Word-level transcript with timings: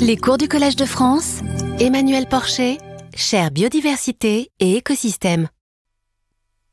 Les 0.00 0.16
cours 0.16 0.38
du 0.38 0.48
Collège 0.48 0.76
de 0.76 0.84
France, 0.84 1.40
Emmanuel 1.78 2.26
Porcher, 2.26 2.78
chère 3.14 3.50
biodiversité 3.50 4.50
et 4.60 4.76
écosystème. 4.76 5.48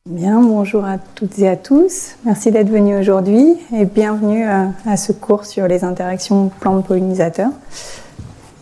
Bien, 0.06 0.42
bonjour 0.42 0.86
à 0.86 0.98
toutes 0.98 1.38
et 1.40 1.48
à 1.48 1.58
tous. 1.58 2.16
Merci 2.26 2.52
d'être 2.52 2.70
venus 2.70 2.98
aujourd'hui 3.00 3.56
et 3.74 3.86
bienvenue 3.86 4.46
à, 4.46 4.72
à 4.86 4.98
ce 4.98 5.12
cours 5.12 5.46
sur 5.46 5.68
les 5.68 5.84
interactions 5.84 6.50
plantes-pollinisateurs, 6.60 7.52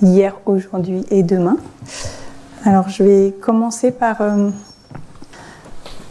hier, 0.01 0.35
aujourd'hui 0.45 1.03
et 1.11 1.23
demain. 1.23 1.57
Alors, 2.63 2.89
je 2.89 3.03
vais 3.03 3.31
commencer 3.39 3.91
par 3.91 4.21
euh, 4.21 4.49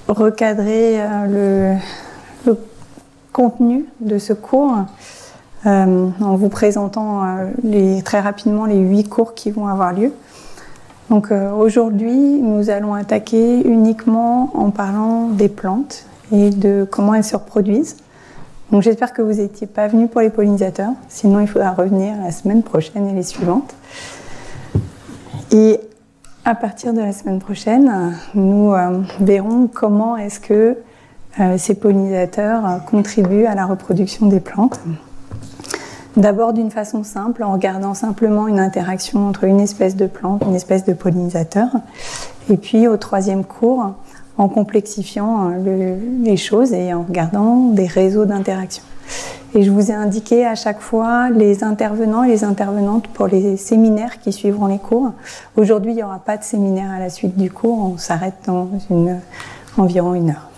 recadrer 0.08 1.00
euh, 1.00 1.74
le, 2.44 2.56
contenu 3.32 3.86
de 3.98 4.18
ce 4.18 4.32
cours 4.32 4.76
euh, 5.66 6.10
en 6.20 6.36
vous 6.36 6.50
présentant 6.50 7.22
euh, 7.24 8.00
très 8.04 8.20
rapidement 8.20 8.66
les 8.66 8.76
huit 8.76 9.08
cours 9.08 9.32
qui 9.32 9.50
vont 9.50 9.66
avoir 9.66 9.94
lieu. 9.94 10.12
Donc 11.08 11.32
euh, 11.32 11.52
aujourd'hui, 11.52 12.14
nous 12.14 12.68
allons 12.68 12.92
attaquer 12.92 13.66
uniquement 13.66 14.50
en 14.52 14.70
parlant 14.70 15.28
des 15.28 15.48
plantes 15.48 16.04
et 16.32 16.50
de 16.50 16.86
comment 16.90 17.14
elles 17.14 17.24
se 17.24 17.36
reproduisent. 17.36 17.96
Donc 18.72 18.82
j'espère 18.82 19.14
que 19.14 19.22
vous 19.22 19.40
n'étiez 19.40 19.66
pas 19.66 19.88
venus 19.88 20.10
pour 20.10 20.20
les 20.20 20.28
pollinisateurs, 20.28 20.92
sinon 21.08 21.40
il 21.40 21.46
faudra 21.46 21.70
revenir 21.70 22.14
la 22.22 22.30
semaine 22.30 22.62
prochaine 22.62 23.08
et 23.08 23.14
les 23.14 23.22
suivantes. 23.22 23.74
Et 25.50 25.80
à 26.44 26.54
partir 26.54 26.92
de 26.92 27.00
la 27.00 27.12
semaine 27.12 27.38
prochaine, 27.38 28.18
nous 28.34 28.74
verrons 29.20 29.68
comment 29.72 30.16
est-ce 30.16 30.40
que 30.40 30.76
ces 31.56 31.74
pollinisateurs 31.74 32.84
contribuent 32.86 33.46
à 33.46 33.54
la 33.54 33.66
reproduction 33.66 34.26
des 34.26 34.40
plantes. 34.40 34.80
D'abord 36.16 36.52
d'une 36.52 36.70
façon 36.70 37.02
simple, 37.02 37.42
en 37.42 37.52
regardant 37.52 37.94
simplement 37.94 38.46
une 38.46 38.60
interaction 38.60 39.28
entre 39.28 39.44
une 39.44 39.60
espèce 39.60 39.96
de 39.96 40.06
plante, 40.06 40.42
une 40.46 40.54
espèce 40.54 40.84
de 40.84 40.92
pollinisateur. 40.92 41.68
Et 42.48 42.56
puis 42.56 42.86
au 42.86 42.96
troisième 42.96 43.44
cours, 43.44 43.94
en 44.38 44.48
complexifiant 44.48 45.48
le, 45.48 45.96
les 46.22 46.36
choses 46.36 46.72
et 46.72 46.92
en 46.94 47.02
regardant 47.02 47.68
des 47.70 47.86
réseaux 47.86 48.26
d'interaction. 48.26 48.82
Et 49.54 49.62
je 49.62 49.70
vous 49.70 49.90
ai 49.90 49.94
indiqué 49.94 50.44
à 50.44 50.54
chaque 50.54 50.80
fois 50.80 51.30
les 51.30 51.62
intervenants 51.62 52.24
et 52.24 52.28
les 52.28 52.42
intervenantes 52.42 53.06
pour 53.08 53.28
les 53.28 53.56
séminaires 53.56 54.18
qui 54.20 54.32
suivront 54.32 54.66
les 54.66 54.78
cours. 54.78 55.12
Aujourd'hui, 55.56 55.92
il 55.92 55.96
n'y 55.96 56.02
aura 56.02 56.18
pas 56.18 56.36
de 56.36 56.42
séminaire 56.42 56.90
à 56.90 56.98
la 56.98 57.10
suite 57.10 57.36
du 57.36 57.50
cours, 57.50 57.78
on 57.78 57.98
s'arrête 57.98 58.34
dans 58.46 58.68
une, 58.90 59.20
environ 59.76 60.14
une 60.14 60.30
heure. 60.30 60.53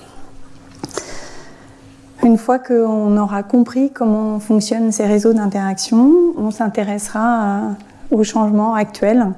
Une 2.27 2.39
fois 2.39 2.59
qu'on 2.59 3.17
aura 3.19 3.45
compris 3.45 3.93
comment 3.93 4.41
fonctionnent 4.41 4.91
ces 4.91 5.07
réseaux 5.07 5.33
d'interaction, 5.33 6.13
on 6.37 6.51
s'intéressera 6.51 7.77
aux 8.11 8.25
changements 8.25 8.75
actuels 8.75 9.29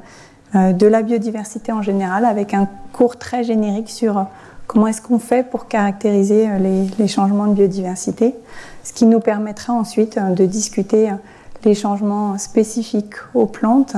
de 0.55 0.87
la 0.87 1.03
biodiversité 1.03 1.71
en 1.71 1.83
général 1.83 2.25
avec 2.25 2.55
un 2.55 2.67
cours 2.95 3.19
très 3.19 3.45
générique 3.45 3.91
sur 3.91 4.25
comment 4.67 4.87
est-ce 4.87 5.03
qu'on 5.03 5.19
fait 5.19 5.43
pour 5.43 5.69
caractériser 5.69 6.49
les, 6.61 6.87
les, 6.99 7.09
changements 7.09 7.49
de 7.49 7.53
biodiversité, 7.53 8.35
ce 8.83 8.95
qui 8.95 9.05
nous 9.05 9.21
permettra 9.21 9.75
ensuite 9.75 10.19
de 10.19 10.47
discuter 10.47 11.11
les 11.67 11.75
changements 11.75 12.39
spécifiques 12.39 13.17
aux 13.35 13.45
plantes 13.45 13.97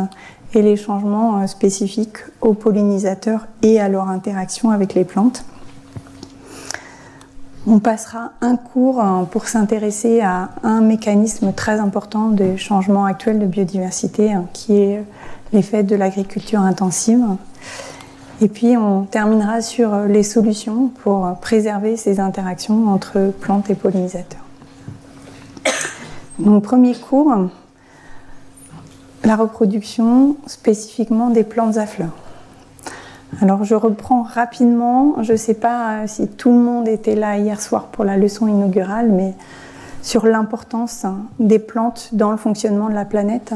et 0.52 0.62
les 0.62 0.74
changements 0.74 1.46
spécifiques 1.46 2.18
aux 2.40 2.54
pollinisateurs 2.54 3.46
et 3.62 3.78
à 3.78 3.88
leur 3.88 4.08
interaction 4.08 4.70
avec 4.70 4.94
les 4.94 5.04
plantes. 5.04 5.44
On 7.66 7.78
passera 7.78 8.32
un 8.40 8.56
cours 8.56 9.02
pour 9.30 9.46
s'intéresser 9.46 10.22
à 10.22 10.50
un 10.62 10.80
mécanisme 10.80 11.52
très 11.52 11.78
important 11.78 12.30
des 12.30 12.56
changements 12.56 13.04
actuels 13.04 13.38
de 13.38 13.44
biodiversité 13.44 14.32
qui 14.54 14.76
est 14.76 15.04
l'effet 15.52 15.82
de 15.82 15.94
l'agriculture 15.94 16.60
intensive. 16.60 17.22
Et 18.40 18.48
puis 18.48 18.78
on 18.78 19.04
terminera 19.04 19.60
sur 19.60 19.94
les 20.06 20.22
solutions 20.22 20.88
pour 21.02 21.36
préserver 21.42 21.98
ces 21.98 22.18
interactions 22.18 22.88
entre 22.88 23.30
plantes 23.40 23.68
et 23.68 23.74
pollinisateurs. 23.74 24.44
Donc 26.38 26.64
premier 26.64 26.94
cours, 26.94 27.34
la 29.24 29.36
reproduction 29.36 30.36
spécifiquement 30.46 31.28
des 31.28 31.44
plantes 31.44 31.76
à 31.76 31.86
fleurs. 31.86 32.16
Alors 33.42 33.64
je 33.64 33.74
reprends 33.74 34.22
rapidement, 34.22 35.22
je 35.22 35.32
ne 35.32 35.36
sais 35.36 35.54
pas 35.54 36.06
si 36.06 36.28
tout 36.28 36.50
le 36.50 36.58
monde 36.58 36.88
était 36.88 37.14
là 37.14 37.38
hier 37.38 37.60
soir 37.60 37.84
pour 37.86 38.04
la 38.04 38.16
leçon 38.16 38.48
inaugurale, 38.48 39.10
mais 39.10 39.34
sur 40.02 40.26
l'importance 40.26 41.06
des 41.38 41.58
plantes 41.58 42.10
dans 42.12 42.32
le 42.32 42.36
fonctionnement 42.36 42.88
de 42.88 42.94
la 42.94 43.04
planète. 43.04 43.54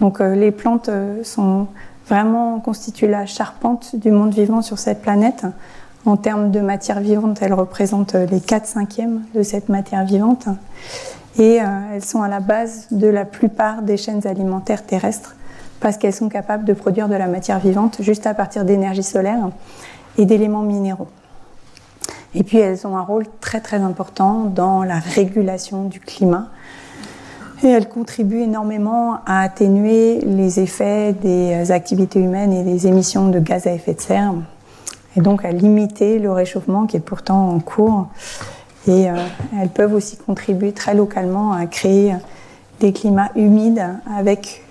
Donc 0.00 0.20
euh, 0.20 0.34
les 0.34 0.50
plantes 0.50 0.90
sont 1.22 1.66
vraiment 2.08 2.60
constituent 2.60 3.08
la 3.08 3.26
charpente 3.26 3.96
du 3.96 4.10
monde 4.10 4.32
vivant 4.32 4.62
sur 4.62 4.78
cette 4.78 5.02
planète. 5.02 5.44
En 6.06 6.16
termes 6.16 6.50
de 6.50 6.60
matière 6.60 7.00
vivante, 7.00 7.38
elles 7.40 7.54
représentent 7.54 8.14
les 8.14 8.40
4 8.40 8.66
cinquièmes 8.66 9.22
de 9.34 9.42
cette 9.42 9.68
matière 9.68 10.04
vivante. 10.04 10.48
Et 11.38 11.60
euh, 11.60 11.64
elles 11.94 12.04
sont 12.04 12.22
à 12.22 12.28
la 12.28 12.40
base 12.40 12.88
de 12.90 13.06
la 13.06 13.24
plupart 13.24 13.82
des 13.82 13.96
chaînes 13.96 14.26
alimentaires 14.26 14.84
terrestres 14.84 15.34
parce 15.84 15.98
qu'elles 15.98 16.14
sont 16.14 16.30
capables 16.30 16.64
de 16.64 16.72
produire 16.72 17.10
de 17.10 17.14
la 17.14 17.26
matière 17.26 17.58
vivante 17.58 17.98
juste 18.00 18.26
à 18.26 18.32
partir 18.32 18.64
d'énergie 18.64 19.02
solaire 19.02 19.50
et 20.16 20.24
d'éléments 20.24 20.62
minéraux. 20.62 21.08
Et 22.34 22.42
puis 22.42 22.56
elles 22.56 22.86
ont 22.86 22.96
un 22.96 23.02
rôle 23.02 23.26
très 23.42 23.60
très 23.60 23.76
important 23.76 24.44
dans 24.44 24.82
la 24.82 24.98
régulation 24.98 25.84
du 25.84 26.00
climat. 26.00 26.46
Et 27.62 27.68
elles 27.68 27.86
contribuent 27.86 28.40
énormément 28.40 29.18
à 29.26 29.42
atténuer 29.42 30.20
les 30.20 30.58
effets 30.58 31.12
des 31.12 31.70
activités 31.70 32.18
humaines 32.18 32.54
et 32.54 32.62
des 32.62 32.86
émissions 32.86 33.28
de 33.28 33.38
gaz 33.38 33.66
à 33.66 33.72
effet 33.74 33.92
de 33.92 34.00
serre, 34.00 34.32
et 35.18 35.20
donc 35.20 35.44
à 35.44 35.52
limiter 35.52 36.18
le 36.18 36.32
réchauffement 36.32 36.86
qui 36.86 36.96
est 36.96 37.00
pourtant 37.00 37.50
en 37.50 37.60
cours. 37.60 38.06
Et 38.88 39.10
euh, 39.10 39.16
elles 39.60 39.68
peuvent 39.68 39.92
aussi 39.92 40.16
contribuer 40.16 40.72
très 40.72 40.94
localement 40.94 41.52
à 41.52 41.66
créer 41.66 42.14
des 42.80 42.94
climats 42.94 43.30
humides 43.36 43.84
avec 44.16 44.63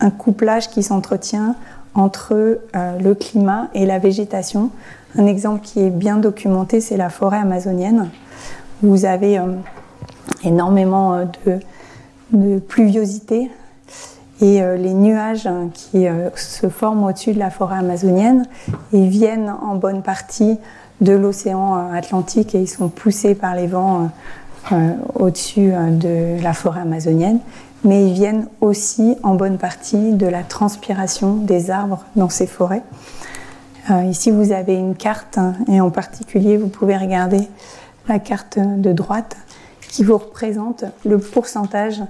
un 0.00 0.10
couplage 0.10 0.70
qui 0.70 0.82
s'entretient 0.82 1.54
entre 1.94 2.34
euh, 2.34 2.98
le 2.98 3.14
climat 3.14 3.68
et 3.74 3.86
la 3.86 3.98
végétation. 3.98 4.70
Un 5.16 5.26
exemple 5.26 5.60
qui 5.62 5.80
est 5.80 5.90
bien 5.90 6.16
documenté, 6.16 6.80
c'est 6.80 6.96
la 6.96 7.10
forêt 7.10 7.38
amazonienne. 7.38 8.10
Vous 8.82 9.04
avez 9.04 9.38
euh, 9.38 9.46
énormément 10.44 11.24
de, 11.46 11.58
de, 12.32 12.58
pluviosité 12.58 13.50
et 14.40 14.62
euh, 14.62 14.76
les 14.76 14.94
nuages 14.94 15.48
qui 15.74 16.06
euh, 16.06 16.30
se 16.34 16.68
forment 16.68 17.04
au-dessus 17.04 17.32
de 17.32 17.38
la 17.38 17.50
forêt 17.50 17.78
amazonienne, 17.78 18.46
ils 18.92 19.08
viennent 19.08 19.54
en 19.62 19.74
bonne 19.74 20.02
partie 20.02 20.58
de 21.00 21.12
l'océan 21.12 21.92
Atlantique 21.92 22.54
et 22.54 22.60
ils 22.60 22.68
sont 22.68 22.88
poussés 22.88 23.34
par 23.34 23.54
les 23.54 23.66
vents 23.66 24.10
au-dessus 25.14 25.72
de 25.72 26.42
la 26.42 26.52
forêt 26.52 26.82
amazonienne 26.82 27.40
mais 27.84 28.06
ils 28.06 28.12
viennent 28.12 28.48
aussi 28.60 29.16
en 29.22 29.34
bonne 29.34 29.58
partie 29.58 30.12
de 30.12 30.26
la 30.26 30.42
transpiration 30.42 31.36
des 31.36 31.70
arbres 31.70 32.04
dans 32.16 32.28
ces 32.28 32.46
forêts. 32.46 32.82
Euh, 33.90 34.04
ici, 34.04 34.30
vous 34.30 34.52
avez 34.52 34.74
une 34.74 34.94
carte, 34.94 35.38
et 35.68 35.80
en 35.80 35.90
particulier, 35.90 36.56
vous 36.56 36.68
pouvez 36.68 36.96
regarder 36.96 37.48
la 38.08 38.18
carte 38.18 38.58
de 38.58 38.92
droite 38.92 39.36
qui 39.88 40.04
vous 40.04 40.18
représente 40.18 40.84
le 41.04 41.18
pourcentage 41.18 42.02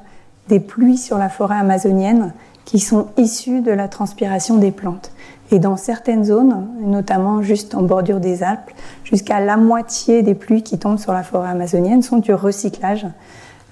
des 0.48 0.60
pluies 0.60 0.98
sur 0.98 1.16
la 1.16 1.28
forêt 1.28 1.56
amazonienne 1.56 2.32
qui 2.64 2.78
sont 2.78 3.09
issues 3.16 3.62
de 3.62 3.70
la 3.70 3.88
transpiration 3.88 4.56
des 4.56 4.70
plantes. 4.70 5.12
Et 5.50 5.59
dans 5.59 5.76
certaines 5.76 6.25
zones, 6.25 6.69
notamment 6.80 7.42
juste 7.42 7.75
en 7.75 7.82
bordure 7.82 8.20
des 8.20 8.42
Alpes, 8.42 8.70
jusqu'à 9.04 9.41
la 9.41 9.56
moitié 9.56 10.22
des 10.22 10.34
pluies 10.34 10.62
qui 10.62 10.78
tombent 10.78 10.98
sur 10.98 11.12
la 11.12 11.22
forêt 11.22 11.48
amazonienne 11.48 12.03
sont 12.03 12.19
du 12.19 12.32
recyclage 12.32 13.06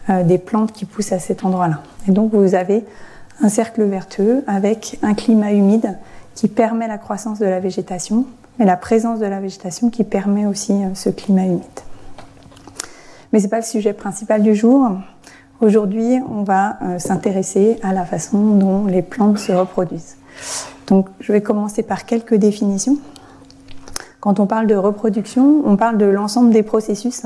des 0.08 0.38
plantes 0.38 0.72
qui 0.72 0.84
poussent 0.84 1.12
à 1.12 1.18
cet 1.18 1.44
endroit-là. 1.44 1.82
Et 2.08 2.12
donc 2.12 2.32
vous 2.32 2.54
avez 2.54 2.84
un 3.40 3.48
cercle 3.48 3.84
vertueux 3.84 4.42
avec 4.46 4.98
un 5.02 5.14
climat 5.14 5.52
humide 5.52 5.98
qui 6.34 6.48
permet 6.48 6.88
la 6.88 6.98
croissance 6.98 7.38
de 7.38 7.46
la 7.46 7.60
végétation, 7.60 8.24
mais 8.58 8.64
la 8.64 8.76
présence 8.76 9.18
de 9.18 9.26
la 9.26 9.40
végétation 9.40 9.90
qui 9.90 10.04
permet 10.04 10.46
aussi 10.46 10.72
euh, 10.72 10.94
ce 10.94 11.10
climat 11.10 11.44
humide. 11.44 11.62
Mais 13.32 13.40
ce 13.40 13.44
n'est 13.44 13.50
pas 13.50 13.58
le 13.58 13.64
sujet 13.64 13.92
principal 13.92 14.42
du 14.42 14.54
jour. 14.54 14.88
Aujourd'hui, 15.60 16.18
on 16.30 16.44
va 16.44 16.78
euh, 16.82 16.98
s'intéresser 16.98 17.78
à 17.82 17.92
la 17.92 18.04
façon 18.04 18.54
dont 18.54 18.86
les 18.86 19.02
plantes 19.02 19.38
se 19.38 19.52
reproduisent. 19.52 20.16
Donc, 20.86 21.08
je 21.20 21.32
vais 21.32 21.42
commencer 21.42 21.82
par 21.82 22.06
quelques 22.06 22.36
définitions. 22.36 22.98
Quand 24.20 24.40
on 24.40 24.46
parle 24.46 24.66
de 24.66 24.74
reproduction, 24.74 25.62
on 25.64 25.76
parle 25.76 25.98
de 25.98 26.06
l'ensemble 26.06 26.50
des 26.50 26.62
processus 26.62 27.22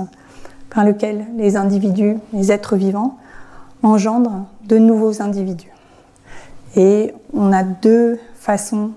par 0.72 0.84
lequel 0.84 1.26
les 1.36 1.56
individus, 1.56 2.16
les 2.32 2.50
êtres 2.50 2.76
vivants, 2.76 3.18
engendrent 3.82 4.46
de 4.66 4.78
nouveaux 4.78 5.20
individus. 5.20 5.70
Et 6.76 7.12
on 7.34 7.52
a 7.52 7.62
deux 7.62 8.18
façons 8.36 8.92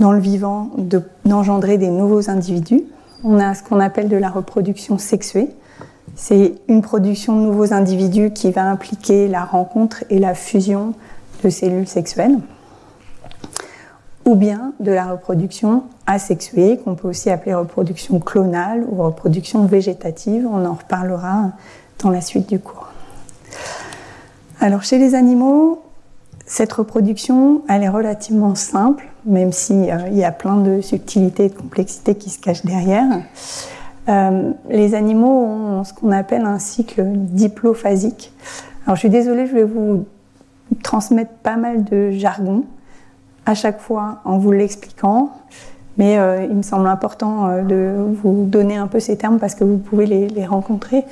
dans 0.00 0.12
le 0.12 0.20
vivant 0.20 0.70
d'engendrer 1.24 1.76
des 1.78 1.88
nouveaux 1.88 2.30
individus. 2.30 2.82
On 3.22 3.38
a 3.38 3.54
ce 3.54 3.62
qu'on 3.62 3.80
appelle 3.80 4.08
de 4.08 4.16
la 4.16 4.30
reproduction 4.30 4.98
sexuée. 4.98 5.50
C'est 6.14 6.54
une 6.68 6.82
production 6.82 7.36
de 7.36 7.42
nouveaux 7.42 7.72
individus 7.72 8.30
qui 8.32 8.50
va 8.50 8.68
impliquer 8.68 9.28
la 9.28 9.44
rencontre 9.44 10.04
et 10.10 10.18
la 10.18 10.34
fusion 10.34 10.94
de 11.44 11.50
cellules 11.50 11.88
sexuelles, 11.88 12.38
ou 14.24 14.34
bien 14.34 14.72
de 14.80 14.92
la 14.92 15.06
reproduction 15.06 15.84
asexuée, 16.06 16.78
qu'on 16.78 16.94
peut 16.94 17.08
aussi 17.08 17.30
appeler 17.30 17.54
reproduction 17.54 18.18
clonale 18.20 18.84
ou 18.88 19.02
reproduction 19.02 19.64
végétative. 19.66 20.46
On 20.50 20.64
en 20.64 20.74
reparlera 20.74 21.52
dans 22.02 22.10
la 22.10 22.20
suite 22.20 22.48
du 22.48 22.58
cours. 22.58 22.88
Alors 24.60 24.82
chez 24.82 24.98
les 24.98 25.14
animaux, 25.14 25.82
cette 26.46 26.72
reproduction, 26.72 27.62
elle 27.68 27.82
est 27.82 27.88
relativement 27.88 28.54
simple, 28.54 29.08
même 29.24 29.52
s'il 29.52 29.90
euh, 29.90 30.08
y 30.10 30.24
a 30.24 30.32
plein 30.32 30.56
de 30.56 30.80
subtilités 30.80 31.46
et 31.46 31.48
de 31.48 31.54
complexités 31.54 32.14
qui 32.14 32.30
se 32.30 32.38
cachent 32.38 32.64
derrière. 32.64 33.22
Euh, 34.08 34.52
les 34.68 34.94
animaux 34.94 35.44
ont 35.46 35.84
ce 35.84 35.94
qu'on 35.94 36.10
appelle 36.10 36.44
un 36.44 36.58
cycle 36.58 37.04
diplophasique. 37.06 38.32
Alors 38.84 38.96
je 38.96 39.00
suis 39.00 39.10
désolée, 39.10 39.46
je 39.46 39.54
vais 39.54 39.64
vous 39.64 40.04
transmettre 40.82 41.32
pas 41.42 41.56
mal 41.56 41.84
de 41.84 42.10
jargon 42.10 42.64
à 43.46 43.54
chaque 43.54 43.80
fois 43.80 44.20
en 44.24 44.38
vous 44.38 44.52
l'expliquant, 44.52 45.30
mais 45.98 46.18
euh, 46.18 46.44
il 46.44 46.56
me 46.56 46.62
semble 46.62 46.86
important 46.86 47.62
de 47.62 47.94
vous 48.22 48.44
donner 48.46 48.76
un 48.76 48.86
peu 48.86 49.00
ces 49.00 49.16
termes 49.16 49.38
parce 49.38 49.54
que 49.54 49.64
vous 49.64 49.78
pouvez 49.78 50.06
les, 50.06 50.46
rencontrer. 50.46 51.04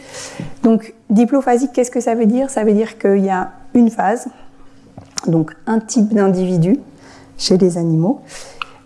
Donc 0.62 0.94
diplophasique, 1.10 1.72
qu'est-ce 1.72 1.90
que 1.90 2.00
ça 2.00 2.14
veut 2.14 2.26
dire? 2.26 2.50
Ça 2.50 2.64
veut 2.64 2.72
dire 2.72 2.98
qu'il 2.98 3.24
y 3.24 3.30
a 3.30 3.50
une 3.74 3.90
phase, 3.90 4.28
donc 5.26 5.54
un 5.66 5.80
type 5.80 6.14
d'individu 6.14 6.78
chez 7.36 7.58
les 7.58 7.78
animaux, 7.78 8.20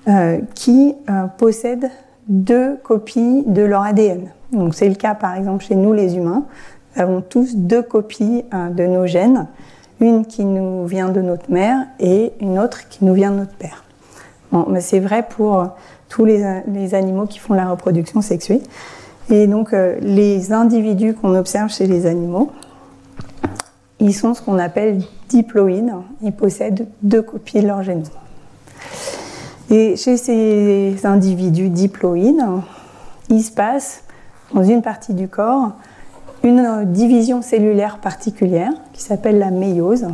euh, 0.08 0.38
qui 0.55 0.94
euh, 1.08 1.26
possèdent 1.38 1.91
deux 2.29 2.76
copies 2.82 3.43
de 3.46 3.62
leur 3.62 3.82
ADN. 3.82 4.29
Donc 4.52 4.75
c'est 4.75 4.88
le 4.88 4.94
cas 4.94 5.14
par 5.14 5.35
exemple 5.35 5.64
chez 5.64 5.76
nous 5.76 5.93
les 5.93 6.17
humains. 6.17 6.44
Nous 6.94 7.02
avons 7.02 7.20
tous 7.20 7.56
deux 7.56 7.82
copies 7.82 8.44
euh, 8.52 8.70
de 8.70 8.85
nos 8.87 9.06
gènes, 9.06 9.46
une 10.04 10.26
qui 10.26 10.44
nous 10.44 10.86
vient 10.86 11.08
de 11.08 11.20
notre 11.20 11.50
mère 11.50 11.86
et 11.98 12.32
une 12.40 12.58
autre 12.58 12.88
qui 12.88 13.04
nous 13.04 13.14
vient 13.14 13.30
de 13.30 13.38
notre 13.38 13.54
père. 13.54 13.84
Bon, 14.52 14.66
mais 14.68 14.80
c'est 14.80 15.00
vrai 15.00 15.26
pour 15.28 15.66
tous 16.08 16.24
les, 16.24 16.94
animaux 16.94 17.26
qui 17.26 17.38
font 17.38 17.54
la 17.54 17.68
reproduction 17.68 18.20
sexuée. 18.20 18.62
Et 19.30 19.46
donc 19.46 19.74
les 20.00 20.52
individus 20.52 21.14
qu'on 21.14 21.34
observe 21.34 21.70
chez 21.70 21.86
les 21.86 22.06
animaux, 22.06 22.52
ils 23.98 24.14
sont 24.14 24.34
ce 24.34 24.42
qu'on 24.42 24.58
appelle 24.58 25.02
diploïdes. 25.28 25.92
Ils 26.22 26.32
possèdent 26.32 26.86
deux 27.02 27.22
copies 27.22 27.60
de 27.62 27.66
leur 27.66 27.82
génome. 27.82 28.04
Et 29.70 29.96
chez 29.96 30.16
ces 30.16 30.94
individus 31.04 31.70
diploïdes, 31.70 32.44
il 33.30 33.42
se 33.42 33.50
passe 33.50 34.04
dans 34.52 34.62
une 34.62 34.82
partie 34.82 35.14
du 35.14 35.26
corps 35.26 35.72
une 36.44 36.85
division 36.85 37.43
cellulaire 37.43 37.99
particulière 37.99 38.70
qui 38.93 39.02
s'appelle 39.02 39.38
la 39.38 39.50
méiose, 39.50 40.06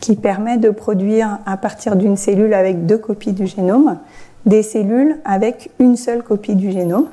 qui 0.00 0.14
permet 0.14 0.58
de 0.58 0.70
produire 0.70 1.38
à 1.46 1.56
partir 1.56 1.96
d'une 1.96 2.16
cellule 2.16 2.54
avec 2.54 2.86
deux 2.86 2.98
copies 2.98 3.32
du 3.32 3.46
génome 3.46 3.98
des 4.46 4.62
cellules 4.62 5.16
avec 5.24 5.70
une 5.78 5.96
seule 5.96 6.22
copie 6.22 6.54
du 6.54 6.70
génome 6.70 7.06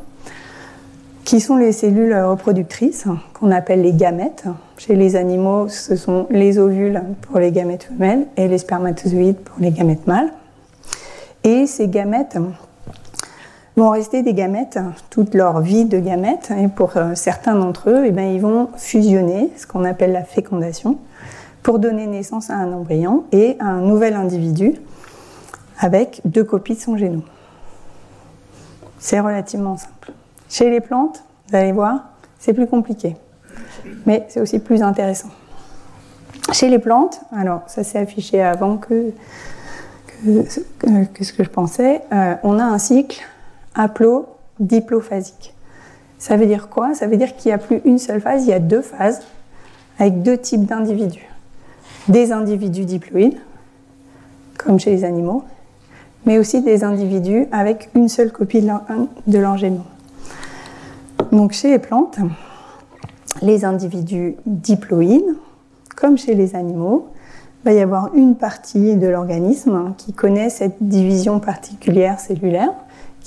qui 1.23 1.39
sont 1.39 1.57
les 1.57 1.71
cellules 1.71 2.15
reproductrices, 2.15 3.05
qu'on 3.35 3.51
appelle 3.51 3.83
les 3.83 3.93
gamètes. 3.93 4.45
Chez 4.77 4.95
les 4.95 5.15
animaux, 5.15 5.67
ce 5.67 5.95
sont 5.95 6.25
les 6.31 6.57
ovules 6.57 7.03
pour 7.21 7.39
les 7.39 7.51
gamètes 7.51 7.83
femelles 7.83 8.25
et 8.35 8.47
les 8.47 8.57
spermatozoïdes 8.57 9.37
pour 9.37 9.57
les 9.59 9.69
gamètes 9.69 10.07
mâles. 10.07 10.33
Et 11.43 11.67
ces 11.67 11.87
gamètes 11.87 12.37
vont 13.75 13.89
rester 13.89 14.23
des 14.23 14.33
gamètes 14.33 14.79
toute 15.09 15.33
leur 15.33 15.61
vie 15.61 15.85
de 15.85 15.99
gamètes. 15.99 16.51
Et 16.57 16.67
pour 16.67 16.97
euh, 16.97 17.15
certains 17.15 17.55
d'entre 17.55 17.89
eux, 17.89 18.03
eh 18.05 18.11
bien, 18.11 18.31
ils 18.31 18.41
vont 18.41 18.69
fusionner, 18.75 19.49
ce 19.57 19.65
qu'on 19.65 19.83
appelle 19.83 20.11
la 20.11 20.23
fécondation, 20.23 20.97
pour 21.63 21.79
donner 21.79 22.07
naissance 22.07 22.49
à 22.49 22.55
un 22.55 22.71
embryon 22.71 23.25
et 23.31 23.57
à 23.59 23.65
un 23.65 23.81
nouvel 23.81 24.15
individu 24.15 24.75
avec 25.79 26.21
deux 26.25 26.43
copies 26.43 26.75
de 26.75 26.79
son 26.79 26.97
génome. 26.97 27.21
C'est 28.99 29.19
relativement 29.19 29.77
simple. 29.77 30.11
Chez 30.49 30.69
les 30.69 30.81
plantes, 30.81 31.23
vous 31.47 31.55
allez 31.55 31.71
voir, 31.71 32.09
c'est 32.37 32.53
plus 32.53 32.67
compliqué, 32.67 33.15
mais 34.05 34.25
c'est 34.29 34.41
aussi 34.41 34.59
plus 34.59 34.81
intéressant. 34.81 35.29
Chez 36.51 36.69
les 36.69 36.79
plantes, 36.79 37.21
alors 37.31 37.61
ça 37.67 37.83
s'est 37.83 37.99
affiché 37.99 38.41
avant 38.41 38.77
que, 38.77 39.11
que, 40.25 41.23
ce 41.23 41.33
que 41.33 41.43
je 41.43 41.49
pensais, 41.49 42.01
euh, 42.11 42.35
on 42.43 42.59
a 42.59 42.63
un 42.63 42.77
cycle 42.77 43.21
haplo-diplophasique. 43.79 45.53
Ça 46.17 46.35
veut 46.35 46.45
dire 46.45 46.67
quoi? 46.69 46.93
Ça 46.93 47.07
veut 47.07 47.15
dire 47.15 47.35
qu'il 47.37 47.49
n'y 47.49 47.53
a 47.53 47.57
plus 47.57 47.81
une 47.85 47.97
seule 47.97 48.19
phase, 48.19 48.43
il 48.43 48.49
y 48.49 48.53
a 48.53 48.59
deux 48.59 48.81
phases 48.81 49.21
avec 49.97 50.21
deux 50.21 50.37
types 50.37 50.65
d'individus. 50.65 51.25
Des 52.09 52.33
individus 52.33 52.83
diploïdes, 52.83 53.39
comme 54.57 54.79
chez 54.79 54.91
les 54.91 55.05
animaux, 55.05 55.43
mais 56.25 56.37
aussi 56.37 56.61
des 56.61 56.83
individus 56.83 57.47
avec 57.51 57.89
une 57.95 58.09
seule 58.09 58.31
copie 58.31 58.61
de 58.61 59.37
leur 59.37 59.57
génome. 59.57 59.83
Donc 61.31 61.53
chez 61.53 61.69
les 61.69 61.79
plantes, 61.79 62.19
les 63.41 63.63
individus 63.63 64.35
diploïdes, 64.45 65.35
comme 65.95 66.17
chez 66.17 66.35
les 66.35 66.55
animaux, 66.55 67.07
il 67.63 67.65
va 67.65 67.73
y 67.73 67.79
avoir 67.79 68.13
une 68.15 68.35
partie 68.35 68.95
de 68.95 69.07
l'organisme 69.07 69.93
qui 69.97 70.11
connaît 70.11 70.49
cette 70.49 70.77
division 70.81 71.39
particulière 71.39 72.19
cellulaire, 72.19 72.73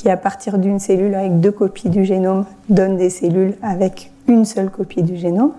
qui 0.02 0.10
à 0.10 0.16
partir 0.16 0.58
d'une 0.58 0.80
cellule 0.80 1.14
avec 1.14 1.38
deux 1.38 1.52
copies 1.52 1.88
du 1.88 2.04
génome 2.04 2.44
donne 2.68 2.96
des 2.96 3.08
cellules 3.08 3.54
avec 3.62 4.10
une 4.26 4.44
seule 4.44 4.68
copie 4.68 5.04
du 5.04 5.16
génome. 5.16 5.52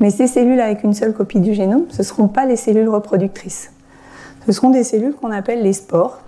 Mais 0.00 0.08
ces 0.08 0.26
cellules 0.26 0.58
avec 0.58 0.84
une 0.84 0.94
seule 0.94 1.12
copie 1.12 1.40
du 1.40 1.52
génome, 1.52 1.84
ce 1.90 1.98
ne 1.98 2.02
seront 2.02 2.28
pas 2.28 2.46
les 2.46 2.56
cellules 2.56 2.88
reproductrices. 2.88 3.70
Ce 4.46 4.52
seront 4.52 4.70
des 4.70 4.84
cellules 4.84 5.12
qu'on 5.12 5.30
appelle 5.30 5.62
les 5.62 5.74
spores. 5.74 6.18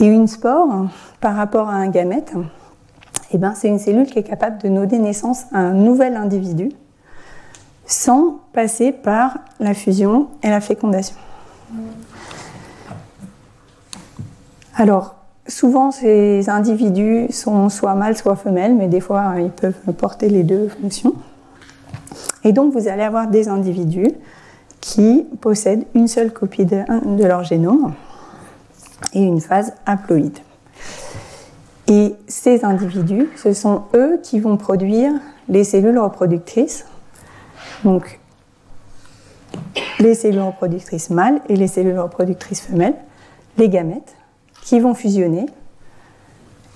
Et 0.00 0.06
une 0.06 0.26
spore, 0.26 0.86
par 1.20 1.36
rapport 1.36 1.68
à 1.68 1.74
un 1.74 1.88
gamète, 1.88 2.32
eh 3.32 3.36
ben, 3.36 3.52
c'est 3.54 3.68
une 3.68 3.78
cellule 3.78 4.06
qui 4.06 4.20
est 4.20 4.22
capable 4.22 4.62
de 4.62 4.68
donner 4.70 4.98
naissance 4.98 5.42
à 5.52 5.58
un 5.58 5.74
nouvel 5.74 6.16
individu 6.16 6.70
sans 7.84 8.40
passer 8.54 8.90
par 8.90 9.36
la 9.60 9.74
fusion 9.74 10.28
et 10.42 10.48
la 10.48 10.62
fécondation. 10.62 11.16
Alors, 14.74 15.17
souvent, 15.48 15.90
ces 15.90 16.48
individus 16.48 17.32
sont 17.32 17.68
soit 17.68 17.94
mâles, 17.94 18.16
soit 18.16 18.36
femelles, 18.36 18.74
mais 18.74 18.86
des 18.86 19.00
fois, 19.00 19.34
ils 19.38 19.50
peuvent 19.50 19.92
porter 19.96 20.28
les 20.28 20.44
deux 20.44 20.68
fonctions. 20.68 21.14
Et 22.44 22.52
donc, 22.52 22.72
vous 22.72 22.88
allez 22.88 23.02
avoir 23.02 23.28
des 23.28 23.48
individus 23.48 24.12
qui 24.80 25.26
possèdent 25.40 25.84
une 25.94 26.08
seule 26.08 26.32
copie 26.32 26.64
de, 26.64 27.24
leur 27.24 27.42
génome 27.44 27.94
et 29.12 29.22
une 29.22 29.40
phase 29.40 29.74
haploïde. 29.86 30.38
Et 31.88 32.14
ces 32.26 32.64
individus, 32.64 33.28
ce 33.36 33.52
sont 33.52 33.82
eux 33.94 34.20
qui 34.22 34.40
vont 34.40 34.56
produire 34.56 35.12
les 35.48 35.64
cellules 35.64 35.98
reproductrices, 35.98 36.84
donc 37.82 38.20
les 39.98 40.14
cellules 40.14 40.42
reproductrices 40.42 41.10
mâles 41.10 41.40
et 41.48 41.56
les 41.56 41.66
cellules 41.66 41.98
reproductrices 41.98 42.60
femelles, 42.60 42.96
les 43.56 43.70
gamètes, 43.70 44.17
qui 44.68 44.80
vont 44.80 44.92
fusionner 44.92 45.46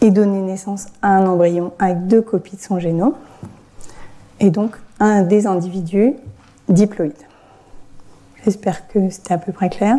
et 0.00 0.10
donner 0.10 0.40
naissance 0.40 0.86
à 1.02 1.14
un 1.14 1.26
embryon 1.26 1.74
avec 1.78 2.06
deux 2.06 2.22
copies 2.22 2.56
de 2.56 2.62
son 2.62 2.78
génome, 2.78 3.12
et 4.40 4.48
donc 4.48 4.76
un 4.98 5.20
des 5.20 5.46
individus 5.46 6.14
diploïdes. 6.70 7.12
J'espère 8.46 8.88
que 8.88 9.10
c'était 9.10 9.34
à 9.34 9.38
peu 9.38 9.52
près 9.52 9.68
clair. 9.68 9.98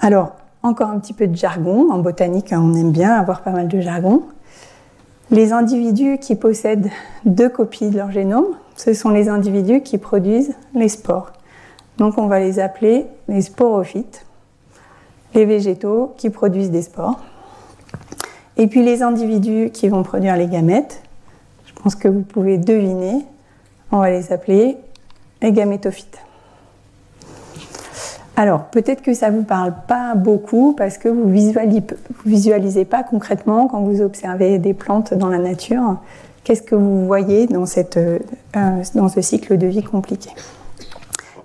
Alors, 0.00 0.32
encore 0.62 0.88
un 0.88 0.98
petit 0.98 1.12
peu 1.12 1.26
de 1.26 1.36
jargon. 1.36 1.92
En 1.92 1.98
botanique, 1.98 2.48
on 2.52 2.72
aime 2.72 2.90
bien 2.90 3.12
avoir 3.12 3.42
pas 3.42 3.50
mal 3.50 3.68
de 3.68 3.80
jargon. 3.82 4.22
Les 5.30 5.52
individus 5.52 6.16
qui 6.16 6.36
possèdent 6.36 6.88
deux 7.26 7.50
copies 7.50 7.90
de 7.90 7.98
leur 7.98 8.10
génome, 8.10 8.46
ce 8.76 8.94
sont 8.94 9.10
les 9.10 9.28
individus 9.28 9.82
qui 9.82 9.98
produisent 9.98 10.54
les 10.74 10.88
spores. 10.88 11.32
Donc 11.98 12.16
on 12.16 12.28
va 12.28 12.40
les 12.40 12.60
appeler 12.60 13.06
les 13.28 13.42
sporophytes, 13.42 14.24
les 15.34 15.44
végétaux 15.44 16.14
qui 16.16 16.30
produisent 16.30 16.70
des 16.70 16.82
spores. 16.82 17.20
Et 18.56 18.66
puis 18.66 18.84
les 18.84 19.02
individus 19.02 19.70
qui 19.72 19.88
vont 19.88 20.02
produire 20.02 20.36
les 20.36 20.46
gamètes, 20.46 21.02
je 21.66 21.72
pense 21.82 21.94
que 21.94 22.08
vous 22.08 22.22
pouvez 22.22 22.56
deviner, 22.56 23.24
on 23.90 23.98
va 23.98 24.10
les 24.10 24.32
appeler 24.32 24.76
les 25.42 25.52
gamétophytes. 25.52 26.18
Alors, 28.36 28.64
peut-être 28.64 29.02
que 29.02 29.14
ça 29.14 29.30
ne 29.30 29.38
vous 29.38 29.44
parle 29.44 29.74
pas 29.86 30.14
beaucoup 30.16 30.74
parce 30.76 30.98
que 30.98 31.08
vous 31.08 31.28
ne 31.28 31.80
visualisez 32.26 32.84
pas 32.84 33.04
concrètement 33.04 33.68
quand 33.68 33.82
vous 33.82 34.00
observez 34.00 34.58
des 34.58 34.74
plantes 34.74 35.14
dans 35.14 35.28
la 35.28 35.38
nature. 35.38 35.98
Qu'est-ce 36.42 36.62
que 36.62 36.74
vous 36.74 37.06
voyez 37.06 37.46
dans, 37.46 37.64
euh, 37.96 38.18
dans 38.94 39.08
ce 39.08 39.20
cycle 39.20 39.56
de 39.56 39.68
vie 39.68 39.84
compliqué? 39.84 40.30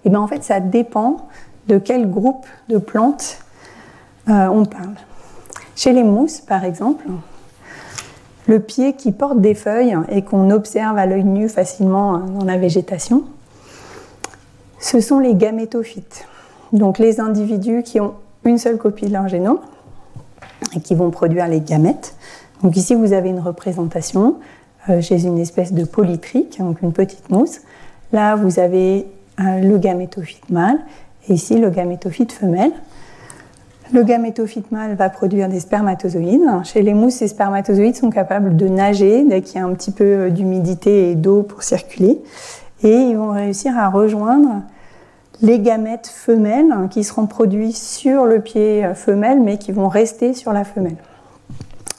Eh 0.03 0.10
bien, 0.10 0.19
en 0.19 0.27
fait, 0.27 0.43
ça 0.43 0.60
dépend 0.60 1.27
de 1.67 1.77
quel 1.77 2.10
groupe 2.10 2.46
de 2.69 2.79
plantes 2.79 3.39
on 4.29 4.65
parle. 4.65 4.95
Chez 5.75 5.93
les 5.93 6.03
mousses, 6.03 6.39
par 6.39 6.63
exemple, 6.65 7.05
le 8.48 8.59
pied 8.59 8.93
qui 8.93 9.12
porte 9.12 9.39
des 9.39 9.55
feuilles 9.55 9.95
et 10.09 10.24
qu'on 10.24 10.50
observe 10.50 10.98
à 10.98 11.05
l'œil 11.05 11.24
nu 11.24 11.50
facilement 11.50 12.17
dans 12.17 12.45
la 12.45 12.57
végétation, 12.57 13.24
ce 14.79 15.00
sont 15.01 15.19
les 15.19 15.36
gamétophytes. 15.36 16.25
Donc 16.74 17.00
les 17.00 17.19
individus 17.19 17.83
qui 17.83 18.00
ont 18.00 18.13
une 18.45 18.57
seule 18.57 18.77
copie 18.77 19.07
de 19.07 19.13
leur 19.13 19.27
génome 19.27 19.59
et 20.75 20.79
qui 20.79 20.95
vont 20.95 21.12
produire 21.12 21.48
les 21.48 21.62
gamètes. 21.62 22.15
Donc 22.63 22.75
ici, 22.75 22.95
vous 22.95 23.13
avez 23.13 23.29
une 23.29 23.39
représentation 23.39 24.38
euh, 24.89 25.01
chez 25.01 25.25
une 25.25 25.39
espèce 25.39 25.74
de 25.74 25.83
polytrique, 25.83 26.59
donc 26.59 26.81
une 26.81 26.93
petite 26.93 27.29
mousse. 27.29 27.59
Là, 28.12 28.36
vous 28.36 28.59
avez 28.59 29.05
euh, 29.39 29.59
le 29.59 29.77
gamétophyte 29.77 30.50
mâle 30.50 30.79
et 31.27 31.33
ici 31.33 31.57
le 31.57 31.69
gamétophyte 31.69 32.31
femelle. 32.31 32.71
Le 33.91 34.03
gamétophyte 34.03 34.72
mâle 34.72 34.96
va 34.96 35.10
produire 35.10 35.50
des 35.50 35.60
spermatozoïdes. 35.60 36.48
Chez 36.63 36.84
les 36.84 36.93
mousses, 36.93 37.15
ces 37.15 37.27
spermatozoïdes 37.27 37.96
sont 37.96 38.12
capables 38.12 38.55
de 38.55 38.67
nager 38.67 39.25
dès 39.25 39.41
qu'il 39.41 39.60
y 39.60 39.63
a 39.63 39.65
un 39.65 39.74
petit 39.74 39.91
peu 39.91 40.03
euh, 40.03 40.29
d'humidité 40.29 41.10
et 41.10 41.15
d'eau 41.15 41.41
pour 41.41 41.63
circuler. 41.63 42.22
Et 42.84 42.93
ils 42.93 43.17
vont 43.17 43.31
réussir 43.31 43.77
à 43.77 43.89
rejoindre 43.89 44.62
les 45.41 45.60
gamètes 45.60 46.08
femelles 46.08 46.88
qui 46.91 47.03
seront 47.03 47.25
produits 47.25 47.72
sur 47.72 48.25
le 48.25 48.41
pied 48.41 48.89
femelle 48.93 49.41
mais 49.41 49.58
qui 49.58 49.72
vont 49.72 49.88
rester 49.88 50.34
sur 50.34 50.53
la 50.53 50.63
femelle. 50.63 50.98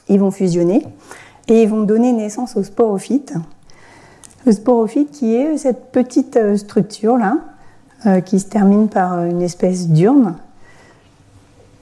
Ils 0.08 0.20
vont 0.20 0.30
fusionner 0.30 0.86
et 1.48 1.62
ils 1.62 1.68
vont 1.68 1.82
donner 1.82 2.12
naissance 2.12 2.56
au 2.56 2.62
sporophyte. 2.62 3.34
Le 4.46 4.52
sporophyte 4.52 5.10
qui 5.10 5.34
est 5.34 5.56
cette 5.58 5.90
petite 5.90 6.36
euh, 6.36 6.56
structure 6.56 7.16
là 7.16 7.38
euh, 8.06 8.20
qui 8.20 8.40
se 8.40 8.46
termine 8.46 8.88
par 8.88 9.24
une 9.24 9.42
espèce 9.42 9.88
d'urne. 9.88 10.36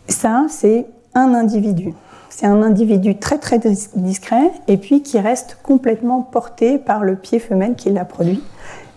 Ça, 0.08 0.46
c'est 0.48 0.86
un 1.14 1.34
individu. 1.34 1.94
C'est 2.30 2.46
un 2.46 2.62
individu 2.62 3.18
très 3.18 3.38
très 3.38 3.58
discret 3.58 4.52
et 4.68 4.76
puis 4.76 5.02
qui 5.02 5.18
reste 5.18 5.58
complètement 5.62 6.22
porté 6.22 6.78
par 6.78 7.04
le 7.04 7.16
pied 7.16 7.38
femelle 7.38 7.74
qui 7.74 7.90
l'a 7.90 8.04
produit 8.04 8.42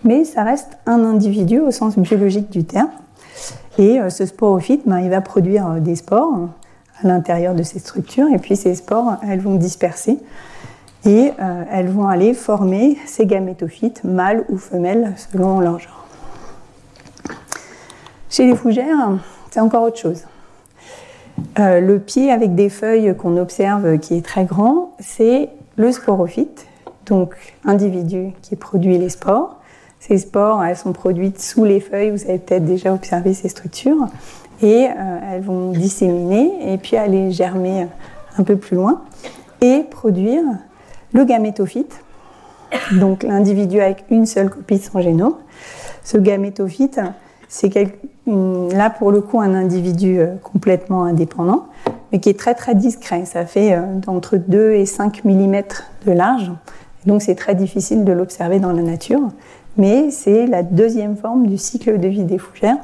mais 0.04 0.24
ça 0.24 0.42
reste 0.42 0.78
un 0.86 1.04
individu 1.04 1.60
au 1.60 1.70
sens 1.70 1.98
biologique 1.98 2.50
du 2.50 2.64
terme. 2.64 2.90
Et 3.78 4.00
euh, 4.00 4.10
ce 4.10 4.26
sporophyte, 4.26 4.82
ben, 4.86 4.98
il 4.98 5.10
va 5.10 5.20
produire 5.20 5.70
euh, 5.70 5.80
des 5.80 5.96
spores 5.96 6.48
à 7.02 7.06
l'intérieur 7.06 7.54
de 7.54 7.62
ces 7.62 7.78
structures, 7.78 8.28
et 8.32 8.38
puis 8.38 8.56
ces 8.56 8.74
spores, 8.74 9.16
elles 9.26 9.40
vont 9.40 9.56
disperser, 9.56 10.18
et 11.04 11.32
euh, 11.40 11.64
elles 11.70 11.88
vont 11.88 12.06
aller 12.06 12.34
former 12.34 12.98
ces 13.06 13.26
gamétophytes, 13.26 14.04
mâles 14.04 14.44
ou 14.48 14.58
femelles, 14.58 15.14
selon 15.16 15.60
leur 15.60 15.78
genre. 15.78 16.06
Chez 18.28 18.46
les 18.46 18.54
fougères, 18.54 19.18
c'est 19.50 19.60
encore 19.60 19.82
autre 19.82 19.98
chose. 19.98 20.24
Le 21.56 21.96
pied 21.98 22.30
avec 22.30 22.54
des 22.54 22.68
feuilles 22.68 23.14
qu'on 23.16 23.36
observe 23.36 23.98
qui 23.98 24.16
est 24.16 24.24
très 24.24 24.44
grand, 24.44 24.92
c'est 24.98 25.48
le 25.76 25.92
sporophyte, 25.92 26.66
donc 27.06 27.34
individu 27.64 28.32
qui 28.42 28.56
produit 28.56 28.98
les 28.98 29.08
spores. 29.08 29.56
Ces 30.00 30.18
spores, 30.18 30.64
elles 30.64 30.76
sont 30.76 30.92
produites 30.92 31.40
sous 31.40 31.64
les 31.64 31.80
feuilles, 31.80 32.10
vous 32.10 32.24
avez 32.24 32.38
peut-être 32.38 32.64
déjà 32.64 32.92
observé 32.92 33.34
ces 33.34 33.48
structures, 33.48 34.08
et 34.60 34.88
euh, 34.88 35.18
elles 35.30 35.42
vont 35.42 35.70
disséminer 35.70 36.72
et 36.72 36.78
puis 36.78 36.96
aller 36.96 37.30
germer 37.30 37.86
un 38.38 38.42
peu 38.44 38.56
plus 38.56 38.76
loin 38.76 39.02
et 39.60 39.84
produire 39.90 40.42
le 41.12 41.24
gamétophyte, 41.24 42.02
donc 42.92 43.22
l'individu 43.22 43.80
avec 43.80 44.04
une 44.10 44.26
seule 44.26 44.50
copie 44.50 44.78
de 44.78 44.82
son 44.82 45.00
génome. 45.00 45.36
Ce 46.04 46.16
gamétophyte, 46.16 47.00
c'est 47.54 47.70
là 48.26 48.88
pour 48.88 49.12
le 49.12 49.20
coup 49.20 49.40
un 49.40 49.54
individu 49.54 50.18
euh, 50.18 50.36
complètement 50.42 51.04
indépendant, 51.04 51.66
mais 52.10 52.18
qui 52.18 52.30
est 52.30 52.38
très 52.38 52.54
très 52.54 52.74
discret. 52.74 53.26
Ça 53.26 53.44
fait 53.44 53.74
euh, 53.74 53.82
entre 54.06 54.38
2 54.38 54.72
et 54.72 54.86
5 54.86 55.24
mm 55.24 55.62
de 56.06 56.12
large, 56.12 56.50
donc 57.04 57.20
c'est 57.20 57.34
très 57.34 57.54
difficile 57.54 58.04
de 58.04 58.12
l'observer 58.12 58.58
dans 58.58 58.72
la 58.72 58.82
nature 58.82 59.20
mais 59.76 60.10
c'est 60.10 60.46
la 60.46 60.62
deuxième 60.62 61.16
forme 61.16 61.46
du 61.46 61.58
cycle 61.58 61.98
de 61.98 62.08
vie 62.08 62.24
des 62.24 62.38
fougères 62.38 62.76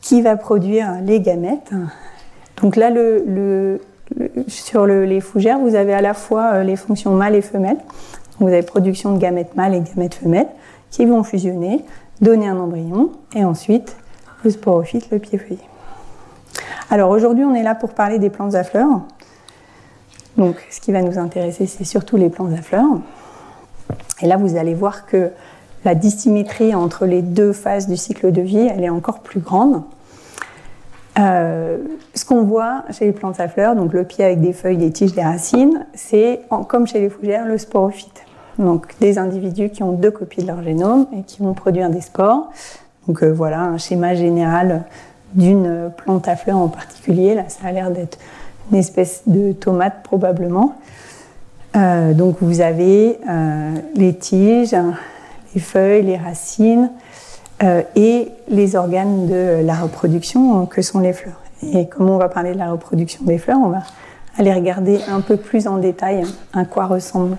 qui 0.00 0.22
va 0.22 0.36
produire 0.36 1.00
les 1.02 1.20
gamètes. 1.20 1.72
Donc 2.62 2.76
là, 2.76 2.90
sur 4.46 4.86
les 4.86 5.20
fougères, 5.20 5.58
vous 5.58 5.74
avez 5.74 5.92
à 5.92 6.00
la 6.00 6.14
fois 6.14 6.52
euh, 6.54 6.62
les 6.62 6.76
fonctions 6.76 7.12
mâles 7.12 7.34
et 7.34 7.42
femelles. 7.42 7.78
vous 8.38 8.48
avez 8.48 8.62
production 8.62 9.12
de 9.12 9.18
gamètes 9.18 9.54
mâles 9.56 9.74
et 9.74 9.80
gamètes 9.80 10.14
femelles 10.14 10.48
qui 10.90 11.04
vont 11.04 11.22
fusionner, 11.22 11.84
donner 12.20 12.48
un 12.48 12.58
embryon 12.58 13.12
et 13.34 13.44
ensuite 13.44 13.96
le 14.44 14.50
sporophyte, 14.50 15.10
le 15.10 15.18
pied 15.18 15.38
feuillet. 15.38 15.58
Alors 16.90 17.10
aujourd'hui, 17.10 17.44
on 17.44 17.54
est 17.54 17.62
là 17.62 17.74
pour 17.74 17.90
parler 17.90 18.18
des 18.18 18.30
plantes 18.30 18.54
à 18.54 18.64
fleurs. 18.64 19.02
Donc 20.36 20.56
ce 20.70 20.80
qui 20.80 20.92
va 20.92 21.02
nous 21.02 21.18
intéresser, 21.18 21.66
c'est 21.66 21.84
surtout 21.84 22.16
les 22.16 22.30
plantes 22.30 22.52
à 22.52 22.62
fleurs. 22.62 23.00
Et 24.20 24.26
là, 24.26 24.36
vous 24.36 24.56
allez 24.56 24.74
voir 24.74 25.06
que 25.06 25.30
la 25.84 25.94
dissymétrie 25.94 26.74
entre 26.74 27.06
les 27.06 27.22
deux 27.22 27.52
phases 27.52 27.88
du 27.88 27.96
cycle 27.96 28.32
de 28.32 28.42
vie, 28.42 28.58
elle 28.58 28.84
est 28.84 28.90
encore 28.90 29.20
plus 29.20 29.40
grande. 29.40 29.82
Euh, 31.18 31.78
ce 32.14 32.24
qu'on 32.24 32.44
voit 32.44 32.84
chez 32.90 33.06
les 33.06 33.12
plantes 33.12 33.40
à 33.40 33.48
fleurs, 33.48 33.74
donc 33.74 33.92
le 33.92 34.04
pied 34.04 34.24
avec 34.24 34.40
des 34.40 34.52
feuilles, 34.52 34.76
des 34.76 34.92
tiges, 34.92 35.12
des 35.12 35.22
racines, 35.22 35.86
c'est 35.94 36.42
comme 36.68 36.86
chez 36.86 37.00
les 37.00 37.08
fougères 37.10 37.46
le 37.46 37.58
sporophyte. 37.58 38.27
Donc 38.58 38.94
des 39.00 39.18
individus 39.18 39.70
qui 39.70 39.82
ont 39.82 39.92
deux 39.92 40.10
copies 40.10 40.42
de 40.42 40.48
leur 40.48 40.62
génome 40.62 41.06
et 41.16 41.22
qui 41.22 41.42
vont 41.42 41.54
produire 41.54 41.90
des 41.90 42.00
spores. 42.00 42.50
Donc 43.06 43.22
euh, 43.22 43.32
voilà 43.32 43.62
un 43.62 43.78
schéma 43.78 44.14
général 44.14 44.84
d'une 45.34 45.90
plante 45.96 46.26
à 46.26 46.36
fleurs 46.36 46.58
en 46.58 46.68
particulier. 46.68 47.34
Là, 47.34 47.44
ça 47.48 47.68
a 47.68 47.72
l'air 47.72 47.90
d'être 47.90 48.18
une 48.70 48.78
espèce 48.78 49.22
de 49.26 49.52
tomate 49.52 50.02
probablement. 50.02 50.74
Euh, 51.76 52.14
donc 52.14 52.38
vous 52.40 52.60
avez 52.60 53.18
euh, 53.28 53.70
les 53.94 54.14
tiges, 54.14 54.76
les 55.54 55.60
feuilles, 55.60 56.02
les 56.02 56.16
racines 56.16 56.90
et 57.96 58.28
les 58.48 58.76
organes 58.76 59.26
de 59.26 59.64
la 59.64 59.74
reproduction 59.74 60.64
que 60.66 60.80
sont 60.80 61.00
les 61.00 61.12
fleurs. 61.12 61.40
Et 61.72 61.88
comme 61.88 62.08
on 62.08 62.16
va 62.16 62.28
parler 62.28 62.52
de 62.52 62.58
la 62.58 62.70
reproduction 62.70 63.24
des 63.24 63.36
fleurs, 63.36 63.58
on 63.58 63.70
va 63.70 63.82
aller 64.36 64.54
regarder 64.54 65.00
un 65.08 65.20
peu 65.20 65.36
plus 65.36 65.66
en 65.66 65.78
détail 65.78 66.22
à 66.52 66.64
quoi 66.64 66.86
ressemble 66.86 67.36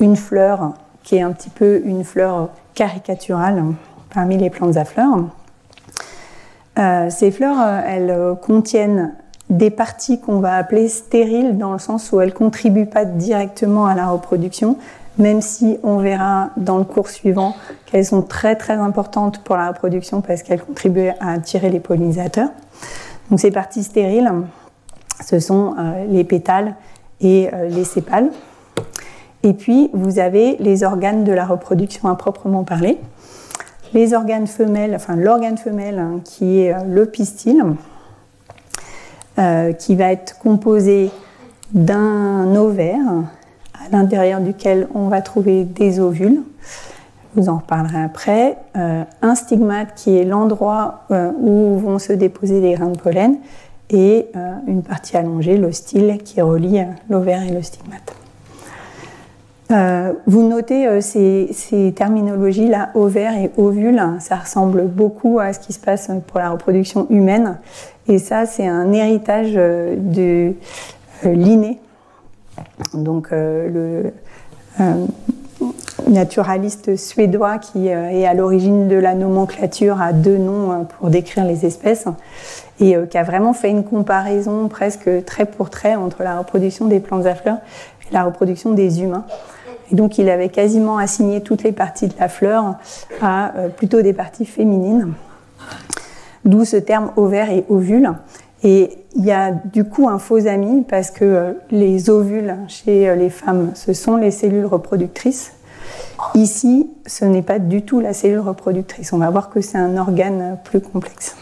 une 0.00 0.16
fleur 0.16 0.74
qui 1.02 1.16
est 1.16 1.22
un 1.22 1.32
petit 1.32 1.50
peu 1.50 1.82
une 1.84 2.04
fleur 2.04 2.50
caricaturale 2.74 3.62
parmi 4.12 4.36
les 4.36 4.50
plantes 4.50 4.76
à 4.76 4.84
fleurs. 4.84 5.24
ces 7.10 7.30
fleurs, 7.30 7.60
elles 7.86 8.36
contiennent 8.40 9.12
des 9.50 9.70
parties 9.70 10.20
qu'on 10.20 10.38
va 10.38 10.56
appeler 10.56 10.88
stériles 10.88 11.58
dans 11.58 11.72
le 11.72 11.78
sens 11.78 12.10
où 12.12 12.20
elles 12.20 12.30
ne 12.30 12.34
contribuent 12.34 12.86
pas 12.86 13.04
directement 13.04 13.86
à 13.86 13.94
la 13.94 14.08
reproduction, 14.08 14.78
même 15.18 15.42
si 15.42 15.78
on 15.82 15.98
verra 15.98 16.50
dans 16.56 16.78
le 16.78 16.84
cours 16.84 17.08
suivant 17.08 17.54
qu'elles 17.86 18.06
sont 18.06 18.22
très 18.22 18.56
très 18.56 18.74
importantes 18.74 19.42
pour 19.44 19.56
la 19.56 19.68
reproduction 19.68 20.22
parce 20.22 20.42
qu'elles 20.42 20.62
contribuent 20.62 21.12
à 21.20 21.32
attirer 21.32 21.70
les 21.70 21.80
pollinisateurs. 21.80 22.48
Donc 23.30 23.40
ces 23.40 23.50
parties 23.50 23.84
stériles, 23.84 24.30
ce 25.24 25.38
sont 25.38 25.74
euh, 25.78 26.04
les 26.08 26.24
pétales 26.24 26.74
et 27.20 27.48
euh, 27.52 27.68
les 27.68 27.84
sépales. 27.84 28.30
Et 29.44 29.52
puis 29.52 29.90
vous 29.92 30.18
avez 30.18 30.56
les 30.58 30.82
organes 30.82 31.22
de 31.22 31.32
la 31.32 31.44
reproduction 31.44 32.08
à 32.08 32.16
proprement 32.16 32.64
parler. 32.64 32.98
Les 33.92 34.14
organes 34.14 34.46
femelles, 34.46 34.94
enfin 34.96 35.16
l'organe 35.16 35.58
femelle 35.58 35.98
hein, 35.98 36.20
qui 36.24 36.60
est 36.60 36.74
euh, 36.74 36.78
le 36.88 37.06
pistil, 37.06 37.62
euh, 39.38 39.72
qui 39.72 39.94
va 39.96 40.10
être 40.10 40.38
composé 40.38 41.10
d'un 41.72 42.56
ovaire 42.56 43.06
à 43.74 43.88
l'intérieur 43.92 44.40
duquel 44.40 44.88
on 44.94 45.08
va 45.08 45.20
trouver 45.20 45.64
des 45.64 46.00
ovules. 46.00 46.40
Je 47.36 47.42
vous 47.42 47.48
en 47.50 47.58
reparlerai 47.58 48.02
après. 48.02 48.56
Euh, 48.76 49.04
un 49.20 49.34
stigmate 49.34 49.94
qui 49.94 50.16
est 50.16 50.24
l'endroit 50.24 51.04
où 51.10 51.78
vont 51.78 51.98
se 51.98 52.12
déposer 52.12 52.60
les 52.60 52.74
grains 52.74 52.90
de 52.90 52.98
pollen 52.98 53.36
et 53.90 54.28
une 54.66 54.82
partie 54.82 55.16
allongée, 55.16 55.56
le 55.56 55.70
style, 55.70 56.18
qui 56.24 56.40
relie 56.40 56.80
l'ovaire 57.10 57.42
et 57.42 57.50
le 57.50 57.62
stigmate. 57.62 58.14
Vous 59.70 60.48
notez 60.48 61.00
ces, 61.00 61.48
ces 61.52 61.92
terminologies-là, 61.92 62.90
ovaire 62.94 63.36
et 63.36 63.50
ovule, 63.56 64.00
ça 64.20 64.36
ressemble 64.36 64.86
beaucoup 64.86 65.38
à 65.38 65.52
ce 65.52 65.58
qui 65.58 65.72
se 65.72 65.80
passe 65.80 66.10
pour 66.26 66.38
la 66.38 66.50
reproduction 66.50 67.06
humaine. 67.10 67.58
Et 68.06 68.18
ça, 68.18 68.44
c'est 68.46 68.66
un 68.66 68.92
héritage 68.92 69.52
euh, 69.56 69.96
de 69.96 70.52
euh, 71.24 71.32
Linné, 71.32 71.78
donc 72.92 73.28
euh, 73.32 74.12
le 74.78 74.90
naturaliste 76.08 76.96
suédois 76.96 77.58
qui 77.58 77.86
est 77.88 78.26
à 78.26 78.34
l'origine 78.34 78.88
de 78.88 78.96
la 78.96 79.14
nomenclature 79.14 80.02
à 80.02 80.12
deux 80.12 80.36
noms 80.36 80.84
pour 80.84 81.10
décrire 81.10 81.44
les 81.44 81.64
espèces 81.64 82.06
et 82.80 82.96
qui 83.08 83.16
a 83.16 83.22
vraiment 83.22 83.52
fait 83.52 83.70
une 83.70 83.84
comparaison 83.84 84.66
presque 84.68 85.08
trait 85.24 85.46
pour 85.46 85.70
trait 85.70 85.94
entre 85.94 86.24
la 86.24 86.38
reproduction 86.38 86.86
des 86.86 86.98
plantes 86.98 87.24
à 87.24 87.36
fleurs 87.36 87.58
et 88.10 88.12
la 88.12 88.24
reproduction 88.24 88.72
des 88.72 89.00
humains. 89.00 89.24
Et 89.90 89.94
donc 89.94 90.18
il 90.18 90.28
avait 90.28 90.48
quasiment 90.48 90.98
assigné 90.98 91.42
toutes 91.42 91.62
les 91.62 91.72
parties 91.72 92.08
de 92.08 92.14
la 92.18 92.28
fleur 92.28 92.76
à 93.20 93.52
plutôt 93.76 94.02
des 94.02 94.12
parties 94.12 94.46
féminines 94.46 95.12
d'où 96.44 96.64
ce 96.64 96.76
terme 96.76 97.10
ovaire 97.16 97.50
et 97.50 97.64
ovule. 97.68 98.12
Et 98.62 98.90
il 99.14 99.24
y 99.24 99.32
a 99.32 99.50
du 99.50 99.84
coup 99.84 100.08
un 100.08 100.18
faux 100.18 100.46
ami 100.46 100.82
parce 100.88 101.10
que 101.10 101.24
euh, 101.24 101.52
les 101.70 102.08
ovules 102.08 102.56
chez 102.68 103.08
euh, 103.08 103.14
les 103.14 103.28
femmes, 103.28 103.72
ce 103.74 103.92
sont 103.92 104.16
les 104.16 104.30
cellules 104.30 104.64
reproductrices 104.64 105.52
Ici, 106.34 106.90
ce 107.06 107.24
n'est 107.24 107.42
pas 107.42 107.58
du 107.58 107.82
tout 107.82 108.00
la 108.00 108.12
cellule 108.12 108.40
reproductrice. 108.40 109.12
On 109.12 109.18
va 109.18 109.30
voir 109.30 109.50
que 109.50 109.60
c'est 109.60 109.78
un 109.78 109.96
organe 109.96 110.58
plus 110.64 110.80
complexe. 110.80 111.36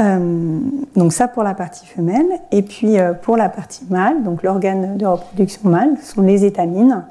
Euh, 0.00 0.58
donc 0.96 1.12
ça 1.12 1.28
pour 1.28 1.42
la 1.42 1.54
partie 1.54 1.86
femelle. 1.86 2.26
Et 2.50 2.62
puis 2.62 2.98
euh, 2.98 3.12
pour 3.12 3.36
la 3.36 3.48
partie 3.48 3.84
mâle, 3.90 4.22
donc 4.22 4.42
l'organe 4.42 4.96
de 4.96 5.06
reproduction 5.06 5.68
mâle, 5.68 5.96
sont 6.02 6.22
les 6.22 6.44
étamines, 6.44 7.04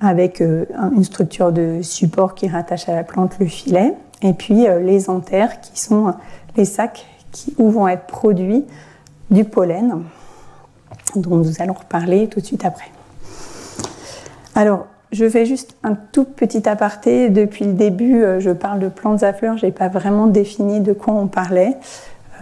avec 0.00 0.40
euh, 0.40 0.66
une 0.94 1.04
structure 1.04 1.52
de 1.52 1.80
support 1.82 2.34
qui 2.34 2.48
rattache 2.48 2.88
à 2.88 2.94
la 2.94 3.04
plante 3.04 3.38
le 3.38 3.46
filet, 3.46 3.94
et 4.22 4.34
puis 4.34 4.66
les 4.82 5.08
anthères 5.08 5.60
qui 5.60 5.80
sont 5.80 6.12
les 6.56 6.66
sacs 6.66 7.06
qui, 7.32 7.54
où 7.56 7.70
vont 7.70 7.88
être 7.88 8.06
produits 8.06 8.66
du 9.30 9.44
pollen, 9.44 10.02
dont 11.16 11.36
nous 11.36 11.62
allons 11.62 11.72
reparler 11.72 12.28
tout 12.28 12.40
de 12.40 12.44
suite 12.44 12.66
après. 12.66 12.90
Alors, 14.54 14.86
je 15.10 15.26
fais 15.28 15.46
juste 15.46 15.74
un 15.82 15.94
tout 15.94 16.24
petit 16.24 16.68
aparté. 16.68 17.30
Depuis 17.30 17.64
le 17.64 17.72
début, 17.72 18.22
je 18.38 18.50
parle 18.50 18.78
de 18.78 18.88
plantes 18.88 19.22
à 19.22 19.32
fleurs. 19.32 19.56
Je 19.56 19.66
n'ai 19.66 19.72
pas 19.72 19.88
vraiment 19.88 20.26
défini 20.26 20.80
de 20.80 20.92
quoi 20.92 21.14
on 21.14 21.28
parlait. 21.28 21.76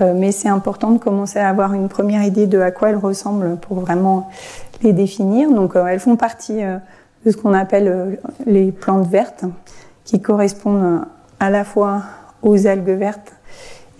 Euh, 0.00 0.12
mais 0.14 0.32
c'est 0.32 0.48
important 0.48 0.90
de 0.90 0.98
commencer 0.98 1.38
à 1.38 1.48
avoir 1.48 1.74
une 1.74 1.88
première 1.88 2.22
idée 2.22 2.46
de 2.46 2.60
à 2.60 2.70
quoi 2.70 2.90
elles 2.90 2.96
ressemblent 2.96 3.56
pour 3.56 3.80
vraiment 3.80 4.28
les 4.82 4.92
définir. 4.92 5.50
Donc 5.50 5.76
euh, 5.76 5.86
elles 5.86 6.00
font 6.00 6.16
partie 6.16 6.62
euh, 6.62 6.78
de 7.24 7.30
ce 7.30 7.36
qu'on 7.36 7.52
appelle 7.52 8.18
les 8.46 8.70
plantes 8.70 9.08
vertes, 9.08 9.44
qui 10.04 10.20
correspondent 10.20 11.02
à 11.40 11.50
la 11.50 11.64
fois 11.64 12.02
aux 12.42 12.66
algues 12.66 12.90
vertes 12.90 13.32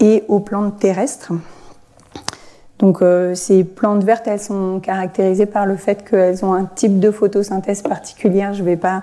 et 0.01 0.25
aux 0.29 0.41
plantes 0.41 0.79
terrestres. 0.79 1.33
Donc 2.79 3.03
ces 3.35 3.65
plantes 3.65 4.05
vertes, 4.05 4.29
elles 4.29 4.39
sont 4.39 4.79
caractérisées 4.79 5.47
par 5.47 5.67
le 5.67 5.75
fait 5.75 6.09
qu'elles 6.09 6.45
ont 6.45 6.55
un 6.55 6.65
type 6.65 7.01
de 7.01 7.11
photosynthèse 7.11 7.83
particulière. 7.83 8.55
Je 8.55 8.61
ne 8.63 8.67
vais 8.67 8.77
pas 8.77 9.03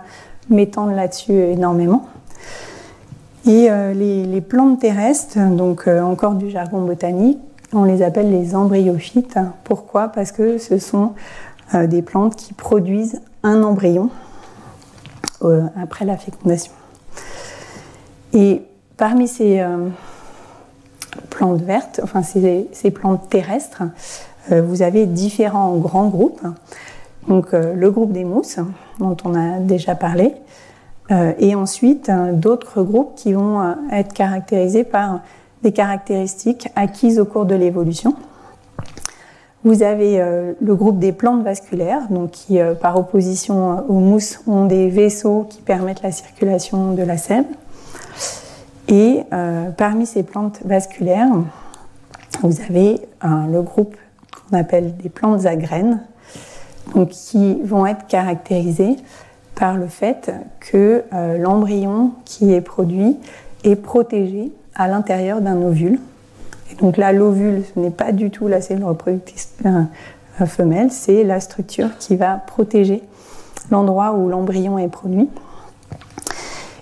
m'étendre 0.49 0.93
là-dessus 0.93 1.33
énormément. 1.33 2.05
Et 3.47 3.69
euh, 3.69 3.93
les, 3.93 4.41
plantes 4.41 4.79
terrestres, 4.79 5.37
donc 5.37 5.87
euh, 5.87 6.01
encore 6.01 6.33
du 6.33 6.49
jargon 6.49 6.81
botanique, 6.81 7.37
on 7.73 7.83
les 7.83 8.01
appelle 8.01 8.31
les 8.31 8.55
embryophytes. 8.55 9.37
Pourquoi? 9.63 10.07
Parce 10.07 10.31
que 10.31 10.57
ce 10.57 10.79
sont 10.79 11.13
euh, 11.75 11.85
des 11.85 12.01
plantes 12.01 12.35
qui 12.35 12.53
produisent 12.53 13.21
un 13.43 13.63
embryon 13.63 14.09
après 15.79 16.05
la 16.05 16.17
fécondation. 16.17 16.71
Et 18.33 18.63
parmi 18.97 19.27
ces 19.27 19.63
plantes 21.29 21.61
vertes, 21.61 21.99
enfin 22.01 22.23
ces, 22.23 22.91
plantes 22.91 23.29
terrestres, 23.29 23.83
vous 24.49 24.81
avez 24.81 25.05
différents 25.05 25.75
grands 25.75 26.07
groupes. 26.07 26.41
Donc 27.27 27.51
le 27.51 27.91
groupe 27.91 28.11
des 28.11 28.23
mousses, 28.23 28.57
dont 28.97 29.15
on 29.23 29.35
a 29.35 29.59
déjà 29.59 29.93
parlé, 29.93 30.33
et 31.09 31.53
ensuite, 31.55 32.09
euh, 32.09 32.31
d'autres 32.33 32.81
groupes 32.81 33.15
qui 33.15 33.33
vont 33.33 33.61
euh, 33.61 33.73
être 33.91 34.13
caractérisés 34.13 34.83
par 34.83 35.19
des 35.61 35.71
caractéristiques 35.71 36.69
acquises 36.75 37.19
au 37.19 37.25
cours 37.25 37.45
de 37.45 37.55
l'évolution. 37.55 38.15
Vous 39.63 39.81
avez 39.81 40.23
le 40.61 40.75
groupe 40.75 40.99
des 40.99 41.11
plantes 41.11 41.43
vasculaires, 41.43 42.07
donc 42.11 42.29
qui, 42.29 42.59
par 42.79 42.99
opposition 42.99 43.83
aux 43.89 43.97
mousses, 43.97 44.39
ont 44.45 44.65
des 44.65 44.89
vaisseaux 44.89 45.47
qui 45.49 45.59
permettent 45.59 46.03
la 46.03 46.11
circulation 46.11 46.93
de 46.93 47.01
la 47.01 47.17
sève. 47.17 47.45
Et 48.89 49.23
parmi 49.75 50.05
ces 50.05 50.21
plantes 50.21 50.59
vasculaires, 50.63 51.31
vous 52.43 52.61
avez 52.69 53.01
le 53.23 53.61
groupe 53.63 53.95
qu'on 54.51 54.55
appelle 54.55 54.95
des 54.97 55.09
plantes 55.09 55.47
à 55.47 55.55
graines, 55.55 55.99
donc 56.93 57.09
qui 57.09 57.59
vont 57.63 57.87
être 57.87 58.05
caractérisées 58.05 58.97
par 59.55 59.77
le 59.77 59.87
fait 59.87 60.31
que 60.59 61.03
euh, 61.13 61.37
l'embryon 61.37 62.11
qui 62.25 62.53
est 62.53 62.61
produit 62.61 63.17
est 63.63 63.75
protégé 63.75 64.51
à 64.75 64.87
l'intérieur 64.87 65.41
d'un 65.41 65.61
ovule. 65.61 65.99
Et 66.71 66.75
donc 66.75 66.97
là, 66.97 67.13
l'ovule, 67.13 67.63
ce 67.73 67.79
n'est 67.79 67.89
pas 67.89 68.11
du 68.11 68.29
tout 68.29 68.47
la 68.47 68.61
cellule 68.61 68.83
reproductrice 68.83 69.53
euh, 69.65 70.45
femelle, 70.45 70.91
c'est 70.91 71.23
la 71.23 71.39
structure 71.39 71.97
qui 71.97 72.15
va 72.17 72.35
protéger 72.35 73.01
l'endroit 73.71 74.13
où 74.13 74.27
l'embryon 74.27 74.77
est 74.77 74.89
produit. 74.89 75.29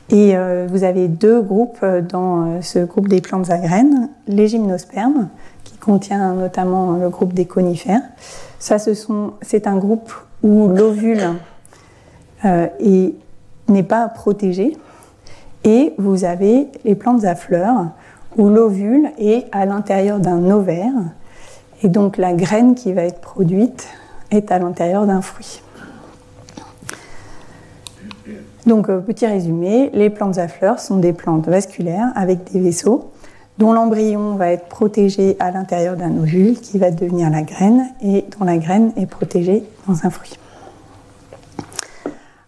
Et 0.09 0.35
euh, 0.35 0.67
vous 0.69 0.83
avez 0.83 1.07
deux 1.07 1.41
groupes 1.41 1.85
dans 2.09 2.61
ce 2.61 2.79
groupe 2.79 3.07
des 3.07 3.21
plantes 3.21 3.49
à 3.49 3.57
graines, 3.57 4.09
les 4.27 4.47
gymnospermes, 4.47 5.29
qui 5.63 5.77
contient 5.77 6.33
notamment 6.33 6.93
le 6.93 7.09
groupe 7.09 7.33
des 7.33 7.45
conifères. 7.45 8.01
Ça, 8.59 8.77
c'est 8.79 9.67
un 9.67 9.77
groupe 9.77 10.13
où 10.41 10.67
l'ovule 10.67 11.21
euh, 12.45 12.67
et 12.79 13.15
n'est 13.67 13.83
pas 13.83 14.07
protégé. 14.07 14.77
Et 15.63 15.93
vous 15.97 16.25
avez 16.25 16.67
les 16.83 16.95
plantes 16.95 17.23
à 17.23 17.35
fleurs 17.35 17.87
où 18.37 18.49
l'ovule 18.49 19.09
est 19.17 19.45
à 19.51 19.65
l'intérieur 19.65 20.19
d'un 20.19 20.49
ovaire 20.49 20.91
et 21.83 21.89
donc 21.89 22.17
la 22.17 22.33
graine 22.33 22.75
qui 22.75 22.93
va 22.93 23.03
être 23.03 23.21
produite 23.21 23.87
est 24.31 24.51
à 24.51 24.59
l'intérieur 24.59 25.05
d'un 25.05 25.21
fruit. 25.21 25.61
Donc, 28.65 28.89
euh, 28.89 28.99
petit 28.99 29.27
résumé, 29.27 29.89
les 29.93 30.09
plantes 30.09 30.37
à 30.37 30.47
fleurs 30.47 30.79
sont 30.79 30.97
des 30.97 31.11
plantes 31.11 31.47
vasculaires 31.47 32.11
avec 32.15 32.51
des 32.51 32.61
vaisseaux 32.61 33.11
dont 33.57 33.73
l'embryon 33.73 34.35
va 34.35 34.51
être 34.51 34.65
protégé 34.65 35.35
à 35.39 35.51
l'intérieur 35.51 35.95
d'un 35.95 36.17
ovule 36.17 36.59
qui 36.59 36.79
va 36.79 36.89
devenir 36.89 37.29
la 37.29 37.43
graine 37.43 37.85
et 38.01 38.25
dont 38.37 38.45
la 38.45 38.57
graine 38.57 38.91
est 38.95 39.05
protégée 39.05 39.63
dans 39.87 40.05
un 40.05 40.09
fruit. 40.09 40.39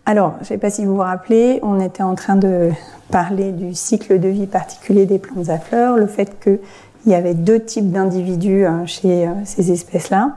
Alors, 0.07 0.33
je 0.35 0.41
ne 0.41 0.45
sais 0.45 0.57
pas 0.59 0.69
si 0.69 0.85
vous 0.85 0.93
vous 0.93 1.01
rappelez, 1.01 1.59
on 1.63 1.79
était 1.79 2.03
en 2.03 2.13
train 2.13 2.35
de 2.35 2.69
parler 3.09 3.51
du 3.51 3.73
cycle 3.73 4.19
de 4.19 4.27
vie 4.27 4.45
particulier 4.45 5.07
des 5.07 5.17
plantes 5.17 5.49
à 5.49 5.57
fleurs, 5.57 5.97
le 5.97 6.05
fait 6.05 6.39
qu'il 6.39 6.59
y 7.07 7.15
avait 7.15 7.33
deux 7.33 7.59
types 7.59 7.91
d'individus 7.91 8.65
hein, 8.65 8.85
chez 8.85 9.27
euh, 9.27 9.31
ces 9.45 9.71
espèces-là, 9.71 10.35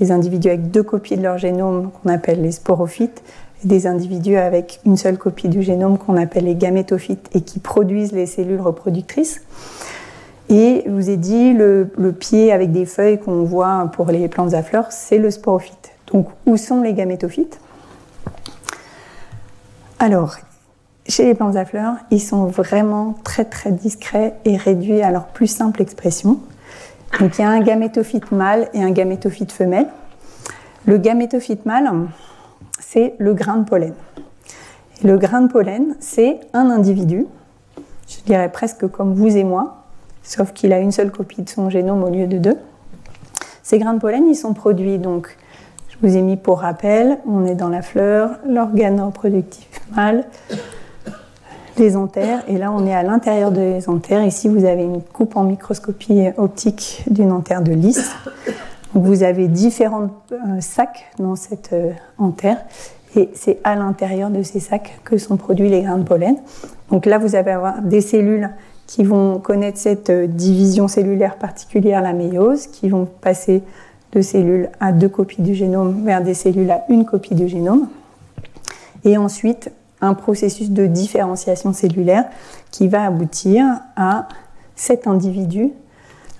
des 0.00 0.10
individus 0.10 0.48
avec 0.48 0.70
deux 0.70 0.82
copies 0.82 1.18
de 1.18 1.22
leur 1.22 1.36
génome 1.36 1.90
qu'on 1.90 2.08
appelle 2.08 2.40
les 2.40 2.52
sporophytes, 2.52 3.22
et 3.62 3.68
des 3.68 3.86
individus 3.86 4.36
avec 4.36 4.80
une 4.86 4.96
seule 4.96 5.18
copie 5.18 5.48
du 5.50 5.62
génome 5.62 5.98
qu'on 5.98 6.16
appelle 6.16 6.44
les 6.44 6.54
gamétophytes 6.54 7.28
et 7.34 7.42
qui 7.42 7.58
produisent 7.58 8.12
les 8.12 8.24
cellules 8.24 8.62
reproductrices. 8.62 9.42
Et 10.48 10.82
je 10.86 10.90
vous 10.90 11.10
ai 11.10 11.18
dit, 11.18 11.52
le, 11.52 11.90
le 11.98 12.12
pied 12.12 12.52
avec 12.52 12.72
des 12.72 12.86
feuilles 12.86 13.20
qu'on 13.20 13.44
voit 13.44 13.90
pour 13.92 14.06
les 14.06 14.28
plantes 14.28 14.54
à 14.54 14.62
fleurs, 14.62 14.90
c'est 14.90 15.18
le 15.18 15.30
sporophyte. 15.30 15.90
Donc, 16.10 16.26
où 16.46 16.56
sont 16.56 16.80
les 16.80 16.94
gamétophytes? 16.94 17.60
Alors, 20.02 20.36
chez 21.06 21.26
les 21.26 21.34
plantes 21.34 21.56
à 21.56 21.66
fleurs, 21.66 21.96
ils 22.10 22.22
sont 22.22 22.46
vraiment 22.46 23.16
très 23.22 23.44
très 23.44 23.70
discrets 23.70 24.34
et 24.46 24.56
réduits 24.56 25.02
à 25.02 25.10
leur 25.10 25.26
plus 25.26 25.46
simple 25.46 25.82
expression. 25.82 26.40
Donc 27.20 27.38
il 27.38 27.42
y 27.42 27.44
a 27.44 27.50
un 27.50 27.60
gamétophyte 27.60 28.32
mâle 28.32 28.70
et 28.72 28.82
un 28.82 28.92
gamétophyte 28.92 29.52
femelle. 29.52 29.88
Le 30.86 30.96
gamétophyte 30.96 31.66
mâle, 31.66 31.90
c'est 32.78 33.14
le 33.18 33.34
grain 33.34 33.58
de 33.58 33.68
pollen. 33.68 33.92
le 35.04 35.18
grain 35.18 35.42
de 35.42 35.52
pollen, 35.52 35.96
c'est 36.00 36.40
un 36.54 36.70
individu, 36.70 37.26
je 38.08 38.22
dirais 38.24 38.50
presque 38.50 38.88
comme 38.88 39.12
vous 39.12 39.36
et 39.36 39.44
moi, 39.44 39.84
sauf 40.22 40.54
qu'il 40.54 40.72
a 40.72 40.78
une 40.78 40.92
seule 40.92 41.10
copie 41.10 41.42
de 41.42 41.50
son 41.50 41.68
génome 41.68 42.04
au 42.04 42.08
lieu 42.08 42.26
de 42.26 42.38
deux. 42.38 42.56
Ces 43.62 43.78
grains 43.78 43.92
de 43.92 44.00
pollen, 44.00 44.26
ils 44.26 44.34
sont 44.34 44.54
produits 44.54 44.98
donc 44.98 45.36
je 45.90 46.08
vous 46.08 46.16
ai 46.16 46.22
mis 46.22 46.38
pour 46.38 46.60
rappel, 46.60 47.18
on 47.26 47.44
est 47.44 47.54
dans 47.54 47.68
la 47.68 47.82
fleur, 47.82 48.38
l'organe 48.46 49.02
reproductif 49.02 49.69
les 51.78 51.96
anthères, 51.96 52.42
et 52.48 52.58
là 52.58 52.70
on 52.72 52.86
est 52.86 52.94
à 52.94 53.02
l'intérieur 53.02 53.50
des 53.50 53.88
anthères. 53.88 54.24
Ici 54.24 54.48
vous 54.48 54.64
avez 54.64 54.82
une 54.82 55.02
coupe 55.02 55.36
en 55.36 55.44
microscopie 55.44 56.28
optique 56.36 57.02
d'une 57.08 57.32
anthère 57.32 57.62
de 57.62 57.72
lys. 57.72 58.12
vous 58.94 59.22
avez 59.22 59.48
différents 59.48 60.10
euh, 60.32 60.60
sacs 60.60 61.06
dans 61.18 61.36
cette 61.36 61.72
euh, 61.72 61.92
et 63.16 63.30
c'est 63.34 63.58
à 63.64 63.74
l'intérieur 63.74 64.30
de 64.30 64.42
ces 64.42 64.60
sacs 64.60 65.00
que 65.04 65.18
sont 65.18 65.36
produits 65.36 65.68
les 65.68 65.82
grains 65.82 65.98
de 65.98 66.04
pollen. 66.04 66.36
Donc 66.90 67.06
là 67.06 67.18
vous 67.18 67.34
allez 67.34 67.50
avoir 67.50 67.82
des 67.82 68.00
cellules 68.00 68.50
qui 68.86 69.04
vont 69.04 69.38
connaître 69.38 69.78
cette 69.78 70.10
euh, 70.10 70.26
division 70.26 70.88
cellulaire 70.88 71.36
particulière, 71.36 72.02
la 72.02 72.12
méiose, 72.12 72.66
qui 72.66 72.88
vont 72.88 73.06
passer 73.20 73.62
de 74.12 74.20
cellules 74.20 74.68
à 74.80 74.90
deux 74.92 75.08
copies 75.08 75.42
du 75.42 75.54
génome 75.54 76.04
vers 76.04 76.22
des 76.22 76.34
cellules 76.34 76.70
à 76.70 76.84
une 76.88 77.04
copie 77.04 77.36
du 77.36 77.48
génome. 77.48 77.88
Et 79.04 79.16
ensuite, 79.16 79.70
un 80.00 80.14
processus 80.14 80.70
de 80.70 80.86
différenciation 80.86 81.72
cellulaire 81.72 82.24
qui 82.70 82.88
va 82.88 83.04
aboutir 83.04 83.64
à 83.96 84.28
cet 84.74 85.06
individu, 85.06 85.72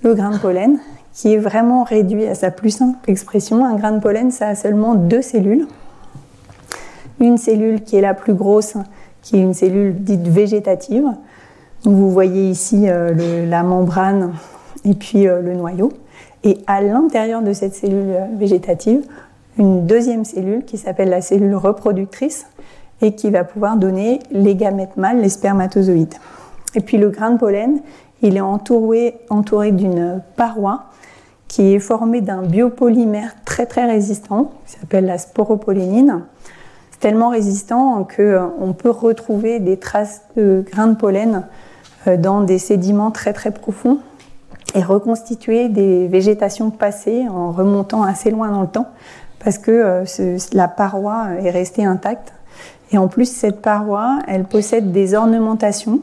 le 0.03 0.15
grain 0.15 0.31
de 0.31 0.37
pollen, 0.37 0.79
qui 1.13 1.33
est 1.33 1.37
vraiment 1.37 1.83
réduit 1.83 2.25
à 2.25 2.35
sa 2.35 2.51
plus 2.51 2.71
simple 2.71 2.97
expression. 3.09 3.65
Un 3.65 3.75
grain 3.75 3.91
de 3.91 3.99
pollen, 3.99 4.31
ça 4.31 4.47
a 4.47 4.55
seulement 4.55 4.95
deux 4.95 5.21
cellules. 5.21 5.67
Une 7.19 7.37
cellule 7.37 7.83
qui 7.83 7.97
est 7.97 8.01
la 8.01 8.13
plus 8.13 8.33
grosse, 8.33 8.75
qui 9.21 9.37
est 9.37 9.41
une 9.41 9.53
cellule 9.53 10.03
dite 10.03 10.27
végétative. 10.27 11.05
Vous 11.83 12.09
voyez 12.09 12.49
ici 12.49 12.85
euh, 12.87 13.45
la 13.47 13.63
membrane 13.63 14.33
et 14.85 14.93
puis 14.93 15.27
euh, 15.27 15.41
le 15.41 15.53
noyau 15.53 15.91
et 16.43 16.57
à 16.67 16.81
l'intérieur 16.81 17.41
de 17.41 17.53
cette 17.53 17.75
cellule 17.75 18.15
végétative, 18.37 19.03
une 19.57 19.85
deuxième 19.85 20.25
cellule 20.25 20.63
qui 20.65 20.77
s'appelle 20.77 21.09
la 21.09 21.21
cellule 21.21 21.55
reproductrice 21.55 22.47
et 23.01 23.13
qui 23.15 23.29
va 23.29 23.43
pouvoir 23.43 23.77
donner 23.77 24.19
les 24.31 24.55
gamètes 24.55 24.97
mâles, 24.97 25.21
les 25.21 25.29
spermatozoïdes. 25.29 26.15
Et 26.75 26.81
puis 26.81 26.97
le 26.97 27.09
grain 27.09 27.31
de 27.31 27.37
pollen, 27.37 27.81
il 28.21 28.37
est 28.37 28.41
entouré, 28.41 29.21
d'une 29.71 30.21
paroi 30.35 30.85
qui 31.47 31.73
est 31.73 31.79
formée 31.79 32.21
d'un 32.21 32.43
biopolymère 32.43 33.35
très 33.43 33.65
très 33.65 33.85
résistant, 33.85 34.51
qui 34.65 34.79
s'appelle 34.79 35.05
la 35.05 35.17
sporopollénine. 35.17 36.23
C'est 36.91 36.99
tellement 36.99 37.29
résistant 37.29 38.05
qu'on 38.05 38.21
euh, 38.21 38.73
peut 38.77 38.89
retrouver 38.89 39.59
des 39.59 39.77
traces 39.77 40.21
de 40.37 40.63
grains 40.65 40.87
de 40.87 40.95
pollen 40.95 41.47
euh, 42.07 42.15
dans 42.15 42.41
des 42.41 42.59
sédiments 42.59 43.11
très 43.11 43.33
très 43.33 43.51
profonds 43.51 43.99
et 44.75 44.81
reconstituer 44.81 45.67
des 45.67 46.07
végétations 46.07 46.69
passées 46.69 47.27
en 47.27 47.51
remontant 47.51 48.03
assez 48.03 48.31
loin 48.31 48.49
dans 48.51 48.61
le 48.61 48.67
temps 48.67 48.87
parce 49.43 49.57
que 49.57 49.71
euh, 49.71 50.37
la 50.53 50.67
paroi 50.67 51.27
est 51.41 51.49
restée 51.49 51.85
intacte. 51.85 52.33
Et 52.91 52.97
en 52.97 53.07
plus, 53.07 53.25
cette 53.25 53.61
paroi, 53.61 54.19
elle 54.27 54.43
possède 54.43 54.91
des 54.91 55.13
ornementations. 55.13 56.01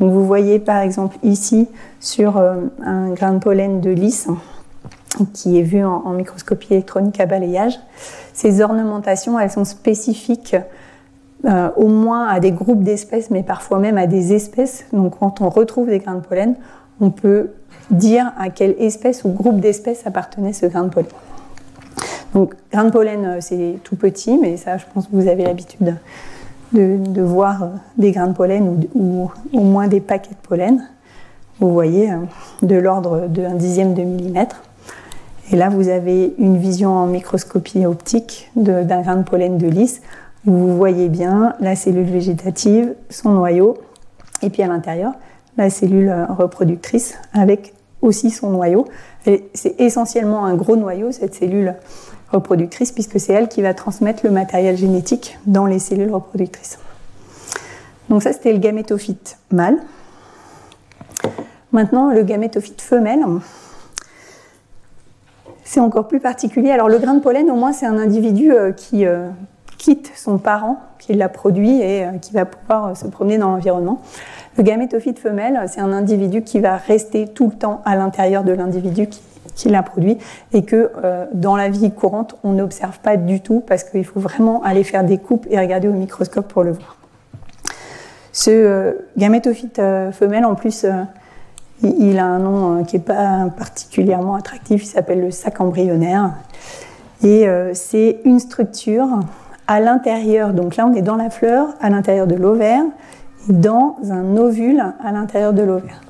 Donc 0.00 0.12
vous 0.12 0.26
voyez 0.26 0.58
par 0.58 0.78
exemple 0.78 1.16
ici 1.22 1.68
sur 2.00 2.36
euh, 2.36 2.56
un 2.84 3.10
grain 3.10 3.32
de 3.32 3.38
pollen 3.38 3.80
de 3.80 3.90
lys 3.90 4.28
qui 5.32 5.58
est 5.58 5.62
vu 5.62 5.82
en, 5.82 6.10
microscopie 6.10 6.74
électronique 6.74 7.18
à 7.20 7.26
balayage. 7.26 7.78
Ces 8.34 8.60
ornementations, 8.60 9.40
elles 9.40 9.50
sont 9.50 9.64
spécifiques 9.64 10.56
euh, 11.46 11.70
au 11.76 11.88
moins 11.88 12.26
à 12.26 12.38
des 12.38 12.52
groupes 12.52 12.82
d'espèces, 12.82 13.30
mais 13.30 13.42
parfois 13.42 13.78
même 13.78 13.96
à 13.96 14.06
des 14.06 14.34
espèces. 14.34 14.84
Donc 14.92 15.18
quand 15.18 15.40
on 15.40 15.48
retrouve 15.48 15.88
des 15.88 16.00
grains 16.00 16.16
de 16.16 16.20
pollen, 16.20 16.56
on 17.00 17.10
peut 17.10 17.52
dire 17.90 18.32
à 18.38 18.50
quelle 18.50 18.74
espèce 18.78 19.24
ou 19.24 19.30
groupe 19.30 19.60
d'espèces 19.60 20.06
appartenait 20.06 20.52
ce 20.52 20.66
grain 20.66 20.82
de 20.82 20.90
pollen. 20.90 21.08
Donc, 22.36 22.52
grain 22.70 22.84
de 22.84 22.90
pollen, 22.90 23.24
euh, 23.24 23.38
c'est 23.40 23.78
tout 23.82 23.96
petit, 23.96 24.36
mais 24.36 24.58
ça, 24.58 24.76
je 24.76 24.84
pense 24.92 25.06
que 25.06 25.12
vous 25.16 25.26
avez 25.26 25.44
l'habitude 25.44 25.96
de, 26.74 27.22
voir 27.22 27.62
euh, 27.62 27.66
des 27.96 28.12
grains 28.12 28.26
de 28.26 28.34
pollen 28.34 28.84
ou, 28.94 29.30
au 29.54 29.60
moins 29.60 29.88
des 29.88 30.00
paquets 30.02 30.34
de 30.34 30.46
pollen. 30.46 30.86
Vous 31.60 31.72
voyez, 31.72 32.12
euh, 32.12 32.16
de 32.60 32.74
l'ordre 32.74 33.26
d'un 33.28 33.54
dixième 33.54 33.94
de 33.94 34.02
millimètre. 34.02 34.62
Et 35.50 35.56
là, 35.56 35.70
vous 35.70 35.88
avez 35.88 36.34
une 36.36 36.58
vision 36.58 36.90
en 36.90 37.06
microscopie 37.06 37.86
optique 37.86 38.50
d'un 38.54 39.00
grain 39.00 39.16
de 39.16 39.22
pollen 39.22 39.56
de 39.56 39.68
lys. 39.68 40.02
Vous 40.44 40.76
voyez 40.76 41.08
bien 41.08 41.54
la 41.58 41.74
cellule 41.74 42.10
végétative, 42.10 42.92
son 43.08 43.30
noyau, 43.30 43.78
et 44.42 44.50
puis 44.50 44.62
à 44.62 44.66
l'intérieur, 44.66 45.14
la 45.56 45.70
cellule 45.70 46.14
reproductrice 46.28 47.16
avec 47.32 47.72
aussi 48.02 48.30
son 48.30 48.50
noyau. 48.50 48.84
C'est 49.24 49.80
essentiellement 49.80 50.44
un 50.44 50.54
gros 50.54 50.76
noyau, 50.76 51.12
cette 51.12 51.34
cellule 51.34 51.76
reproductrice, 52.32 52.92
puisque 52.92 53.20
c'est 53.20 53.32
elle 53.32 53.48
qui 53.48 53.62
va 53.62 53.74
transmettre 53.74 54.24
le 54.24 54.30
matériel 54.30 54.76
génétique 54.76 55.38
dans 55.46 55.66
les 55.66 55.78
cellules 55.78 56.12
reproductrices. 56.12 56.78
Donc 58.08 58.22
ça, 58.22 58.32
c'était 58.32 58.52
le 58.52 58.58
gamétophyte 58.58 59.38
mâle. 59.50 59.78
Maintenant, 61.72 62.10
le 62.12 62.22
gamétophyte 62.22 62.80
femelle, 62.80 63.24
c'est 65.64 65.80
encore 65.80 66.08
plus 66.08 66.20
particulier. 66.20 66.70
Alors 66.70 66.88
le 66.88 66.98
grain 66.98 67.14
de 67.14 67.20
pollen, 67.20 67.50
au 67.50 67.56
moins, 67.56 67.72
c'est 67.72 67.86
un 67.86 67.98
individu 67.98 68.52
euh, 68.52 68.72
qui 68.72 69.04
euh, 69.04 69.28
quitte 69.76 70.12
son 70.14 70.38
parent, 70.38 70.78
qui 70.98 71.14
l'a 71.14 71.28
produit 71.28 71.80
et 71.80 72.04
euh, 72.04 72.12
qui 72.20 72.32
va 72.32 72.44
pouvoir 72.44 72.96
se 72.96 73.06
promener 73.06 73.38
dans 73.38 73.50
l'environnement. 73.50 74.00
Le 74.56 74.62
gamétophyte 74.62 75.18
femelle, 75.18 75.60
c'est 75.68 75.80
un 75.80 75.92
individu 75.92 76.42
qui 76.42 76.60
va 76.60 76.76
rester 76.76 77.28
tout 77.28 77.48
le 77.48 77.58
temps 77.58 77.82
à 77.84 77.96
l'intérieur 77.96 78.42
de 78.42 78.52
l'individu 78.52 79.08
qui, 79.08 79.20
l'a 79.64 79.82
produit 79.82 80.18
et 80.52 80.62
que 80.62 80.90
euh, 81.02 81.26
dans 81.32 81.56
la 81.56 81.68
vie 81.68 81.90
courante, 81.90 82.36
on 82.44 82.52
n'observe 82.52 82.98
pas 83.00 83.16
du 83.16 83.40
tout 83.40 83.62
parce 83.66 83.84
qu'il 83.84 84.04
faut 84.04 84.20
vraiment 84.20 84.62
aller 84.62 84.84
faire 84.84 85.04
des 85.04 85.18
coupes 85.18 85.46
et 85.50 85.58
regarder 85.58 85.88
au 85.88 85.92
microscope 85.92 86.48
pour 86.48 86.62
le 86.62 86.72
voir. 86.72 86.96
Ce 88.32 88.50
euh, 88.50 88.92
gamétophyte 89.16 89.78
euh, 89.78 90.12
femelle, 90.12 90.44
en 90.44 90.54
plus, 90.54 90.86
il, 91.82 92.18
a 92.18 92.24
un 92.24 92.38
nom 92.38 92.84
qui 92.84 92.96
n'est 92.96 93.02
pas 93.02 93.48
particulièrement 93.56 94.34
attractif, 94.34 94.84
il 94.84 94.86
s'appelle 94.86 95.20
le 95.20 95.30
sac 95.30 95.60
embryonnaire. 95.60 96.32
Et 97.22 97.46
c'est 97.72 98.20
une 98.24 98.38
structure 98.38 99.08
à 99.66 99.80
l'intérieur, 99.80 100.52
donc 100.52 100.76
là 100.76 100.86
on 100.86 100.94
est 100.94 101.02
dans 101.02 101.16
la 101.16 101.30
fleur, 101.30 101.68
à 101.80 101.90
l'intérieur 101.90 102.26
de 102.26 102.34
l'ovaire, 102.34 102.82
dans 103.48 103.96
un 104.10 104.36
ovule 104.36 104.82
à 105.02 105.12
l'intérieur 105.12 105.52
de 105.52 105.62
l'ovaire. 105.62 106.00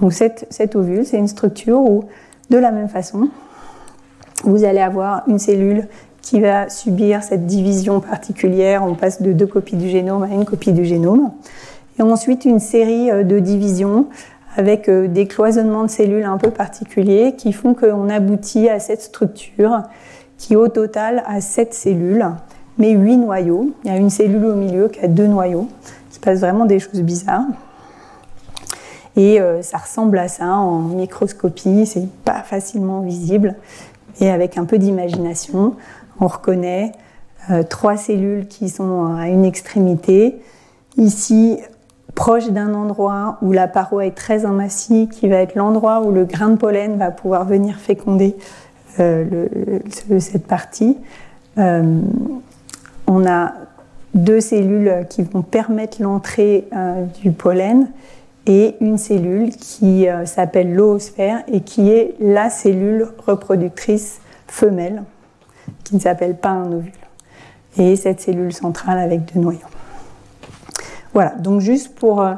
Donc 0.00 0.12
cet, 0.12 0.76
ovule, 0.76 1.04
c'est 1.04 1.18
une 1.18 1.28
structure 1.28 1.80
où, 1.80 2.04
de 2.50 2.58
la 2.58 2.70
même 2.70 2.88
façon, 2.88 3.28
vous 4.44 4.64
allez 4.64 4.80
avoir 4.80 5.22
une 5.26 5.38
cellule 5.38 5.88
qui 6.22 6.40
va 6.40 6.68
subir 6.68 7.22
cette 7.22 7.46
division 7.46 8.00
particulière. 8.00 8.82
On 8.84 8.94
passe 8.94 9.22
de 9.22 9.32
deux 9.32 9.46
copies 9.46 9.76
du 9.76 9.88
génome 9.88 10.24
à 10.24 10.28
une 10.28 10.44
copie 10.44 10.72
du 10.72 10.84
génome. 10.84 11.32
Et 11.98 12.02
ensuite, 12.02 12.44
une 12.44 12.58
série 12.58 13.10
euh, 13.10 13.22
de 13.22 13.38
divisions 13.38 14.06
avec 14.56 14.88
euh, 14.88 15.06
des 15.06 15.26
cloisonnements 15.26 15.84
de 15.84 15.90
cellules 15.90 16.24
un 16.24 16.38
peu 16.38 16.50
particuliers 16.50 17.34
qui 17.36 17.52
font 17.52 17.74
qu'on 17.74 18.08
aboutit 18.08 18.68
à 18.68 18.80
cette 18.80 19.02
structure 19.02 19.82
qui, 20.36 20.56
au 20.56 20.68
total, 20.68 21.22
a 21.26 21.40
sept 21.40 21.72
cellules, 21.72 22.26
mais 22.76 22.90
huit 22.90 23.16
noyaux. 23.16 23.70
Il 23.84 23.90
y 23.90 23.94
a 23.94 23.96
une 23.96 24.10
cellule 24.10 24.44
au 24.44 24.54
milieu 24.54 24.88
qui 24.88 25.00
a 25.00 25.08
deux 25.08 25.26
noyaux 25.26 25.68
se 26.16 26.20
passe 26.20 26.40
vraiment 26.40 26.64
des 26.64 26.78
choses 26.78 27.00
bizarres. 27.02 27.46
Et 29.16 29.40
euh, 29.40 29.62
ça 29.62 29.78
ressemble 29.78 30.18
à 30.18 30.28
ça 30.28 30.46
en 30.46 30.78
microscopie, 30.80 31.86
c'est 31.86 32.06
pas 32.24 32.42
facilement 32.42 33.00
visible. 33.00 33.54
Et 34.20 34.30
avec 34.30 34.58
un 34.58 34.66
peu 34.66 34.78
d'imagination, 34.78 35.74
on 36.20 36.26
reconnaît 36.26 36.92
euh, 37.50 37.62
trois 37.62 37.96
cellules 37.96 38.46
qui 38.46 38.68
sont 38.68 39.16
à 39.16 39.28
une 39.28 39.44
extrémité. 39.44 40.36
Ici, 40.98 41.58
proche 42.14 42.50
d'un 42.50 42.74
endroit 42.74 43.38
où 43.40 43.52
la 43.52 43.68
paroi 43.68 44.06
est 44.06 44.16
très 44.16 44.44
amassée, 44.44 45.08
qui 45.10 45.28
va 45.28 45.36
être 45.36 45.54
l'endroit 45.54 46.02
où 46.02 46.12
le 46.12 46.24
grain 46.24 46.50
de 46.50 46.56
pollen 46.56 46.96
va 46.98 47.10
pouvoir 47.10 47.44
venir 47.44 47.76
féconder 47.76 48.36
euh, 49.00 49.48
cette 50.18 50.46
partie. 50.46 50.96
on 51.58 53.26
a 53.26 53.52
deux 54.14 54.40
cellules 54.40 55.06
qui 55.10 55.22
vont 55.22 55.42
permettre 55.42 56.00
l'entrée 56.00 56.66
du 57.22 57.32
pollen 57.32 57.88
et 58.46 58.76
une 58.80 58.96
cellule 58.96 59.50
qui 59.50 60.08
euh, 60.08 60.24
s'appelle 60.24 60.72
l'oosphère 60.72 61.42
et 61.48 61.60
qui 61.60 61.90
est 61.90 62.14
la 62.20 62.48
cellule 62.48 63.08
reproductrice 63.18 64.20
femelle, 64.46 65.02
qui 65.84 65.96
ne 65.96 66.00
s'appelle 66.00 66.36
pas 66.36 66.50
un 66.50 66.72
ovule. 66.72 66.92
Et 67.78 67.96
cette 67.96 68.20
cellule 68.20 68.52
centrale 68.52 68.98
avec 68.98 69.32
deux 69.32 69.40
noyaux. 69.40 69.60
Voilà, 71.12 71.30
donc 71.30 71.60
juste 71.60 71.94
pour 71.94 72.22
euh, 72.22 72.34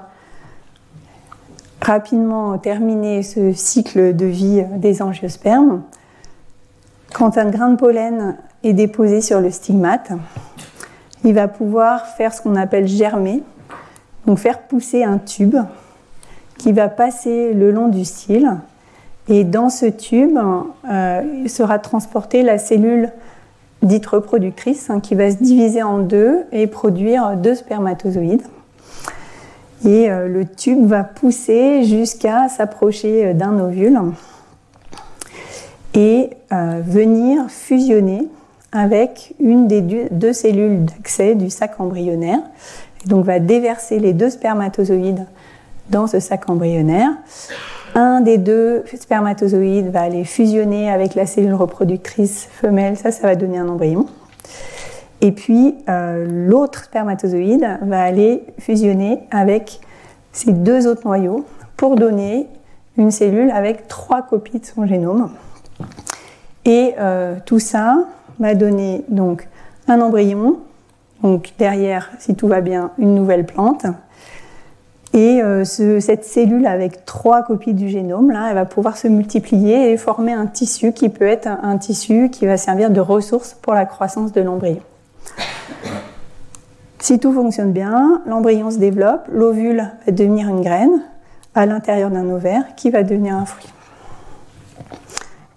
rapidement 1.83 2.57
terminer 2.59 3.23
ce 3.23 3.53
cycle 3.53 4.17
de 4.17 4.27
vie 4.27 4.65
des 4.77 5.03
angiospermes, 5.03 5.83
quand 7.13 7.39
un 7.39 7.51
grain 7.51 7.71
de 7.71 7.77
pollen 7.77 8.37
est 8.63 8.73
déposé 8.73 9.21
sur 9.21 9.41
le 9.41 9.51
stigmate, 9.51 10.11
il 11.25 11.35
va 11.35 11.49
pouvoir 11.49 12.07
faire 12.07 12.33
ce 12.33 12.43
qu'on 12.43 12.57
appelle 12.57 12.87
germer, 12.87 13.43
donc 14.27 14.39
faire 14.39 14.63
pousser 14.63 15.05
un 15.05 15.19
tube 15.19 15.57
qui 16.59 16.73
va 16.73 16.89
passer 16.89 17.55
le 17.55 17.71
long 17.71 17.89
du 17.89 18.05
cil. 18.05 18.51
Et 19.29 19.45
dans 19.45 19.71
ce 19.71 19.87
tube 19.87 20.39
euh, 20.91 21.49
sera 21.49 21.79
transportée 21.79 22.43
la 22.43 22.59
cellule 22.59 23.11
dite 23.83 24.07
reproductrice 24.07 24.91
hein, 24.91 25.01
qui 25.01 25.15
va 25.15 25.31
se 25.31 25.37
diviser 25.37 25.83
en 25.83 25.99
deux 25.99 26.45
et 26.51 26.67
produire 26.67 27.37
deux 27.37 27.55
spermatozoïdes. 27.55 28.43
Et 29.85 30.11
euh, 30.11 30.27
le 30.29 30.45
tube 30.45 30.85
va 30.87 31.05
pousser 31.05 31.85
jusqu'à 31.85 32.49
s'approcher 32.49 33.35
d'un 33.35 33.61
ovule 33.61 34.01
et 35.95 36.31
euh, 36.53 36.81
venir 36.85 37.45
fusionner 37.49 38.27
avec 38.73 39.35
une 39.41 39.69
des 39.69 39.81
deux 39.81 40.33
cellules 40.33 40.85
d'accès 40.85 41.35
du 41.35 41.51
sac 41.51 41.79
embryonnaire. 41.79 42.41
Et 43.05 43.09
donc 43.09 43.25
va 43.25 43.39
déverser 43.39 43.99
les 43.99 44.13
deux 44.13 44.31
spermatozoïdes 44.31 45.27
dans 45.91 46.07
ce 46.07 46.21
sac 46.21 46.49
embryonnaire. 46.49 47.11
Un 47.95 48.21
des 48.21 48.39
deux 48.39 48.85
spermatozoïdes 48.95 49.91
va 49.91 50.03
aller 50.03 50.25
fusionner 50.25 50.91
avec 50.91 51.15
la 51.15 51.27
cellule 51.27 51.55
reproductrice 51.55 52.49
femelle, 52.51 52.97
ça, 52.97 53.11
ça 53.11 53.27
va 53.27 53.35
donner 53.35 53.59
un 53.59 53.69
embryon. 53.69 54.07
Et 55.21 55.33
puis 55.33 55.75
euh, 55.89 56.27
l'autre 56.49 56.85
spermatozoïde 56.85 57.67
va 57.83 58.03
aller 58.03 58.45
fusionner 58.59 59.21
avec 59.31 59.81
ces 60.33 60.53
deux 60.53 60.87
autres 60.87 61.07
noyaux 61.07 61.45
pour 61.77 61.97
donner 61.97 62.47
une 62.97 63.11
cellule 63.11 63.51
avec 63.51 63.89
trois 63.89 64.23
copies 64.23 64.61
de 64.61 64.67
son 64.67 64.87
génome. 64.87 65.31
Et 66.65 66.95
euh, 66.99 67.37
tout 67.47 67.59
ça, 67.59 68.05
va 68.39 68.55
donner 68.55 69.05
donc 69.09 69.49
un 69.87 70.01
embryon, 70.01 70.59
donc 71.23 71.53
derrière, 71.59 72.11
si 72.19 72.35
tout 72.35 72.49
va 72.49 72.61
bien, 72.61 72.93
une 72.99 73.15
nouvelle 73.15 73.47
plante. 73.47 73.87
Et 75.15 75.43
euh, 75.43 75.65
cette 75.65 76.25
cellule 76.25 76.67
avec 76.67 77.05
trois 77.07 77.43
copies 77.43 77.73
du 77.73 77.89
génome, 77.89 78.31
là, 78.31 78.49
elle 78.51 78.55
va 78.55 78.67
pouvoir 78.67 78.97
se 78.97 79.09
multiplier 79.09 79.91
et 79.91 79.97
former 79.97 80.33
un 80.33 80.47
tissu 80.47 80.93
qui 80.93 81.09
peut 81.09 81.27
être 81.27 81.47
un, 81.47 81.79
tissu 81.79 82.29
qui 82.31 82.47
va 82.47 82.57
servir 82.57 82.91
de 82.91 83.01
ressource 83.01 83.55
pour 83.55 83.75
la 83.75 83.87
croissance 83.87 84.33
de 84.33 84.43
l'embryon. 84.43 84.81
Si 86.99 87.19
tout 87.19 87.33
fonctionne 87.33 87.73
bien, 87.73 88.23
l'embryon 88.27 88.71
se 88.71 88.79
développe, 88.79 89.27
l'ovule 89.33 89.91
va 90.05 90.13
devenir 90.13 90.49
une 90.49 90.61
graine 90.61 91.01
à 91.55 91.65
l'intérieur 91.65 92.11
d'un 92.11 92.29
ovaire 92.29 92.63
qui 92.77 92.91
va 92.91 93.03
devenir 93.03 93.35
un 93.35 93.47
fruit. 93.47 93.69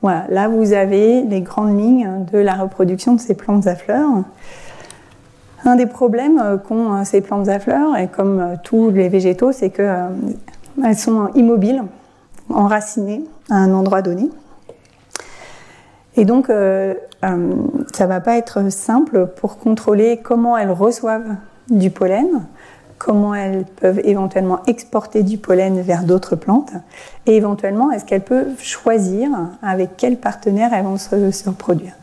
Voilà, 0.02 0.26
là 0.30 0.48
vous 0.48 0.74
avez 0.74 1.24
les 1.24 1.42
grandes 1.42 1.78
lignes 1.78 2.26
de 2.32 2.40
la 2.40 2.56
reproduction 2.56 3.16
de 3.16 3.20
ces 3.20 3.36
plantes 3.36 3.68
à 3.68 3.76
fleurs. 3.76 4.24
Un 5.66 5.76
des 5.76 5.86
problèmes 5.86 6.60
qu'ont 6.68 7.04
ces 7.06 7.22
plantes 7.22 7.48
à 7.48 7.60
fleurs, 7.60 7.96
et 7.96 8.08
comme 8.08 8.58
tous 8.64 8.90
les 8.90 9.10
végétaux, 9.10 9.52
c'est 9.52 9.70
qu'elles 9.70 10.98
sont 10.98 11.30
immobiles, 11.36 11.84
enracinées 12.50 13.24
à 13.50 13.56
un 13.56 13.74
endroit 13.74 14.02
donné. 14.02 14.30
Et 16.18 16.26
donc, 16.26 16.50
euh, 16.50 16.94
euh, 17.24 17.54
ça 17.94 18.04
ne 18.04 18.10
va 18.10 18.20
pas 18.20 18.38
être 18.38 18.72
simple 18.72 19.28
pour 19.28 19.58
contrôler 19.58 20.20
comment 20.22 20.58
elles 20.58 20.72
reçoivent 20.72 21.36
du 21.70 21.90
pollen, 21.90 22.28
comment 22.98 23.34
elles 23.34 23.66
peuvent 23.80 24.02
éventuellement 24.04 24.60
exporter 24.68 25.24
du 25.24 25.38
pollen 25.38 25.82
vers 25.82 26.04
d'autres 26.04 26.36
plantes, 26.36 26.74
et 27.26 27.36
éventuellement, 27.36 27.92
est-ce 27.92 28.06
qu'elles 28.06 28.24
peuvent 28.24 28.62
choisir 28.62 29.30
avec 29.64 29.92
quel 29.98 30.18
partenaire 30.18 30.74
elles 30.74 30.84
vont 30.84 30.98
se, 30.98 31.48
reproduire. 31.48 31.94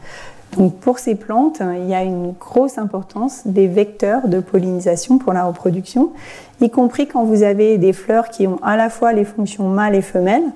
Donc, 0.57 0.77
pour 0.77 0.99
ces 0.99 1.15
plantes, 1.15 1.61
il 1.61 1.89
y 1.89 1.95
a 1.95 2.03
une 2.03 2.33
grosse 2.33 2.79
importance 2.79 3.43
des 3.47 3.69
vecteurs 3.69 4.29
de 4.29 4.41
pollinisation 4.41 5.19
pour 5.19 5.33
la 5.33 5.45
reproduction, 5.45 6.13
y 6.61 6.71
compris 6.71 7.07
quand 7.07 7.25
vous 7.25 7.43
avez 7.43 7.79
des 7.79 7.93
fleurs 7.93 8.31
qui 8.31 8.47
ont 8.47 8.59
à 8.63 8.77
la 8.77 8.91
fois 8.91 9.13
les 9.13 9.25
fonctions 9.25 9.69
mâles 9.69 9.95
et 9.95 10.03
femelles, 10.03 10.51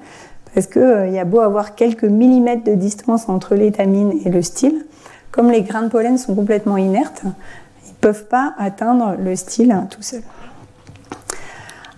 parce 0.54 0.66
qu'il 0.66 0.82
euh, 0.82 1.08
y 1.08 1.18
a 1.18 1.24
beau 1.24 1.40
avoir 1.40 1.74
quelques 1.74 2.04
millimètres 2.04 2.64
de 2.64 2.74
distance 2.74 3.28
entre 3.28 3.54
l'étamine 3.54 4.12
et 4.24 4.30
le 4.30 4.42
style, 4.42 4.84
comme 5.30 5.50
les 5.50 5.62
grains 5.62 5.82
de 5.82 5.88
pollen 5.88 6.18
sont 6.18 6.34
complètement 6.34 6.76
inertes, 6.76 7.22
ils 7.24 7.90
ne 7.90 7.94
peuvent 8.00 8.26
pas 8.26 8.54
atteindre 8.58 9.16
le 9.18 9.34
style 9.36 9.74
tout 9.90 10.02
seul. 10.02 10.22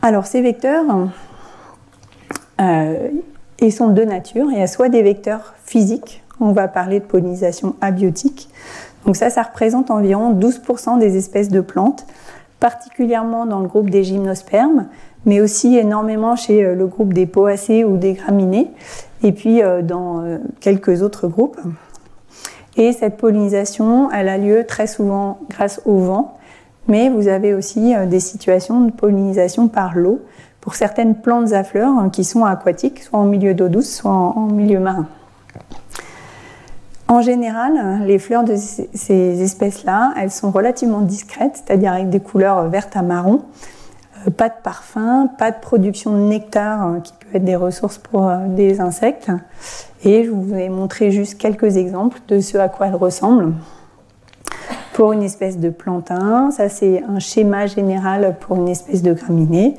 Alors 0.03 0.27
ces 0.27 0.41
vecteurs, 0.41 0.85
euh, 2.61 3.09
ils 3.59 3.73
sont 3.73 3.89
de 3.89 4.03
nature. 4.03 4.47
Il 4.51 4.59
y 4.59 4.63
a 4.63 4.67
soit 4.67 4.89
des 4.89 5.03
vecteurs 5.03 5.55
physiques, 5.65 6.23
on 6.41 6.53
va 6.53 6.69
parler 6.69 7.01
de 7.01 7.05
pollinisation 7.05 7.77
abiotique. 7.81 8.49
Donc 9.07 9.17
ça, 9.17 9.31
ça 9.31 9.43
représente 9.43 9.91
environ 9.91 10.33
12% 10.33 10.99
des 10.99 11.17
espèces 11.17 11.49
de 11.49 11.61
plantes, 11.61 12.07
particulièrement 12.61 13.47
dans 13.47 13.61
le 13.61 13.69
groupe 13.69 13.91
des 13.91 14.05
gymnospermes, 14.05 14.87
mais 15.27 15.41
aussi 15.41 15.77
énormément 15.77 16.37
chez 16.37 16.65
euh, 16.65 16.75
le 16.75 16.87
groupe 16.87 17.13
des 17.13 17.27
poacées 17.27 17.85
ou 17.85 17.97
des 17.97 18.15
graminées, 18.15 18.71
et 19.23 19.33
puis 19.33 19.63
euh, 19.63 19.83
dans 19.83 20.23
euh, 20.23 20.39
quelques 20.61 21.03
autres 21.03 21.29
groupes. 21.29 21.61
Et 22.77 22.93
cette 22.93 23.17
pollinisation, 23.17 24.11
elle 24.11 24.29
a 24.29 24.39
lieu 24.39 24.65
très 24.67 24.87
souvent 24.87 25.39
grâce 25.49 25.81
au 25.85 25.99
vent, 25.99 26.39
mais 26.89 27.09
vous 27.09 27.29
avez 27.29 27.55
aussi 27.55 27.95
des 28.11 28.21
situations 28.21 28.81
de 28.81 28.91
pollinisation 28.91 29.69
par 29.69 29.97
l'eau 29.97 30.21
pour 30.61 30.75
certaines 30.75 31.15
plantes 31.15 31.53
à 31.53 31.63
fleurs 31.63 31.97
hein, 31.97 32.11
qui 32.11 32.25
sont 32.25 32.45
aquatiques, 32.45 33.05
soit 33.05 33.19
en 33.21 33.27
milieu 33.27 33.55
d'eau 33.55 33.69
douce, 33.69 33.95
soit 33.95 34.11
en 34.11 34.49
milieu 34.49 34.81
marin. 34.81 35.07
En 37.07 37.21
général, 37.21 38.03
les 38.07 38.19
fleurs 38.19 38.45
de 38.45 38.57
ces 38.57 39.43
espèces-là, 39.43 40.15
elles 40.17 40.31
sont 40.31 40.51
relativement 40.51 41.03
discrètes, 41.03 41.63
c'est-à-dire 41.65 41.93
avec 41.93 42.09
des 42.09 42.21
couleurs 42.21 42.69
vertes 42.69 42.97
à 42.97 43.03
marron, 43.03 43.43
euh, 44.27 44.31
pas 44.31 44.49
de 44.49 44.55
parfum, 44.63 45.29
pas 45.39 45.51
de 45.51 45.61
production 45.61 46.15
de 46.15 46.23
nectar 46.23 46.81
hein, 46.81 47.01
qui 47.03 47.13
peut 47.13 47.37
être 47.37 47.45
des 47.45 47.57
ressources 47.57 47.99
pour 47.99 48.29
euh, 48.29 48.47
des 48.49 48.81
insectes. 48.81 49.31
Et 50.03 50.25
je 50.25 50.31
vous 50.31 50.55
ai 50.55 50.71
montré 50.71 51.11
juste 51.11 51.39
quelques 51.39 51.77
exemples 51.77 52.19
de 52.29 52.41
ce 52.41 52.57
à 52.57 52.69
quoi 52.69 52.87
elles 52.87 52.95
ressemblent. 52.95 53.53
Pour 54.95 55.13
une 55.13 55.23
espèce 55.23 55.59
de 55.59 55.71
plantain, 55.71 56.51
ça 56.53 56.69
c'est 56.69 57.03
un 57.03 57.19
schéma 57.19 57.67
général 57.67 58.37
pour 58.41 58.57
une 58.57 58.69
espèce 58.69 59.03
de 59.03 59.13
graminée, 59.13 59.75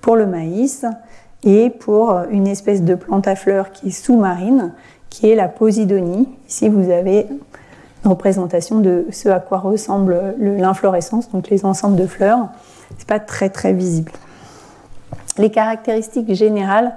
pour 0.00 0.16
le 0.16 0.26
maïs 0.26 0.84
et 1.44 1.70
pour 1.70 2.18
une 2.30 2.48
espèce 2.48 2.82
de 2.82 2.96
plante 2.96 3.28
à 3.28 3.36
fleurs 3.36 3.70
qui 3.70 3.88
est 3.88 3.92
sous-marine, 3.92 4.72
qui 5.16 5.30
est 5.30 5.34
la 5.34 5.48
posidonie. 5.48 6.28
Ici 6.46 6.68
vous 6.68 6.90
avez 6.90 7.26
une 8.04 8.10
représentation 8.10 8.80
de 8.80 9.06
ce 9.10 9.30
à 9.30 9.40
quoi 9.40 9.58
ressemble 9.58 10.34
l'inflorescence, 10.38 11.30
donc 11.30 11.48
les 11.48 11.64
ensembles 11.64 11.96
de 11.96 12.06
fleurs 12.06 12.48
c'est 12.98 13.08
pas 13.08 13.18
très 13.18 13.48
très 13.48 13.72
visible. 13.72 14.12
Les 15.38 15.50
caractéristiques 15.50 16.34
générales 16.34 16.92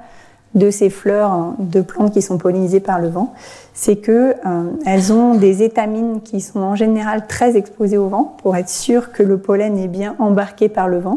de 0.54 0.70
ces 0.70 0.90
fleurs 0.90 1.32
hein, 1.32 1.56
de 1.60 1.82
plantes 1.82 2.12
qui 2.12 2.22
sont 2.22 2.38
pollinisées 2.38 2.82
par 2.82 3.00
le 3.00 3.08
vent, 3.08 3.34
c'est 3.74 3.96
que 3.96 4.36
euh, 4.46 4.64
elles 4.86 5.14
ont 5.14 5.36
des 5.36 5.64
étamines 5.64 6.22
qui 6.22 6.42
sont 6.42 6.60
en 6.60 6.76
général 6.76 7.26
très 7.28 7.56
exposées 7.56 7.98
au 7.98 8.08
vent 8.10 8.36
pour 8.42 8.58
être 8.58 8.70
sûr 8.70 9.14
que 9.14 9.24
le 9.24 9.38
pollen 9.38 9.78
est 9.78 9.88
bien 9.88 10.16
embarqué 10.20 10.68
par 10.68 10.90
le 10.90 11.00
vent. 11.00 11.16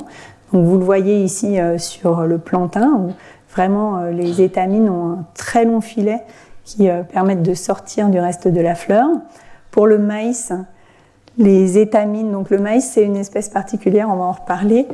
Donc 0.52 0.66
vous 0.66 0.78
le 0.78 0.84
voyez 0.84 1.24
ici 1.24 1.58
euh, 1.58 1.78
sur 1.78 2.22
le 2.22 2.38
plantain 2.38 2.92
où 2.92 3.12
vraiment 3.52 3.98
euh, 3.98 4.10
les 4.12 4.40
étamines 4.40 4.88
ont 4.88 5.12
un 5.12 5.24
très 5.34 5.64
long 5.64 5.80
filet 5.80 6.20
qui 6.64 6.88
permettent 7.12 7.42
de 7.42 7.55
sortir 7.55 8.09
du 8.09 8.18
reste 8.18 8.48
de 8.48 8.61
la 8.61 8.75
fleur. 8.75 9.07
Pour 9.70 9.87
le 9.87 9.98
maïs, 9.98 10.53
les 11.38 11.79
étamines. 11.79 12.33
Donc 12.33 12.51
le 12.51 12.59
maïs, 12.59 12.90
c'est 12.92 13.05
une 13.05 13.16
espèce 13.16 13.48
particulière, 13.48 14.09
on 14.11 14.16
va 14.16 14.25
en 14.25 14.33
reparler, 14.33 14.87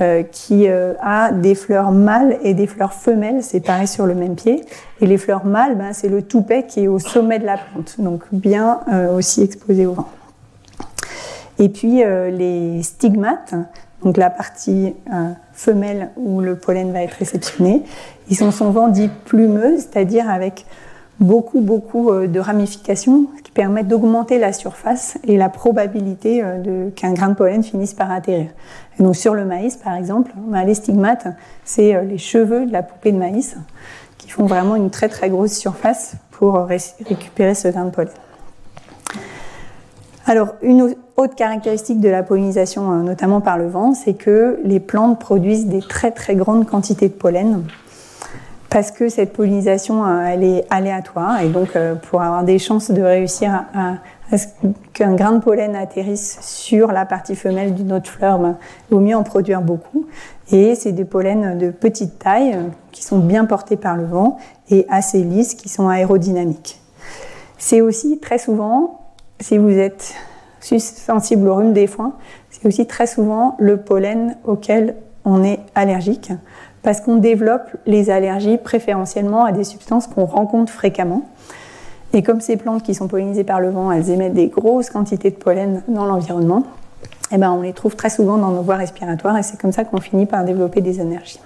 euh, 0.00 0.22
qui 0.22 0.68
euh, 0.68 0.92
a 1.00 1.32
des 1.32 1.54
fleurs 1.54 1.90
mâles 1.90 2.38
et 2.42 2.54
des 2.54 2.66
fleurs 2.66 2.92
femelles 2.92 3.42
séparées 3.42 3.86
sur 3.86 4.06
le 4.06 4.14
même 4.14 4.34
pied. 4.34 4.64
Et 5.00 5.06
les 5.06 5.16
fleurs 5.16 5.46
mâles, 5.46 5.76
ben, 5.76 5.92
c'est 5.92 6.08
le 6.08 6.22
toupet 6.22 6.64
qui 6.64 6.84
est 6.84 6.88
au 6.88 6.98
sommet 6.98 7.38
de 7.38 7.46
la 7.46 7.56
plante, 7.56 7.96
donc 7.98 8.22
bien 8.32 8.80
euh, 8.92 9.16
aussi 9.16 9.42
exposé 9.42 9.86
au 9.86 9.92
vent. 9.92 10.08
Et 11.58 11.70
puis 11.70 12.02
les 12.04 12.82
stigmates, 12.82 13.54
donc 14.04 14.18
la 14.18 14.28
partie 14.28 14.94
femelle 15.54 16.10
où 16.16 16.42
le 16.42 16.56
pollen 16.56 16.92
va 16.92 17.00
être 17.00 17.14
réceptionné, 17.14 17.82
ils 18.28 18.36
sont 18.36 18.50
souvent 18.50 18.88
dits 18.88 19.08
plumeux, 19.24 19.78
c'est-à-dire 19.78 20.28
avec 20.28 20.66
beaucoup, 21.20 21.60
beaucoup 21.60 22.12
de 22.12 22.40
ramifications 22.40 23.26
permettent 23.56 23.88
d'augmenter 23.88 24.38
la 24.38 24.52
surface 24.52 25.16
et 25.24 25.38
la 25.38 25.48
probabilité 25.48 26.42
euh, 26.44 26.90
qu'un 26.90 27.14
grain 27.14 27.30
de 27.30 27.34
pollen 27.34 27.64
finisse 27.64 27.94
par 27.94 28.10
atterrir. 28.12 28.50
Donc 29.00 29.16
sur 29.16 29.34
le 29.34 29.46
maïs, 29.46 29.76
par 29.76 29.94
exemple, 29.94 30.32
les 30.66 30.74
stigmates, 30.74 31.26
c'est 31.64 31.96
euh, 31.96 32.02
les 32.02 32.18
cheveux 32.18 32.66
de 32.66 32.72
la 32.72 32.82
poupée 32.82 33.12
de 33.12 33.16
maïs 33.16 33.56
qui 34.18 34.28
font 34.28 34.44
vraiment 34.44 34.76
une 34.76 34.90
très 34.90 35.08
très 35.08 35.30
grosse 35.30 35.54
surface 35.54 36.16
pour 36.32 36.66
récupérer 36.66 37.54
ce 37.54 37.68
grain 37.68 37.86
de 37.86 37.90
pollen. 37.90 38.12
Alors, 40.26 40.48
une 40.60 40.94
autre 41.16 41.34
caractéristique 41.34 42.00
de 42.00 42.10
la 42.10 42.22
pollinisation, 42.22 42.92
euh, 42.92 43.02
notamment 43.02 43.40
par 43.40 43.56
le 43.56 43.68
vent, 43.68 43.94
c'est 43.94 44.14
que 44.14 44.60
les 44.64 44.80
plantes 44.80 45.18
produisent 45.18 45.66
des 45.66 45.80
très 45.80 46.10
très 46.10 46.34
grandes 46.34 46.66
quantités 46.66 47.08
de 47.08 47.14
pollen 47.14 47.62
parce 48.76 48.90
que 48.90 49.08
cette 49.08 49.32
pollinisation, 49.32 50.04
euh, 50.04 50.26
elle 50.26 50.44
est 50.44 50.66
aléatoire 50.68 51.40
et 51.40 51.48
donc 51.48 51.74
euh, 51.76 51.94
pour 51.94 52.20
avoir 52.20 52.44
des 52.44 52.58
chances 52.58 52.90
de 52.90 53.00
réussir 53.00 53.64
à, 53.74 53.94
ce 54.36 54.48
qu'un 54.92 55.14
grain 55.14 55.32
de 55.32 55.42
pollen 55.42 55.74
atterrisse 55.74 56.36
sur 56.42 56.92
la 56.92 57.06
partie 57.06 57.36
femelle 57.36 57.74
d'une 57.74 57.90
autre 57.94 58.10
fleur, 58.10 58.38
ben, 58.38 58.58
il 58.90 58.94
vaut 58.94 59.00
mieux 59.00 59.16
en 59.16 59.22
produire 59.22 59.62
beaucoup. 59.62 60.04
Et 60.52 60.74
c'est 60.74 60.92
des 60.92 61.06
pollens 61.06 61.56
de 61.56 61.70
petite 61.70 62.18
taille 62.18 62.52
euh, 62.52 62.68
qui 62.92 63.02
sont 63.02 63.16
bien 63.16 63.46
portés 63.46 63.78
par 63.78 63.96
le 63.96 64.04
vent 64.04 64.36
et 64.68 64.84
assez 64.90 65.22
lisses, 65.22 65.54
qui 65.54 65.70
sont 65.70 65.88
aérodynamiques. 65.88 66.78
C'est 67.56 67.80
aussi 67.80 68.20
très 68.20 68.36
souvent, 68.36 69.00
si 69.40 69.56
vous 69.56 69.70
êtes 69.70 70.12
sensible 70.60 71.48
au 71.48 71.54
rhume 71.54 71.72
des 71.72 71.86
foins, 71.86 72.12
c'est 72.50 72.68
aussi 72.68 72.86
très 72.86 73.06
souvent 73.06 73.56
le 73.58 73.78
pollen 73.78 74.36
auquel 74.44 74.96
on 75.24 75.42
est 75.42 75.60
allergique 75.74 76.30
parce 76.86 77.00
qu'on 77.00 77.16
développe 77.16 77.76
les 77.84 78.10
allergies 78.10 78.58
préférentiellement 78.58 79.44
à 79.44 79.50
des 79.50 79.64
substances 79.64 80.06
qu'on 80.06 80.24
rencontre 80.24 80.72
fréquemment. 80.72 81.22
Et 82.12 82.22
comme 82.22 82.40
ces 82.40 82.56
plantes 82.56 82.84
qui 82.84 82.94
sont 82.94 83.08
pollinisées 83.08 83.42
par 83.42 83.58
le 83.58 83.70
vent, 83.70 83.90
elles 83.90 84.08
émettent 84.08 84.34
des 84.34 84.46
grosses 84.46 84.90
quantités 84.90 85.32
de 85.32 85.34
pollen 85.34 85.82
dans 85.88 86.06
l'environnement, 86.06 86.62
eh 87.32 87.38
ben 87.38 87.50
on 87.50 87.62
les 87.62 87.72
trouve 87.72 87.96
très 87.96 88.08
souvent 88.08 88.36
dans 88.36 88.52
nos 88.52 88.62
voies 88.62 88.76
respiratoires 88.76 89.36
et 89.36 89.42
c'est 89.42 89.60
comme 89.60 89.72
ça 89.72 89.84
qu'on 89.84 90.00
finit 90.00 90.26
par 90.26 90.44
développer 90.44 90.80
des 90.80 91.00
allergies. 91.00 91.40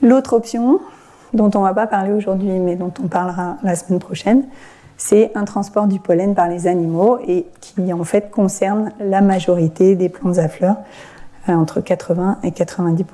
L'autre 0.00 0.32
option, 0.32 0.80
dont 1.34 1.50
on 1.54 1.58
ne 1.58 1.64
va 1.64 1.74
pas 1.74 1.86
parler 1.86 2.12
aujourd'hui 2.12 2.58
mais 2.58 2.76
dont 2.76 2.94
on 3.04 3.08
parlera 3.08 3.58
la 3.62 3.76
semaine 3.76 4.00
prochaine, 4.00 4.44
c'est 4.96 5.30
un 5.34 5.44
transport 5.44 5.88
du 5.88 6.00
pollen 6.00 6.34
par 6.34 6.48
les 6.48 6.68
animaux 6.68 7.18
et 7.28 7.44
qui 7.60 7.92
en 7.92 8.04
fait 8.04 8.30
concerne 8.30 8.92
la 8.98 9.20
majorité 9.20 9.94
des 9.94 10.08
plantes 10.08 10.38
à 10.38 10.48
fleurs, 10.48 10.76
euh, 11.50 11.52
entre 11.52 11.82
80 11.82 12.38
et 12.44 12.52
90 12.52 13.04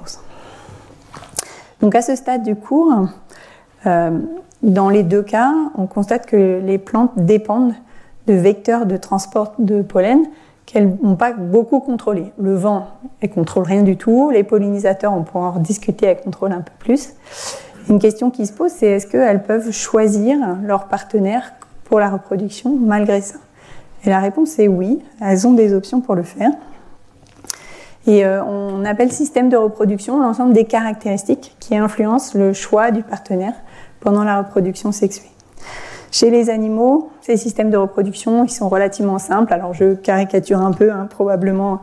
donc 1.81 1.95
à 1.95 2.03
ce 2.03 2.17
stade 2.17 2.43
du 2.43 2.57
cours, 2.57 2.93
euh, 3.87 4.19
dans 4.63 4.89
les 4.89 5.03
deux 5.03 5.23
cas, 5.23 5.53
on 5.77 5.87
constate 5.87 6.27
que 6.27 6.61
les 6.65 6.79
plantes 6.79 7.13
dépendent 7.17 7.75
de 8.27 8.35
vecteurs 8.35 8.87
de 8.87 8.97
transport 8.97 9.55
de 9.59 9.83
pollen 9.83 10.25
qu'elles 10.67 10.97
n'ont 11.03 11.17
pas 11.17 11.33
beaucoup 11.33 11.81
contrôlés. 11.81 12.33
Le 12.39 12.55
vent, 12.55 12.89
elles 13.21 13.31
ne 13.31 13.35
contrôlent 13.35 13.65
rien 13.65 13.83
du 13.83 13.97
tout. 13.97 14.31
Les 14.31 14.43
pollinisateurs, 14.43 15.15
on 15.15 15.23
pourra 15.23 15.53
en 15.53 15.61
discuter, 15.61 16.07
elles 16.07 16.21
contrôlent 16.21 16.53
un 16.53 16.61
peu 16.61 16.73
plus. 16.79 17.15
Une 17.89 17.99
question 17.99 18.31
qui 18.31 18.47
se 18.47 18.53
pose, 18.53 18.71
c'est 18.71 18.87
est-ce 18.87 19.07
qu'elles 19.07 19.43
peuvent 19.43 19.71
choisir 19.71 20.37
leur 20.63 20.89
partenaire 20.89 21.55
pour 21.85 22.01
la 22.01 22.11
reproduction 22.11 22.77
malgré 22.79 23.23
ça? 23.23 23.39
Et 24.05 24.11
la 24.11 24.21
réponse 24.21 24.59
est 24.59 24.69
oui, 24.69 25.03
elles 25.23 25.47
ont 25.47 25.53
des 25.53 25.73
options 25.73 26.01
pour 26.03 26.15
le 26.15 26.23
faire. 26.23 26.51
Et 28.07 28.25
euh, 28.25 28.43
on 28.45 28.85
appelle 28.85 29.13
système 29.13 29.49
de 29.49 29.57
reproduction 29.57 30.21
l'ensemble 30.21 30.55
des 30.55 30.65
caractéristiques 30.65 31.57
qui 31.61 31.77
influencent 31.77 32.39
le 32.39 32.53
choix 32.53 32.91
du 32.91 33.03
partenaire 33.03 33.55
pendant 34.01 34.25
la 34.25 34.39
reproduction 34.39 34.93
sexuée. 34.93 35.31
Chez 36.11 36.31
les 36.31 36.49
animaux, 36.49 37.11
ces 37.21 37.37
systèmes 37.37 37.71
de 37.71 37.77
reproduction, 37.77 38.45
ils 38.45 38.51
sont 38.51 38.69
relativement 38.69 39.19
simples. 39.19 39.53
Alors 39.53 39.75
je 39.75 39.95
caricature 39.95 40.59
un 40.59 40.73
peu, 40.73 40.91
hein, 40.91 41.07
probablement 41.11 41.83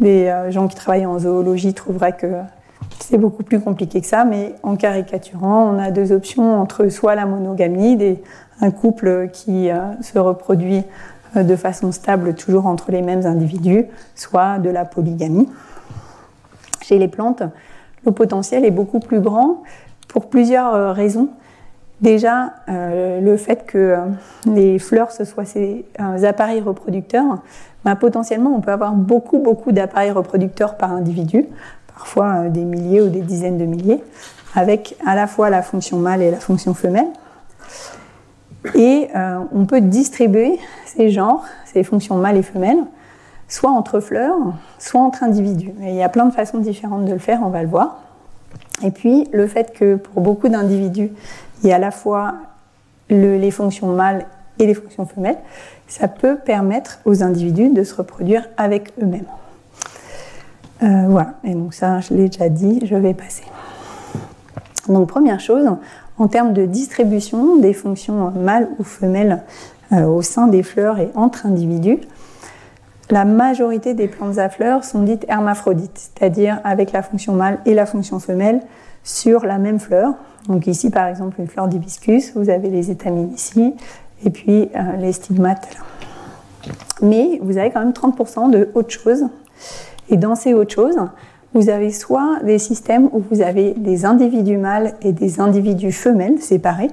les 0.00 0.26
euh, 0.26 0.50
gens 0.50 0.66
qui 0.66 0.74
travaillent 0.74 1.06
en 1.06 1.18
zoologie 1.20 1.72
trouveraient 1.72 2.16
que 2.16 2.26
c'est 2.98 3.18
beaucoup 3.18 3.42
plus 3.42 3.60
compliqué 3.60 4.00
que 4.00 4.06
ça, 4.06 4.24
mais 4.24 4.54
en 4.62 4.76
caricaturant, 4.76 5.72
on 5.72 5.78
a 5.78 5.90
deux 5.90 6.12
options 6.12 6.60
entre 6.60 6.88
soit 6.88 7.14
la 7.14 7.26
monogamie, 7.26 8.18
un 8.60 8.70
couple 8.70 9.28
qui 9.32 9.70
euh, 9.70 9.78
se 10.00 10.18
reproduit 10.18 10.82
de 11.42 11.56
façon 11.56 11.92
stable 11.92 12.34
toujours 12.34 12.66
entre 12.66 12.90
les 12.90 13.02
mêmes 13.02 13.26
individus, 13.26 13.86
soit 14.14 14.58
de 14.58 14.70
la 14.70 14.84
polygamie. 14.84 15.48
Chez 16.82 16.98
les 16.98 17.08
plantes, 17.08 17.42
le 18.04 18.12
potentiel 18.12 18.64
est 18.64 18.70
beaucoup 18.70 19.00
plus 19.00 19.20
grand 19.20 19.62
pour 20.08 20.28
plusieurs 20.28 20.74
euh, 20.74 20.92
raisons. 20.92 21.28
Déjà, 22.00 22.52
euh, 22.68 23.20
le 23.20 23.36
fait 23.36 23.64
que 23.66 23.96
les 24.46 24.78
fleurs 24.78 25.10
ce 25.10 25.24
soient 25.24 25.44
ces 25.44 25.86
appareils 26.22 26.60
reproducteurs, 26.60 27.38
ben, 27.84 27.96
potentiellement 27.96 28.54
on 28.54 28.60
peut 28.60 28.72
avoir 28.72 28.92
beaucoup 28.92 29.38
beaucoup 29.38 29.72
d'appareils 29.72 30.10
reproducteurs 30.10 30.76
par 30.76 30.92
individu, 30.92 31.46
parfois 31.94 32.48
des 32.48 32.64
milliers 32.64 33.00
ou 33.00 33.08
des 33.08 33.22
dizaines 33.22 33.58
de 33.58 33.64
milliers, 33.64 34.02
avec 34.54 34.96
à 35.06 35.14
la 35.14 35.26
fois 35.26 35.50
la 35.50 35.62
fonction 35.62 35.98
mâle 35.98 36.22
et 36.22 36.30
la 36.30 36.40
fonction 36.40 36.74
femelle. 36.74 37.08
Et 38.74 39.08
on 39.52 39.66
peut 39.66 39.80
distribuer 39.80 40.58
ces 40.86 41.10
genres, 41.10 41.44
ces 41.66 41.84
fonctions 41.84 42.16
mâles 42.16 42.38
et 42.38 42.42
femelles, 42.42 42.84
soit 43.48 43.70
entre 43.70 44.00
fleurs, 44.00 44.36
soit 44.78 45.00
entre 45.00 45.22
individus. 45.22 45.72
Il 45.80 45.94
y 45.94 46.02
a 46.02 46.08
plein 46.08 46.26
de 46.26 46.32
façons 46.32 46.58
différentes 46.58 47.04
de 47.04 47.12
le 47.12 47.18
faire, 47.18 47.40
on 47.44 47.50
va 47.50 47.62
le 47.62 47.68
voir. 47.68 47.98
Et 48.82 48.90
puis 48.90 49.28
le 49.32 49.46
fait 49.46 49.72
que 49.72 49.96
pour 49.96 50.22
beaucoup 50.22 50.48
d'individus, 50.48 51.10
il 51.62 51.68
y 51.68 51.72
a 51.72 51.76
à 51.76 51.78
la 51.78 51.90
fois 51.90 52.34
les 53.10 53.50
fonctions 53.50 53.88
mâles 53.88 54.24
et 54.58 54.66
les 54.66 54.74
fonctions 54.74 55.06
femelles, 55.06 55.38
ça 55.86 56.08
peut 56.08 56.36
permettre 56.36 57.00
aux 57.04 57.22
individus 57.22 57.68
de 57.68 57.84
se 57.84 57.94
reproduire 57.94 58.46
avec 58.56 58.92
eux-mêmes. 59.02 59.26
Euh, 60.82 61.06
voilà, 61.08 61.34
et 61.44 61.54
donc 61.54 61.74
ça, 61.74 62.00
je 62.00 62.14
l'ai 62.14 62.28
déjà 62.28 62.48
dit, 62.48 62.80
je 62.84 62.94
vais 62.94 63.14
passer. 63.14 63.44
Donc 64.88 65.08
première 65.08 65.40
chose, 65.40 65.68
en 66.18 66.28
termes 66.28 66.52
de 66.52 66.66
distribution 66.66 67.56
des 67.56 67.72
fonctions 67.72 68.30
mâles 68.30 68.68
ou 68.78 68.84
femelles 68.84 69.42
euh, 69.92 70.06
au 70.06 70.22
sein 70.22 70.46
des 70.46 70.62
fleurs 70.62 70.98
et 70.98 71.10
entre 71.14 71.46
individus. 71.46 71.98
La 73.10 73.24
majorité 73.24 73.94
des 73.94 74.08
plantes 74.08 74.38
à 74.38 74.48
fleurs 74.48 74.84
sont 74.84 75.02
dites 75.02 75.26
hermaphrodites, 75.28 76.10
c'est-à-dire 76.14 76.60
avec 76.64 76.92
la 76.92 77.02
fonction 77.02 77.34
mâle 77.34 77.58
et 77.66 77.74
la 77.74 77.84
fonction 77.84 78.18
femelle 78.18 78.60
sur 79.02 79.44
la 79.44 79.58
même 79.58 79.78
fleur. 79.78 80.14
Donc 80.48 80.66
ici, 80.66 80.90
par 80.90 81.06
exemple, 81.06 81.36
une 81.38 81.48
fleur 81.48 81.68
d'hibiscus, 81.68 82.32
vous 82.34 82.48
avez 82.48 82.70
les 82.70 82.90
étamines 82.90 83.32
ici, 83.34 83.74
et 84.24 84.30
puis 84.30 84.70
euh, 84.74 84.96
les 84.98 85.12
stigmates 85.12 85.68
là. 85.74 85.80
Mais 87.02 87.38
vous 87.42 87.58
avez 87.58 87.70
quand 87.70 87.80
même 87.80 87.90
30% 87.90 88.50
de 88.50 88.70
autre 88.74 88.90
chose. 88.90 89.24
Et 90.08 90.16
dans 90.16 90.34
ces 90.34 90.54
autres 90.54 90.74
choses, 90.74 90.96
vous 91.54 91.68
avez 91.68 91.90
soit 91.90 92.40
des 92.42 92.58
systèmes 92.58 93.08
où 93.12 93.22
vous 93.30 93.40
avez 93.40 93.72
des 93.74 94.04
individus 94.04 94.58
mâles 94.58 94.94
et 95.02 95.12
des 95.12 95.40
individus 95.40 95.92
femelles 95.92 96.40
séparés, 96.40 96.90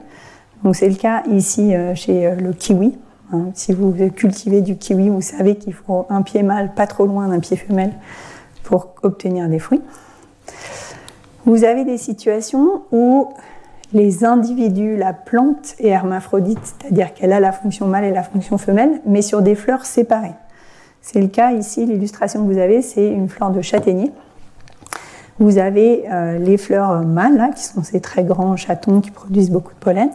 donc 0.63 0.75
c'est 0.75 0.89
le 0.89 0.95
cas 0.95 1.23
ici 1.31 1.75
euh, 1.75 1.95
chez 1.95 2.27
euh, 2.27 2.35
le 2.35 2.53
kiwi. 2.53 2.97
Hein. 3.33 3.45
Si 3.55 3.73
vous 3.73 3.93
cultivez 4.15 4.61
du 4.61 4.77
kiwi, 4.77 5.09
vous 5.09 5.21
savez 5.21 5.55
qu'il 5.55 5.73
faut 5.73 6.05
un 6.09 6.21
pied 6.21 6.43
mâle 6.43 6.73
pas 6.75 6.85
trop 6.85 7.05
loin 7.05 7.27
d'un 7.27 7.39
pied 7.39 7.57
femelle 7.57 7.93
pour 8.63 8.93
obtenir 9.01 9.49
des 9.49 9.59
fruits. 9.59 9.81
Vous 11.45 11.63
avez 11.63 11.83
des 11.83 11.97
situations 11.97 12.83
où 12.91 13.29
les 13.93 14.23
individus, 14.23 14.95
la 14.95 15.13
plante 15.13 15.75
est 15.79 15.87
hermaphrodite, 15.87 16.59
c'est-à-dire 16.63 17.13
qu'elle 17.13 17.33
a 17.33 17.39
la 17.39 17.51
fonction 17.51 17.87
mâle 17.87 18.05
et 18.05 18.11
la 18.11 18.23
fonction 18.23 18.57
femelle, 18.57 19.01
mais 19.05 19.21
sur 19.21 19.41
des 19.41 19.55
fleurs 19.55 19.85
séparées. 19.85 20.35
C'est 21.01 21.19
le 21.19 21.27
cas 21.27 21.51
ici, 21.51 21.85
l'illustration 21.85 22.45
que 22.45 22.53
vous 22.53 22.59
avez, 22.59 22.83
c'est 22.83 23.07
une 23.07 23.27
fleur 23.27 23.49
de 23.49 23.61
châtaignier. 23.61 24.11
Vous 25.39 25.57
avez 25.57 26.03
euh, 26.11 26.37
les 26.37 26.57
fleurs 26.57 27.03
mâles, 27.03 27.51
qui 27.55 27.63
sont 27.63 27.83
ces 27.83 27.99
très 27.99 28.23
grands 28.23 28.55
chatons 28.55 29.01
qui 29.01 29.11
produisent 29.11 29.51
beaucoup 29.51 29.73
de 29.73 29.79
pollen. 29.79 30.09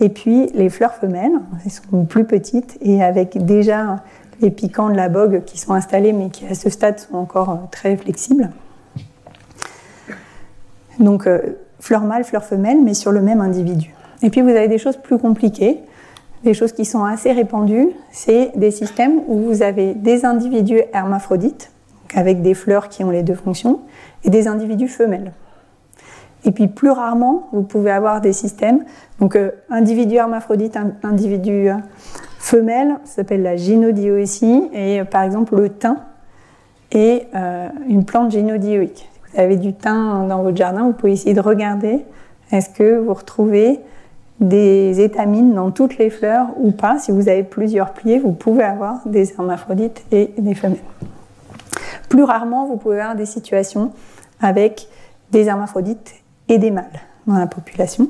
Et 0.00 0.08
puis 0.08 0.46
les 0.54 0.68
fleurs 0.68 0.94
femelles, 0.94 1.32
elles 1.64 1.70
sont 1.70 2.04
plus 2.04 2.24
petites 2.24 2.78
et 2.80 3.02
avec 3.02 3.44
déjà 3.44 4.02
les 4.40 4.50
piquants 4.50 4.88
de 4.88 4.96
la 4.96 5.08
bogue 5.08 5.44
qui 5.44 5.58
sont 5.58 5.72
installés 5.72 6.12
mais 6.12 6.28
qui 6.28 6.46
à 6.46 6.54
ce 6.54 6.70
stade 6.70 6.98
sont 6.98 7.16
encore 7.16 7.50
euh, 7.50 7.56
très 7.70 7.96
flexibles. 7.96 8.50
Donc 10.98 11.26
euh, 11.26 11.40
fleurs 11.80 12.02
mâles, 12.02 12.24
fleurs 12.24 12.44
femelles, 12.44 12.80
mais 12.82 12.94
sur 12.94 13.12
le 13.12 13.20
même 13.20 13.40
individu. 13.40 13.94
Et 14.22 14.30
puis 14.30 14.40
vous 14.40 14.50
avez 14.50 14.68
des 14.68 14.78
choses 14.78 14.96
plus 14.96 15.18
compliquées, 15.18 15.80
des 16.44 16.54
choses 16.54 16.72
qui 16.72 16.84
sont 16.84 17.04
assez 17.04 17.32
répandues, 17.32 17.88
c'est 18.12 18.52
des 18.56 18.70
systèmes 18.70 19.20
où 19.26 19.38
vous 19.38 19.62
avez 19.62 19.94
des 19.94 20.24
individus 20.24 20.82
hermaphrodites, 20.92 21.71
avec 22.14 22.42
des 22.42 22.54
fleurs 22.54 22.88
qui 22.88 23.04
ont 23.04 23.10
les 23.10 23.22
deux 23.22 23.34
fonctions, 23.34 23.80
et 24.24 24.30
des 24.30 24.48
individus 24.48 24.88
femelles. 24.88 25.32
Et 26.44 26.50
puis 26.50 26.66
plus 26.66 26.90
rarement, 26.90 27.48
vous 27.52 27.62
pouvez 27.62 27.90
avoir 27.90 28.20
des 28.20 28.32
systèmes. 28.32 28.84
Donc 29.20 29.36
euh, 29.36 29.50
individu 29.70 30.16
hermaphrodite, 30.16 30.76
individu 31.02 31.70
euh, 31.70 31.74
femelle, 32.38 32.96
ça 33.04 33.16
s'appelle 33.16 33.42
la 33.42 33.56
gynodioécie. 33.56 34.68
Et 34.72 35.00
euh, 35.00 35.04
par 35.04 35.22
exemple 35.22 35.56
le 35.56 35.68
thym 35.68 35.96
est 36.90 37.28
une 37.88 38.04
plante 38.04 38.32
gynodioïque. 38.32 39.08
Si 39.24 39.32
vous 39.32 39.40
avez 39.40 39.56
du 39.56 39.72
thym 39.72 40.26
dans 40.28 40.42
votre 40.42 40.56
jardin, 40.58 40.82
vous 40.82 40.92
pouvez 40.92 41.12
essayer 41.12 41.32
de 41.32 41.40
regarder 41.40 42.04
est-ce 42.50 42.68
que 42.68 42.98
vous 42.98 43.14
retrouvez 43.14 43.80
des 44.40 45.00
étamines 45.00 45.54
dans 45.54 45.70
toutes 45.70 45.96
les 45.96 46.10
fleurs 46.10 46.48
ou 46.58 46.70
pas. 46.70 46.98
Si 46.98 47.10
vous 47.10 47.30
avez 47.30 47.44
plusieurs 47.44 47.94
pliés, 47.94 48.18
vous 48.18 48.32
pouvez 48.32 48.64
avoir 48.64 49.00
des 49.06 49.32
hermaphrodites 49.32 50.04
et 50.12 50.34
des 50.36 50.54
femelles. 50.54 50.80
Plus 52.12 52.24
rarement, 52.24 52.66
vous 52.66 52.76
pouvez 52.76 53.00
avoir 53.00 53.16
des 53.16 53.24
situations 53.24 53.90
avec 54.38 54.86
des 55.30 55.46
hermaphrodites 55.46 56.12
et 56.50 56.58
des 56.58 56.70
mâles 56.70 57.00
dans 57.26 57.38
la 57.38 57.46
population. 57.46 58.06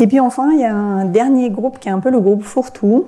Et 0.00 0.08
puis 0.08 0.18
enfin, 0.18 0.50
il 0.54 0.58
y 0.58 0.64
a 0.64 0.74
un 0.74 1.04
dernier 1.04 1.50
groupe 1.50 1.78
qui 1.78 1.88
est 1.88 1.92
un 1.92 2.00
peu 2.00 2.10
le 2.10 2.18
groupe 2.18 2.42
fourre-tout, 2.42 3.06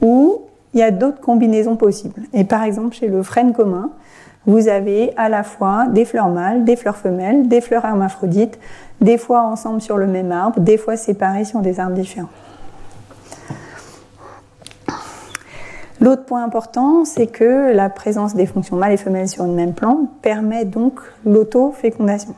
où 0.00 0.42
il 0.74 0.80
y 0.80 0.82
a 0.82 0.90
d'autres 0.90 1.20
combinaisons 1.20 1.76
possibles. 1.76 2.22
Et 2.32 2.42
par 2.42 2.64
exemple, 2.64 2.96
chez 2.96 3.06
le 3.06 3.22
frêne 3.22 3.52
commun, 3.52 3.90
vous 4.44 4.66
avez 4.66 5.16
à 5.16 5.28
la 5.28 5.44
fois 5.44 5.86
des 5.86 6.04
fleurs 6.04 6.30
mâles, 6.30 6.64
des 6.64 6.74
fleurs 6.74 6.96
femelles, 6.96 7.46
des 7.46 7.60
fleurs 7.60 7.84
hermaphrodites, 7.84 8.58
des 9.00 9.18
fois 9.18 9.42
ensemble 9.42 9.80
sur 9.80 9.98
le 9.98 10.08
même 10.08 10.32
arbre, 10.32 10.58
des 10.58 10.78
fois 10.78 10.96
séparés 10.96 11.44
sur 11.44 11.60
des 11.60 11.78
arbres 11.78 11.94
différents. 11.94 12.26
L'autre 16.02 16.24
point 16.24 16.42
important, 16.42 17.04
c'est 17.04 17.28
que 17.28 17.72
la 17.72 17.88
présence 17.88 18.34
des 18.34 18.46
fonctions 18.46 18.74
mâles 18.74 18.90
et 18.90 18.96
femelles 18.96 19.28
sur 19.28 19.44
une 19.44 19.54
même 19.54 19.72
plante 19.72 20.08
permet 20.20 20.64
donc 20.64 21.00
l'autofécondation. 21.24 22.34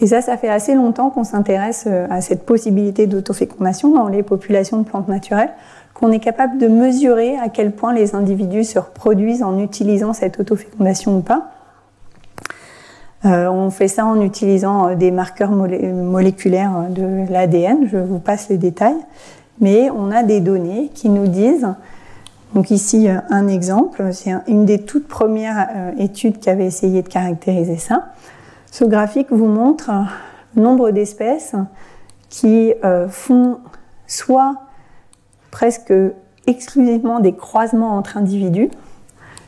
Et 0.00 0.08
ça, 0.08 0.20
ça 0.20 0.36
fait 0.36 0.48
assez 0.48 0.74
longtemps 0.74 1.08
qu'on 1.10 1.22
s'intéresse 1.22 1.84
euh, 1.86 2.08
à 2.10 2.20
cette 2.20 2.44
possibilité 2.44 3.06
d'autofécondation 3.06 3.94
dans 3.94 4.08
les 4.08 4.24
populations 4.24 4.78
de 4.78 4.82
plantes 4.82 5.06
naturelles, 5.06 5.52
qu'on 5.94 6.10
est 6.10 6.18
capable 6.18 6.58
de 6.58 6.66
mesurer 6.66 7.36
à 7.38 7.48
quel 7.48 7.70
point 7.70 7.94
les 7.94 8.16
individus 8.16 8.64
se 8.64 8.80
reproduisent 8.80 9.44
en 9.44 9.60
utilisant 9.60 10.12
cette 10.12 10.40
autofécondation 10.40 11.18
ou 11.18 11.20
pas. 11.20 11.52
Euh, 13.24 13.48
on 13.48 13.70
fait 13.70 13.86
ça 13.86 14.04
en 14.04 14.20
utilisant 14.20 14.88
euh, 14.88 14.94
des 14.96 15.12
marqueurs 15.12 15.52
moléculaires 15.52 16.86
de 16.90 17.30
l'ADN, 17.30 17.86
je 17.86 17.98
vous 17.98 18.18
passe 18.18 18.48
les 18.48 18.58
détails, 18.58 18.98
mais 19.60 19.90
on 19.90 20.10
a 20.10 20.24
des 20.24 20.40
données 20.40 20.90
qui 20.92 21.08
nous 21.08 21.28
disent, 21.28 21.68
donc 22.54 22.70
ici 22.70 23.08
un 23.08 23.48
exemple, 23.48 24.12
c'est 24.12 24.32
une 24.46 24.64
des 24.64 24.82
toutes 24.82 25.08
premières 25.08 25.92
études 25.98 26.38
qui 26.38 26.48
avait 26.48 26.66
essayé 26.66 27.02
de 27.02 27.08
caractériser 27.08 27.76
ça. 27.76 28.12
Ce 28.70 28.84
graphique 28.84 29.28
vous 29.30 29.46
montre 29.46 29.90
le 30.56 30.62
nombre 30.62 30.90
d'espèces 30.90 31.54
qui 32.28 32.74
euh, 32.84 33.08
font 33.08 33.58
soit 34.08 34.56
presque 35.52 35.92
exclusivement 36.48 37.20
des 37.20 37.34
croisements 37.34 37.96
entre 37.96 38.16
individus, 38.16 38.70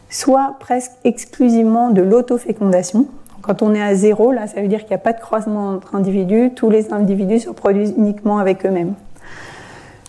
soit 0.09 0.55
presque 0.61 0.93
exclusivement 1.03 1.91
de 1.91 2.03
l'autofécondation. 2.03 3.07
Quand 3.43 3.63
on 3.63 3.75
est 3.75 3.83
à 3.83 3.97
zéro, 3.97 4.31
là, 4.31 4.47
ça 4.47 4.61
veut 4.61 4.69
dire 4.69 4.81
qu'il 4.81 4.91
n'y 4.91 4.95
a 4.95 4.99
pas 4.99 5.13
de 5.13 5.21
croisement 5.21 5.71
entre 5.71 5.97
individus, 5.97 6.53
tous 6.55 6.71
les 6.71 6.93
individus 6.93 7.41
se 7.41 7.49
reproduisent 7.49 7.95
uniquement 7.97 8.39
avec 8.39 8.65
eux-mêmes. 8.65 8.95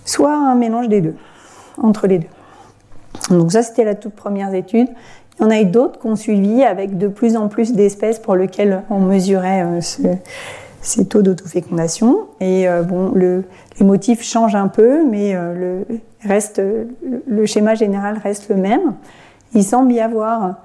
Soit 0.05 0.35
un 0.35 0.53
mélange 0.55 0.87
des 0.89 1.01
deux, 1.01 1.15
entre 1.81 2.05
les 2.05 2.19
deux. 2.19 2.27
Donc 3.29 3.51
ça, 3.51 3.63
c'était 3.63 3.83
la 3.83 3.95
toute 3.95 4.13
première 4.13 4.53
étude. 4.53 4.87
Il 5.39 5.43
y 5.43 5.45
en 5.45 5.49
a 5.51 5.61
eu 5.61 5.65
d'autres 5.65 5.99
qui 5.99 6.07
ont 6.07 6.15
suivi 6.15 6.63
avec 6.63 6.97
de 6.97 7.07
plus 7.07 7.35
en 7.35 7.47
plus 7.47 7.73
d'espèces 7.73 8.19
pour 8.19 8.35
lesquelles 8.35 8.81
on 8.89 8.99
mesurait 8.99 9.63
euh, 9.63 10.15
ces 10.81 11.05
taux 11.05 11.21
d'autofécondation. 11.21 12.27
Et 12.39 12.67
euh, 12.67 12.81
bon, 12.81 13.11
le, 13.13 13.43
les 13.79 13.85
motifs 13.85 14.23
changent 14.23 14.55
un 14.55 14.67
peu, 14.67 15.05
mais 15.05 15.33
le, 15.33 15.85
reste, 16.23 16.61
le 17.27 17.45
schéma 17.45 17.75
général 17.75 18.19
reste 18.23 18.49
le 18.49 18.55
même. 18.55 18.95
Il 19.53 19.63
semble 19.63 19.91
y 19.91 19.99
avoir 19.99 20.55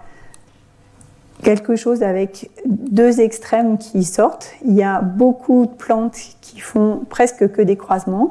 quelque 1.42 1.76
chose 1.76 2.02
avec 2.02 2.50
deux 2.66 3.20
extrêmes 3.20 3.78
qui 3.78 4.04
sortent. 4.04 4.52
Il 4.64 4.74
y 4.74 4.82
a 4.82 5.00
beaucoup 5.00 5.66
de 5.66 5.72
plantes 5.72 6.16
qui 6.40 6.60
font 6.60 7.02
presque 7.08 7.50
que 7.52 7.62
des 7.62 7.76
croisements, 7.76 8.28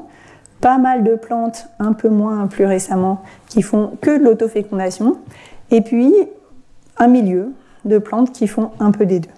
pas 0.62 0.78
mal 0.78 1.03
de 1.03 1.16
plantes, 1.16 1.68
un 1.80 1.93
peu 1.93 2.09
moins 2.09 2.47
plus 2.47 2.66
récemment, 2.66 3.24
qui 3.47 3.62
font 3.64 3.97
que 3.99 4.18
de 4.18 4.24
l'autofécondation, 4.24 5.18
et 5.72 5.82
puis 5.82 6.14
un 6.97 7.07
milieu 7.07 7.51
de 7.86 7.97
plantes 7.97 8.32
qui 8.32 8.47
font 8.47 8.72
un 8.80 8.91
peu 8.91 9.05
des 9.05 9.20
deux. 9.20 9.30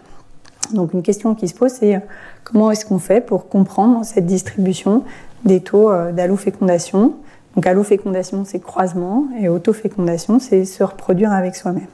Donc 0.74 0.94
une 0.94 1.04
question 1.04 1.34
qui 1.36 1.48
se 1.48 1.56
pose, 1.56 1.72
c'est 1.72 1.96
euh, 1.96 2.00
comment 2.44 2.72
est-ce 2.72 2.86
qu'on 2.86 3.00
fait 3.00 3.22
pour 3.22 3.48
comprendre 3.48 4.04
cette 4.04 4.26
distribution 4.26 5.04
des 5.46 5.62
taux 5.62 5.90
euh, 5.90 6.12
d'allofécondation? 6.12 7.14
Donc 7.56 7.68
allofécondation, 7.68 8.46
c'est 8.46 8.60
croisement, 8.60 9.28
et 9.40 9.48
autofécondation, 9.48 10.40
c'est 10.40 10.66
se 10.66 10.84
reproduire 10.84 11.32
avec 11.32 11.56
soi-même. 11.56 11.88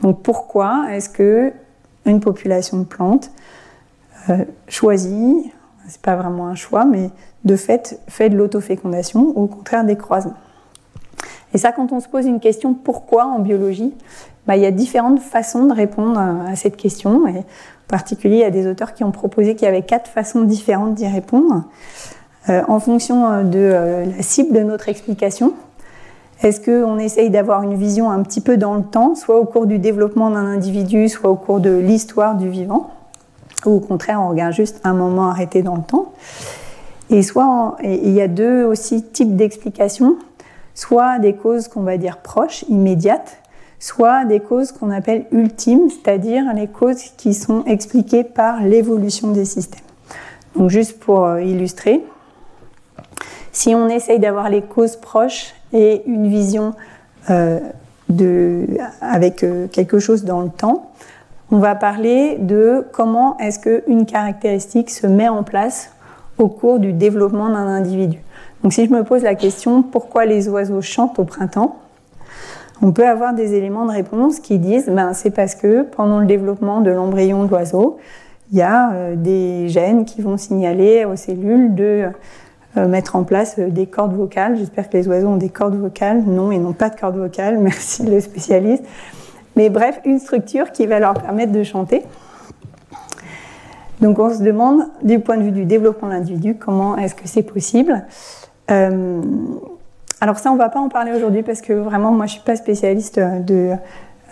Donc 0.00 0.22
pourquoi 0.22 0.86
est-ce 0.90 1.08
que 1.08 1.52
une 2.06 2.20
population 2.20 2.78
de 2.78 2.84
plantes 2.84 3.30
euh, 4.30 4.44
choisit, 4.68 5.52
c'est 5.88 6.00
pas 6.00 6.16
vraiment 6.16 6.46
un 6.46 6.54
choix, 6.54 6.84
mais 6.84 7.10
de 7.44 7.56
fait 7.56 8.00
fait 8.08 8.28
de 8.28 8.36
l'autofécondation 8.36 9.32
ou 9.34 9.44
au 9.44 9.46
contraire 9.46 9.84
des 9.84 9.96
croisements 9.96 10.34
Et 11.54 11.58
ça, 11.58 11.72
quand 11.72 11.92
on 11.92 12.00
se 12.00 12.08
pose 12.08 12.26
une 12.26 12.40
question 12.40 12.74
pourquoi 12.74 13.26
en 13.26 13.38
biologie, 13.38 13.94
bah, 14.46 14.56
il 14.56 14.62
y 14.62 14.66
a 14.66 14.70
différentes 14.70 15.20
façons 15.20 15.66
de 15.66 15.72
répondre 15.72 16.18
à 16.18 16.56
cette 16.56 16.76
question. 16.76 17.26
Et 17.26 17.38
en 17.38 17.44
particulier, 17.88 18.36
il 18.36 18.40
y 18.40 18.44
a 18.44 18.50
des 18.50 18.66
auteurs 18.66 18.94
qui 18.94 19.04
ont 19.04 19.12
proposé 19.12 19.54
qu'il 19.54 19.66
y 19.66 19.68
avait 19.68 19.82
quatre 19.82 20.08
façons 20.08 20.42
différentes 20.42 20.94
d'y 20.94 21.06
répondre 21.06 21.64
euh, 22.48 22.62
en 22.66 22.80
fonction 22.80 23.44
de 23.44 23.58
euh, 23.58 24.04
la 24.04 24.22
cible 24.22 24.56
de 24.56 24.62
notre 24.62 24.88
explication. 24.88 25.54
Est-ce 26.42 26.60
qu'on 26.60 26.98
essaye 26.98 27.30
d'avoir 27.30 27.62
une 27.62 27.76
vision 27.76 28.10
un 28.10 28.20
petit 28.24 28.40
peu 28.40 28.56
dans 28.56 28.74
le 28.74 28.82
temps, 28.82 29.14
soit 29.14 29.38
au 29.38 29.44
cours 29.44 29.66
du 29.66 29.78
développement 29.78 30.30
d'un 30.30 30.46
individu, 30.46 31.08
soit 31.08 31.30
au 31.30 31.36
cours 31.36 31.60
de 31.60 31.70
l'histoire 31.70 32.34
du 32.34 32.48
vivant, 32.48 32.90
ou 33.66 33.76
au 33.76 33.80
contraire, 33.80 34.20
on 34.20 34.28
regarde 34.28 34.52
juste 34.52 34.80
un 34.84 34.94
moment 34.94 35.28
arrêté 35.28 35.62
dans 35.62 35.76
le 35.76 35.82
temps. 35.82 36.12
Et 37.10 37.22
soit, 37.22 37.76
il 37.82 38.10
y 38.10 38.20
a 38.20 38.28
deux 38.28 38.64
aussi 38.64 39.02
types 39.02 39.36
d'explications, 39.36 40.16
soit 40.74 41.18
des 41.18 41.34
causes 41.34 41.68
qu'on 41.68 41.82
va 41.82 41.98
dire 41.98 42.18
proches, 42.18 42.64
immédiates, 42.68 43.38
soit 43.78 44.24
des 44.24 44.40
causes 44.40 44.72
qu'on 44.72 44.90
appelle 44.90 45.26
ultimes, 45.32 45.90
c'est-à-dire 45.90 46.44
les 46.54 46.68
causes 46.68 47.02
qui 47.16 47.34
sont 47.34 47.64
expliquées 47.64 48.24
par 48.24 48.62
l'évolution 48.62 49.32
des 49.32 49.44
systèmes. 49.44 49.84
Donc 50.56 50.70
juste 50.70 50.98
pour 51.00 51.24
euh, 51.24 51.42
illustrer, 51.42 52.02
si 53.52 53.74
on 53.74 53.88
essaye 53.88 54.18
d'avoir 54.18 54.48
les 54.48 54.62
causes 54.62 54.96
proches 54.96 55.52
et 55.72 56.02
une 56.06 56.28
vision 56.28 56.74
euh, 57.28 57.60
de, 58.08 58.66
avec 59.00 59.42
euh, 59.42 59.66
quelque 59.66 59.98
chose 59.98 60.24
dans 60.24 60.40
le 60.40 60.50
temps, 60.50 60.92
on 61.52 61.58
va 61.58 61.74
parler 61.74 62.38
de 62.38 62.84
comment 62.92 63.36
est-ce 63.38 63.60
qu'une 63.60 64.06
caractéristique 64.06 64.90
se 64.90 65.06
met 65.06 65.28
en 65.28 65.42
place 65.42 65.92
au 66.38 66.48
cours 66.48 66.80
du 66.80 66.94
développement 66.94 67.48
d'un 67.48 67.68
individu. 67.68 68.18
Donc 68.62 68.72
si 68.72 68.86
je 68.86 68.90
me 68.90 69.04
pose 69.04 69.22
la 69.22 69.34
question 69.34 69.82
pourquoi 69.82 70.24
les 70.24 70.48
oiseaux 70.48 70.80
chantent 70.80 71.18
au 71.18 71.24
printemps, 71.24 71.76
on 72.80 72.90
peut 72.90 73.06
avoir 73.06 73.34
des 73.34 73.54
éléments 73.54 73.84
de 73.84 73.92
réponse 73.92 74.40
qui 74.40 74.58
disent 74.58 74.88
ben, 74.88 75.12
c'est 75.12 75.30
parce 75.30 75.54
que 75.54 75.82
pendant 75.82 76.20
le 76.20 76.26
développement 76.26 76.80
de 76.80 76.90
l'embryon 76.90 77.44
de 77.44 77.50
l'oiseau, 77.50 77.98
il 78.50 78.58
y 78.58 78.62
a 78.62 78.92
euh, 78.92 79.14
des 79.14 79.68
gènes 79.68 80.06
qui 80.06 80.22
vont 80.22 80.38
signaler 80.38 81.04
aux 81.04 81.16
cellules 81.16 81.74
de 81.74 82.06
euh, 82.78 82.88
mettre 82.88 83.14
en 83.14 83.24
place 83.24 83.56
euh, 83.58 83.68
des 83.68 83.86
cordes 83.86 84.14
vocales. 84.14 84.56
J'espère 84.56 84.88
que 84.88 84.96
les 84.96 85.06
oiseaux 85.06 85.28
ont 85.28 85.36
des 85.36 85.50
cordes 85.50 85.76
vocales. 85.76 86.22
Non, 86.26 86.50
ils 86.50 86.60
n'ont 86.60 86.72
pas 86.72 86.88
de 86.88 86.98
cordes 86.98 87.16
vocales. 87.16 87.58
Merci 87.60 88.04
le 88.04 88.20
spécialiste. 88.20 88.84
Mais 89.56 89.70
bref, 89.70 90.00
une 90.04 90.18
structure 90.18 90.72
qui 90.72 90.86
va 90.86 90.98
leur 90.98 91.14
permettre 91.14 91.52
de 91.52 91.62
chanter. 91.62 92.02
Donc 94.00 94.18
on 94.18 94.34
se 94.34 94.42
demande, 94.42 94.88
du 95.02 95.20
point 95.20 95.36
de 95.36 95.42
vue 95.42 95.52
du 95.52 95.64
développement 95.64 96.08
de 96.08 96.14
l'individu, 96.14 96.56
comment 96.56 96.96
est-ce 96.96 97.14
que 97.14 97.28
c'est 97.28 97.42
possible? 97.42 98.04
Euh, 98.70 99.22
Alors 100.20 100.38
ça, 100.38 100.50
on 100.50 100.54
ne 100.54 100.58
va 100.58 100.68
pas 100.68 100.80
en 100.80 100.88
parler 100.88 101.12
aujourd'hui 101.12 101.42
parce 101.42 101.60
que 101.60 101.72
vraiment, 101.72 102.10
moi, 102.10 102.26
je 102.26 102.32
ne 102.32 102.38
suis 102.38 102.44
pas 102.44 102.56
spécialiste 102.56 103.20
de, 103.20 103.76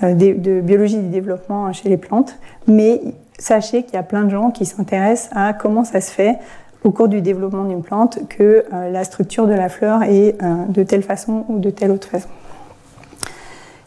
de, 0.02 0.60
biologie 0.60 0.98
du 0.98 1.08
développement 1.08 1.72
chez 1.72 1.88
les 1.88 1.96
plantes. 1.96 2.36
Mais 2.66 3.00
sachez 3.38 3.84
qu'il 3.84 3.94
y 3.94 3.98
a 3.98 4.02
plein 4.02 4.24
de 4.24 4.30
gens 4.30 4.50
qui 4.50 4.66
s'intéressent 4.66 5.30
à 5.34 5.52
comment 5.52 5.84
ça 5.84 6.00
se 6.00 6.10
fait 6.10 6.38
au 6.82 6.90
cours 6.90 7.08
du 7.08 7.20
développement 7.20 7.64
d'une 7.64 7.82
plante 7.82 8.18
que 8.28 8.64
euh, 8.72 8.90
la 8.90 9.04
structure 9.04 9.46
de 9.46 9.52
la 9.52 9.68
fleur 9.68 10.02
est 10.02 10.42
euh, 10.42 10.64
de 10.68 10.82
telle 10.82 11.02
façon 11.02 11.44
ou 11.48 11.58
de 11.58 11.70
telle 11.70 11.90
autre 11.90 12.08
façon. 12.08 12.28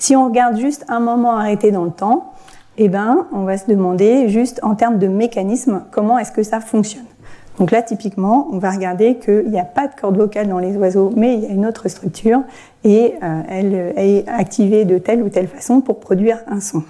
Si 0.04 0.18
on 0.18 0.26
regarde 0.26 0.58
juste 0.58 0.84
un 0.90 1.00
moment 1.00 1.38
arrêté 1.38 1.72
dans 1.72 1.86
le 1.86 1.92
temps, 1.92 2.34
eh 2.78 2.90
ben, 2.90 3.26
on 3.32 3.46
va 3.46 3.58
se 3.58 3.68
demander 3.68 4.28
juste 4.28 4.60
en 4.62 4.76
termes 4.76 5.00
de 5.00 5.08
mécanisme 5.08 5.86
comment 5.92 6.20
est-ce 6.20 6.34
que 6.34 6.44
ça 6.44 6.60
fonctionne. 6.60 7.06
Donc 7.58 7.72
là, 7.72 7.82
typiquement, 7.82 8.50
on 8.52 8.58
va 8.58 8.72
regarder 8.72 9.16
qu'il 9.16 9.50
n'y 9.50 9.62
a 9.62 9.64
pas 9.64 9.88
de 9.88 9.94
corde 9.96 10.18
vocale 10.18 10.50
dans 10.50 10.60
les 10.60 10.76
oiseaux, 10.76 11.14
mais 11.16 11.36
il 11.36 11.44
y 11.44 11.46
a 11.46 11.52
une 11.52 11.66
autre 11.66 11.88
structure 11.88 12.42
et 12.84 13.14
euh, 13.24 13.42
elle 13.48 13.94
est 13.96 14.28
activée 14.28 14.84
de 14.84 14.98
telle 14.98 15.24
ou 15.24 15.30
telle 15.30 15.48
façon 15.48 15.80
pour 15.80 16.02
produire 16.02 16.40
un 16.48 16.60
son. 16.60 16.84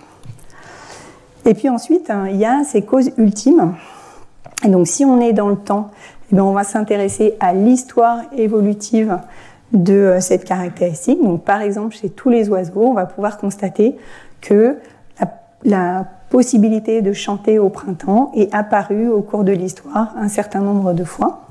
Et 1.45 1.53
puis 1.53 1.69
ensuite, 1.69 2.09
hein, 2.09 2.25
il 2.31 2.37
y 2.37 2.45
a 2.45 2.63
ces 2.63 2.81
causes 2.81 3.11
ultimes 3.19 3.75
et 4.65 4.69
donc 4.69 4.87
si 4.87 5.05
on 5.05 5.21
est 5.21 5.33
dans 5.33 5.49
le 5.49 5.57
temps, 5.57 5.91
eh 6.31 6.35
bien, 6.35 6.45
on 6.45 6.53
va 6.53 6.63
s'intéresser 6.63 7.35
à 7.39 7.53
l'histoire 7.53 8.21
évolutive 8.35 9.19
de 9.73 9.93
euh, 9.93 10.19
cette 10.19 10.45
caractéristique. 10.45 11.21
Donc 11.21 11.43
par 11.43 11.61
exemple, 11.61 11.95
chez 11.95 12.09
tous 12.09 12.29
les 12.29 12.49
oiseaux, 12.49 12.83
on 12.83 12.93
va 12.93 13.05
pouvoir 13.05 13.37
constater 13.37 13.97
que 14.41 14.77
la, 15.65 16.05
possibilité 16.29 17.03
de 17.03 17.13
chanter 17.13 17.59
au 17.59 17.69
printemps 17.69 18.31
est 18.35 18.51
apparue 18.55 19.07
au 19.07 19.21
cours 19.21 19.43
de 19.43 19.51
l'histoire 19.51 20.15
un 20.17 20.29
certain 20.29 20.61
nombre 20.61 20.93
de 20.93 21.03
fois. 21.03 21.41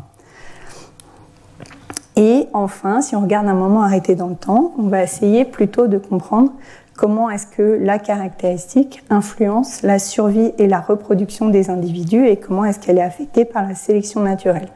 Et 2.16 2.48
enfin, 2.52 3.00
si 3.00 3.14
on 3.14 3.20
regarde 3.20 3.46
un 3.46 3.54
moment 3.54 3.82
arrêté 3.82 4.16
dans 4.16 4.26
le 4.26 4.34
temps, 4.34 4.72
on 4.76 4.88
va 4.88 5.04
essayer 5.04 5.44
plutôt 5.44 5.86
de 5.86 5.98
comprendre 5.98 6.50
comment 6.96 7.30
est-ce 7.30 7.46
que 7.46 7.78
la 7.80 8.00
caractéristique 8.00 9.04
influence 9.08 9.82
la 9.82 10.00
survie 10.00 10.52
et 10.58 10.66
la 10.66 10.80
reproduction 10.80 11.48
des 11.48 11.70
individus 11.70 12.26
et 12.26 12.36
comment 12.36 12.64
est-ce 12.64 12.80
qu'elle 12.80 12.98
est 12.98 13.02
affectée 13.02 13.44
par 13.44 13.66
la 13.66 13.76
sélection 13.76 14.20
naturelle. 14.20 14.68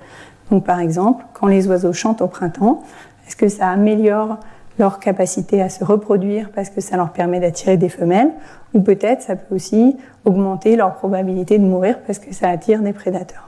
Donc 0.51 0.65
par 0.65 0.79
exemple, 0.79 1.25
quand 1.35 1.49
les 1.49 1.67
oiseaux 1.67 1.93
chantent 1.93 2.23
au 2.23 2.29
printemps, 2.29 2.83
est-ce 3.27 3.37
que 3.37 3.49
ça 3.49 3.69
améliore 3.69 4.39
leur 4.79 5.01
capacité 5.01 5.63
à 5.63 5.69
se 5.69 5.85
reproduire 5.85 6.51
parce 6.55 6.71
que 6.71 6.81
ça 6.81 6.97
leur 6.97 7.11
permet 7.11 7.41
d'attirer 7.41 7.77
des 7.77 7.89
femelles 7.89 8.31
ou 8.75 8.81
peut-être 8.81 9.23
ça 9.23 9.37
peut 9.37 9.55
aussi 9.55 9.97
augmenter 10.25 10.77
leur 10.77 10.95
probabilité 10.95 11.59
de 11.59 11.65
mourir 11.65 11.99
parce 12.07 12.19
que 12.19 12.35
ça 12.35 12.49
attire 12.49 12.83
des 12.83 12.93
prédateurs? 12.93 13.47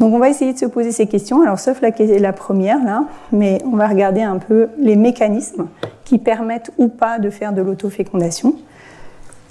Donc 0.00 0.14
on 0.14 0.18
va 0.18 0.30
essayer 0.30 0.54
de 0.54 0.58
se 0.58 0.64
poser 0.64 0.92
ces 0.92 1.06
questions, 1.06 1.42
alors 1.42 1.60
sauf 1.60 1.82
la, 1.82 2.32
première 2.32 2.82
là, 2.82 3.04
mais 3.32 3.58
on 3.66 3.76
va 3.76 3.86
regarder 3.86 4.22
un 4.22 4.38
peu 4.38 4.68
les 4.78 4.96
mécanismes 4.96 5.68
qui 6.06 6.16
permettent 6.16 6.70
ou 6.78 6.88
pas 6.88 7.18
de 7.18 7.28
faire 7.28 7.52
de 7.52 7.60
l'autofécondation. 7.60 8.54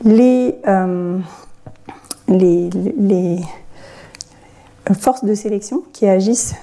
Les, 0.03 0.55
euh, 0.67 1.19
les, 2.27 3.39
forces 4.99 5.23
de 5.23 5.35
sélection 5.35 5.83
qui 5.93 6.07
agissent 6.07 6.55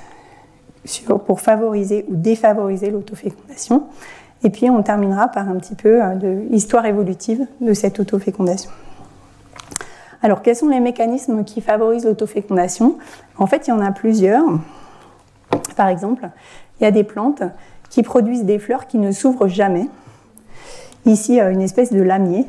pour 1.26 1.40
favoriser 1.40 2.04
ou 2.08 2.16
défavoriser 2.16 2.90
l'autofécondation. 2.90 3.84
Et 4.42 4.50
puis 4.50 4.70
on 4.70 4.82
terminera 4.82 5.28
par 5.28 5.48
un 5.48 5.56
petit 5.56 5.74
peu 5.74 6.02
euh, 6.02 6.14
de 6.14 6.46
l'histoire 6.50 6.86
évolutive 6.86 7.46
de 7.60 7.72
cette 7.72 8.00
autofécondation. 8.00 8.70
Alors, 10.22 10.42
quels 10.42 10.56
sont 10.56 10.68
les 10.68 10.80
mécanismes 10.80 11.44
qui 11.44 11.60
favorisent 11.60 12.04
l'autofécondation? 12.04 12.96
En 13.38 13.46
fait, 13.46 13.68
il 13.68 13.70
y 13.70 13.72
en 13.72 13.80
a 13.80 13.92
plusieurs. 13.92 14.44
Par 15.76 15.88
exemple, 15.88 16.28
il 16.80 16.84
y 16.84 16.86
a 16.86 16.90
des 16.90 17.04
plantes 17.04 17.42
qui 17.90 18.02
produisent 18.02 18.44
des 18.44 18.58
fleurs 18.58 18.86
qui 18.86 18.98
ne 18.98 19.12
s'ouvrent 19.12 19.46
jamais. 19.46 19.88
Ici, 21.04 21.38
une 21.40 21.60
espèce 21.60 21.92
de 21.92 22.02
lamier. 22.02 22.46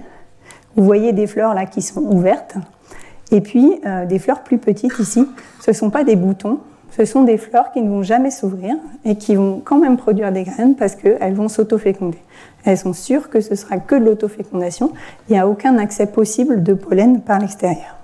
Vous 0.76 0.84
voyez 0.84 1.14
des 1.14 1.28
fleurs 1.28 1.54
là 1.54 1.66
qui 1.66 1.82
sont 1.82 2.02
ouvertes. 2.02 2.56
Et 3.32 3.42
puis, 3.42 3.80
euh, 3.86 4.06
des 4.06 4.20
fleurs 4.20 4.44
plus 4.44 4.58
petites 4.58 4.98
ici. 5.00 5.28
Ce 5.60 5.72
ne 5.72 5.76
sont 5.76 5.90
pas 5.90 6.04
des 6.04 6.16
boutons, 6.16 6.60
ce 6.98 7.06
sont 7.06 7.24
des 7.24 7.38
fleurs 7.38 7.72
qui 7.72 7.82
ne 7.82 7.90
vont 7.90 8.02
jamais 8.02 8.32
s'ouvrir 8.32 8.76
et 9.06 9.16
qui 9.16 9.36
vont 9.36 9.62
quand 9.64 9.78
même 9.78 9.98
produire 9.98 10.32
des 10.32 10.44
graines 10.44 10.76
parce 10.76 10.96
qu'elles 10.96 11.36
vont 11.36 11.48
s'autoféconder. 11.48 12.18
Elles 12.66 12.78
sont 12.78 12.94
sûres 12.94 13.30
que 13.30 13.40
ce 13.40 13.54
sera 13.56 13.78
que 13.78 13.96
de 13.96 14.04
l'autofécondation. 14.04 14.92
Il 15.30 15.34
n'y 15.34 15.40
a 15.40 15.48
aucun 15.48 15.78
accès 15.78 16.08
possible 16.08 16.64
de 16.64 16.74
pollen 16.74 17.22
par 17.22 17.40
l'extérieur. 17.40 17.96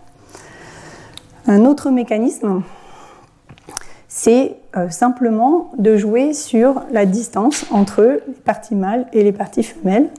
Un 1.47 1.65
autre 1.65 1.89
mécanisme, 1.89 2.61
c'est 4.07 4.57
euh, 4.77 4.89
simplement 4.91 5.71
de 5.79 5.97
jouer 5.97 6.33
sur 6.33 6.83
la 6.91 7.05
distance 7.05 7.65
entre 7.71 8.21
les 8.27 8.33
parties 8.45 8.75
mâles 8.75 9.07
et 9.11 9.23
les 9.23 9.31
parties 9.31 9.63
femelles. 9.63 10.09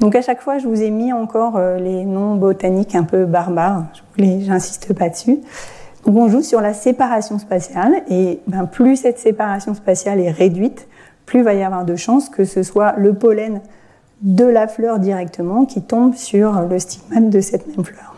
Donc 0.00 0.14
à 0.14 0.20
chaque 0.20 0.42
fois, 0.42 0.58
je 0.58 0.68
vous 0.68 0.82
ai 0.82 0.90
mis 0.90 1.12
encore 1.12 1.56
euh, 1.56 1.78
les 1.78 2.04
noms 2.04 2.34
botaniques 2.34 2.94
un 2.94 3.04
peu 3.04 3.24
barbares. 3.24 3.84
J'insiste 4.18 4.92
pas 4.92 5.08
dessus. 5.08 5.38
On 6.06 6.28
joue 6.28 6.42
sur 6.42 6.60
la 6.60 6.74
séparation 6.74 7.38
spatiale 7.38 8.02
et 8.10 8.40
ben, 8.46 8.66
plus 8.66 8.96
cette 8.96 9.18
séparation 9.18 9.74
spatiale 9.74 10.20
est 10.20 10.30
réduite, 10.30 10.86
plus 11.24 11.42
va 11.42 11.54
y 11.54 11.62
avoir 11.62 11.84
de 11.84 11.96
chances 11.96 12.28
que 12.28 12.44
ce 12.44 12.62
soit 12.62 12.94
le 12.98 13.14
pollen 13.14 13.60
de 14.20 14.44
la 14.44 14.68
fleur 14.68 14.98
directement 14.98 15.64
qui 15.64 15.82
tombe 15.82 16.14
sur 16.14 16.60
le 16.60 16.78
stigmate 16.78 17.30
de 17.30 17.40
cette 17.40 17.66
même 17.66 17.84
fleur. 17.84 18.14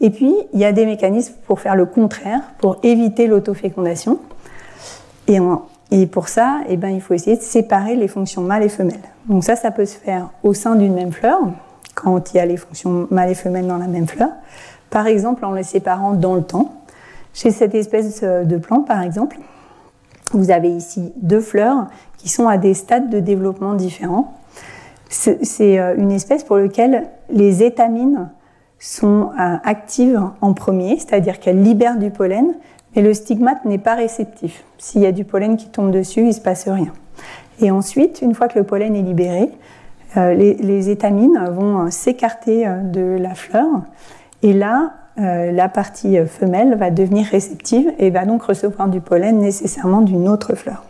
Et 0.00 0.10
puis, 0.10 0.34
il 0.52 0.58
y 0.58 0.64
a 0.64 0.72
des 0.72 0.84
mécanismes 0.84 1.34
pour 1.46 1.60
faire 1.60 1.76
le 1.76 1.86
contraire, 1.86 2.40
pour 2.58 2.78
éviter 2.82 3.28
l'autofécondation. 3.28 4.18
Et, 5.28 5.38
et, 5.92 6.06
pour 6.06 6.28
ça, 6.28 6.58
eh 6.68 6.76
ben, 6.76 6.88
il 6.88 7.00
faut 7.00 7.14
essayer 7.14 7.36
de 7.36 7.42
séparer 7.42 7.94
les 7.94 8.08
fonctions 8.08 8.42
mâles 8.42 8.64
et 8.64 8.68
femelles. 8.68 8.96
Donc 9.28 9.44
ça, 9.44 9.54
ça 9.54 9.70
peut 9.70 9.86
se 9.86 9.96
faire 9.96 10.30
au 10.42 10.54
sein 10.54 10.74
d'une 10.74 10.94
même 10.94 11.12
fleur, 11.12 11.38
quand 11.94 12.34
il 12.34 12.38
y 12.38 12.40
a 12.40 12.46
les 12.46 12.56
fonctions 12.56 13.06
mâles 13.12 13.30
et 13.30 13.34
femelles 13.36 13.68
dans 13.68 13.78
la 13.78 13.86
même 13.86 14.08
fleur. 14.08 14.30
Par 14.92 15.06
exemple, 15.06 15.44
en 15.46 15.52
les 15.52 15.62
séparant 15.62 16.12
dans 16.12 16.34
le 16.34 16.42
temps. 16.42 16.74
Chez 17.32 17.50
cette 17.50 17.74
espèce 17.74 18.22
de 18.22 18.56
plante, 18.58 18.86
par 18.86 19.00
exemple, 19.00 19.38
vous 20.32 20.50
avez 20.50 20.68
ici 20.68 21.12
deux 21.16 21.40
fleurs 21.40 21.86
qui 22.18 22.28
sont 22.28 22.46
à 22.46 22.58
des 22.58 22.74
stades 22.74 23.08
de 23.08 23.18
développement 23.18 23.72
différents. 23.72 24.34
C'est 25.08 25.78
euh, 25.78 25.94
une 25.96 26.12
espèce 26.12 26.44
pour 26.44 26.58
laquelle 26.58 27.08
les 27.30 27.62
étamines 27.62 28.30
sont 28.78 29.30
euh, 29.38 29.56
actives 29.64 30.20
en 30.40 30.52
premier, 30.52 30.98
c'est-à-dire 30.98 31.40
qu'elles 31.40 31.62
libèrent 31.62 31.98
du 31.98 32.10
pollen, 32.10 32.54
mais 32.94 33.02
le 33.02 33.14
stigmate 33.14 33.64
n'est 33.64 33.78
pas 33.78 33.94
réceptif. 33.94 34.64
S'il 34.76 35.00
y 35.00 35.06
a 35.06 35.12
du 35.12 35.24
pollen 35.24 35.56
qui 35.56 35.68
tombe 35.68 35.90
dessus, 35.90 36.20
il 36.20 36.28
ne 36.28 36.32
se 36.32 36.40
passe 36.40 36.68
rien. 36.68 36.92
Et 37.60 37.70
ensuite, 37.70 38.20
une 38.22 38.34
fois 38.34 38.48
que 38.48 38.58
le 38.58 38.64
pollen 38.64 38.94
est 38.94 39.02
libéré, 39.02 39.50
euh, 40.18 40.34
les, 40.34 40.90
étamines 40.90 41.38
vont 41.50 41.90
s'écarter 41.90 42.66
de 42.84 43.16
la 43.18 43.34
fleur, 43.34 43.66
et 44.42 44.52
là, 44.52 44.92
la 45.16 45.68
partie 45.68 46.16
femelle 46.26 46.74
va 46.76 46.90
devenir 46.90 47.26
réceptive 47.26 47.92
et 47.98 48.10
va 48.10 48.24
donc 48.24 48.42
recevoir 48.42 48.88
du 48.88 49.00
pollen 49.00 49.38
nécessairement 49.38 50.00
d'une 50.00 50.28
autre 50.28 50.54
fleur. 50.54 50.82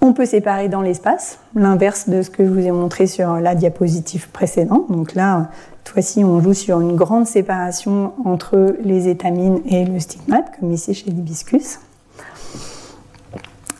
On 0.00 0.12
peut 0.12 0.26
séparer 0.26 0.68
dans 0.68 0.82
l'espace, 0.82 1.38
l'inverse 1.54 2.08
de 2.08 2.22
ce 2.22 2.30
que 2.30 2.44
je 2.44 2.50
vous 2.50 2.66
ai 2.66 2.72
montré 2.72 3.06
sur 3.06 3.34
la 3.36 3.54
diapositive 3.54 4.28
précédente. 4.30 4.90
Donc 4.90 5.14
là, 5.14 5.50
cette 5.84 5.92
fois-ci, 5.92 6.24
on 6.24 6.40
joue 6.40 6.54
sur 6.54 6.80
une 6.80 6.96
grande 6.96 7.26
séparation 7.26 8.12
entre 8.24 8.74
les 8.82 9.06
étamines 9.06 9.60
et 9.64 9.84
le 9.84 10.00
stigmate, 10.00 10.58
comme 10.58 10.72
ici 10.72 10.92
chez 10.92 11.08
l'hibiscus. 11.10 11.78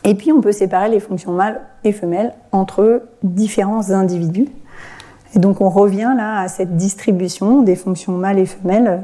Et 0.05 0.15
puis, 0.15 0.31
on 0.31 0.39
peut 0.39 0.53
séparer 0.53 0.87
les 0.87 1.01
fonctions 1.01 1.33
mâles 1.33 1.59
et 1.83 1.91
femelles 1.91 2.33
entre 2.53 3.03
différents 3.21 3.91
individus. 3.91 4.47
Et 5.35 5.39
donc, 5.39 5.61
on 5.61 5.69
revient 5.69 6.13
là 6.15 6.39
à 6.39 6.47
cette 6.47 6.77
distribution 6.77 7.61
des 7.61 7.75
fonctions 7.75 8.13
mâles 8.13 8.39
et 8.39 8.45
femelles 8.45 9.03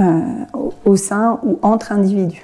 euh, 0.00 0.20
au 0.84 0.96
sein 0.96 1.38
ou 1.42 1.58
entre 1.62 1.92
individus. 1.92 2.42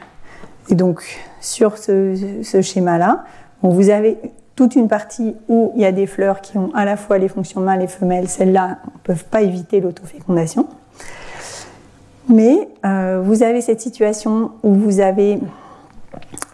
Et 0.68 0.74
donc, 0.74 1.02
sur 1.40 1.78
ce 1.78 2.60
schéma-là, 2.62 3.24
vous 3.62 3.88
avez 3.88 4.18
toute 4.58 4.74
une 4.74 4.88
partie 4.88 5.36
où 5.48 5.72
il 5.76 5.82
y 5.82 5.84
a 5.84 5.92
des 5.92 6.06
fleurs 6.06 6.40
qui 6.40 6.58
ont 6.58 6.70
à 6.74 6.84
la 6.84 6.96
fois 6.96 7.18
les 7.18 7.28
fonctions 7.28 7.60
mâles 7.60 7.82
et 7.82 7.86
femelles. 7.86 8.28
Celles-là 8.28 8.78
ne 8.84 8.98
peuvent 9.04 9.24
pas 9.24 9.40
éviter 9.42 9.80
l'autofécondation. 9.80 10.66
Mais 12.28 12.68
euh, 12.84 13.22
vous 13.24 13.42
avez 13.42 13.60
cette 13.60 13.80
situation 13.80 14.50
où 14.62 14.74
vous 14.74 14.98
avez 14.98 15.38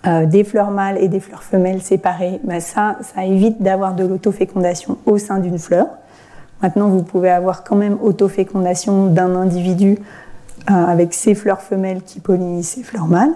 euh, 0.07 0.27
des 0.27 0.45
fleurs 0.45 0.71
mâles 0.71 0.99
et 0.99 1.09
des 1.09 1.19
fleurs 1.19 1.43
femelles 1.43 1.81
séparées. 1.81 2.41
Ben 2.45 2.61
ça, 2.61 2.99
ça 3.01 3.25
évite 3.25 3.63
d'avoir 3.63 3.95
de 3.95 4.05
l'autofécondation 4.05 4.99
au 5.07 5.17
sein 5.17 5.39
d'une 5.39 5.59
fleur. 5.59 5.87
Maintenant, 6.65 6.89
vous 6.89 7.03
pouvez 7.03 7.29
avoir 7.29 7.63
quand 7.63 7.77
même 7.77 7.99
autofécondation 8.01 9.09
d'un 9.09 9.37
individu 9.37 9.99
euh, 10.71 10.73
avec 10.73 11.13
ses 11.13 11.35
fleurs 11.35 11.61
femelles 11.61 12.01
qui 12.01 12.21
pollinisent 12.21 12.69
ses 12.69 12.83
fleurs 12.83 13.07
mâles. 13.07 13.35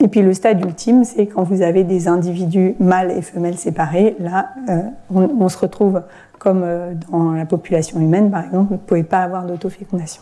Et 0.00 0.08
puis 0.08 0.20
le 0.20 0.34
stade 0.34 0.62
ultime, 0.62 1.04
c'est 1.04 1.28
quand 1.28 1.44
vous 1.44 1.62
avez 1.62 1.82
des 1.82 2.08
individus 2.08 2.74
mâles 2.78 3.10
et 3.10 3.22
femelles 3.22 3.56
séparés. 3.56 4.16
Là, 4.18 4.50
euh, 4.68 4.82
on, 5.10 5.48
se 5.48 5.56
retrouve 5.56 6.02
comme 6.38 6.60
euh, 6.62 6.92
dans 7.10 7.32
la 7.32 7.46
population 7.46 7.98
humaine, 7.98 8.30
par 8.30 8.44
exemple, 8.44 8.66
vous 8.68 8.74
ne 8.74 8.86
pouvez 8.86 9.02
pas 9.02 9.20
avoir 9.20 9.46
d'autofécondation. 9.46 10.20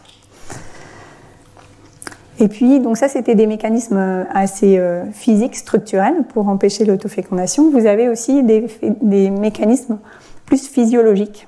Et 2.39 2.47
puis, 2.47 2.79
donc 2.79 2.97
ça, 2.97 3.09
c'était 3.09 3.35
des 3.35 3.49
mécanismes 3.49 4.25
assez 4.33 4.81
physiques, 5.11 5.57
structurels, 5.57 6.23
pour 6.33 6.49
empêcher 6.49 6.85
l'autofécondation. 6.85 7.73
Vous 7.73 7.87
avez 7.87 8.09
aussi 8.09 8.45
des 8.45 9.31
mécanismes 9.31 9.99
plus 10.47 10.69
physiologiques, 10.69 11.48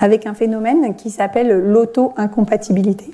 avec 0.00 0.26
un 0.26 0.34
phénomène 0.34 0.94
qui 0.96 1.10
s'appelle 1.10 1.60
l'auto-incompatibilité. 1.70 3.10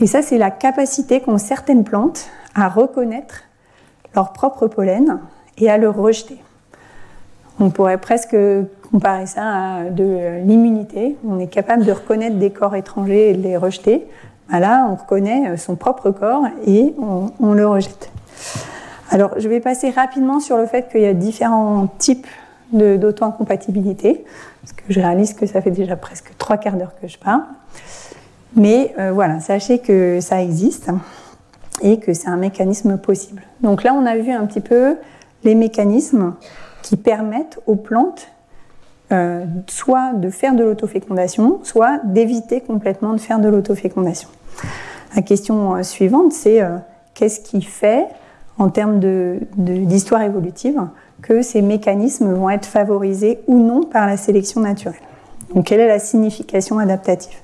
Et 0.00 0.06
ça, 0.06 0.22
c'est 0.22 0.38
la 0.38 0.50
capacité 0.50 1.20
qu'ont 1.20 1.38
certaines 1.38 1.84
plantes 1.84 2.26
à 2.54 2.68
reconnaître 2.68 3.44
leur 4.14 4.32
propre 4.32 4.66
pollen 4.66 5.20
et 5.58 5.70
à 5.70 5.78
le 5.78 5.88
rejeter. 5.88 6.38
On 7.60 7.70
pourrait 7.70 7.98
presque 7.98 8.36
comparer 8.90 9.26
ça 9.26 9.42
à 9.44 9.84
de 9.84 10.40
l'immunité. 10.44 11.16
On 11.26 11.38
est 11.38 11.46
capable 11.46 11.84
de 11.84 11.92
reconnaître 11.92 12.36
des 12.36 12.50
corps 12.50 12.76
étrangers 12.76 13.30
et 13.30 13.34
de 13.34 13.42
les 13.42 13.56
rejeter. 13.56 14.06
Ben 14.50 14.60
là, 14.60 14.86
on 14.90 14.96
reconnaît 14.96 15.56
son 15.56 15.76
propre 15.76 16.10
corps 16.10 16.44
et 16.66 16.94
on, 16.98 17.52
le 17.52 17.66
rejette. 17.66 18.10
Alors, 19.10 19.30
je 19.38 19.48
vais 19.48 19.60
passer 19.60 19.90
rapidement 19.90 20.40
sur 20.40 20.56
le 20.56 20.66
fait 20.66 20.90
qu'il 20.90 21.02
y 21.02 21.06
a 21.06 21.14
différents 21.14 21.86
types 21.98 22.26
d'auto-incompatibilité, 22.72 24.24
parce 24.62 24.72
que 24.72 24.84
je 24.88 25.00
réalise 25.00 25.34
que 25.34 25.46
ça 25.46 25.60
fait 25.60 25.70
déjà 25.70 25.96
presque 25.96 26.32
trois 26.38 26.56
quarts 26.56 26.76
d'heure 26.76 26.94
que 27.00 27.08
je 27.08 27.18
parle. 27.18 27.42
Mais 28.56 28.94
euh, 28.98 29.12
voilà, 29.12 29.40
sachez 29.40 29.78
que 29.78 30.20
ça 30.20 30.42
existe 30.42 30.90
et 31.82 31.98
que 31.98 32.12
c'est 32.12 32.28
un 32.28 32.36
mécanisme 32.36 32.98
possible. 32.98 33.42
Donc 33.60 33.82
là, 33.82 33.94
on 33.94 34.04
a 34.06 34.16
vu 34.16 34.30
un 34.30 34.46
petit 34.46 34.60
peu 34.60 34.96
les 35.44 35.54
mécanismes 35.54 36.34
qui 36.82 36.96
permettent 36.96 37.58
aux 37.66 37.76
plantes 37.76 38.28
euh, 39.10 39.44
soit 39.68 40.12
de 40.14 40.30
faire 40.30 40.54
de 40.54 40.64
l'autofécondation, 40.64 41.60
soit 41.64 42.00
d'éviter 42.04 42.60
complètement 42.60 43.12
de 43.12 43.20
faire 43.20 43.40
de 43.40 43.48
l'autofécondation. 43.48 44.28
La 45.14 45.22
question 45.22 45.76
euh, 45.76 45.82
suivante, 45.82 46.32
c'est 46.32 46.60
qu'est-ce 47.14 47.40
qui 47.40 47.62
fait, 47.62 48.06
en 48.58 48.68
termes 48.68 49.00
d'histoire 49.56 50.22
évolutive, 50.22 50.80
que 51.22 51.42
ces 51.42 51.62
mécanismes 51.62 52.32
vont 52.34 52.50
être 52.50 52.66
favorisés 52.66 53.38
ou 53.46 53.58
non 53.58 53.82
par 53.82 54.06
la 54.06 54.16
sélection 54.16 54.60
naturelle 54.60 55.00
Donc 55.54 55.66
quelle 55.66 55.80
est 55.80 55.88
la 55.88 55.98
signification 55.98 56.78
adaptative? 56.78 57.36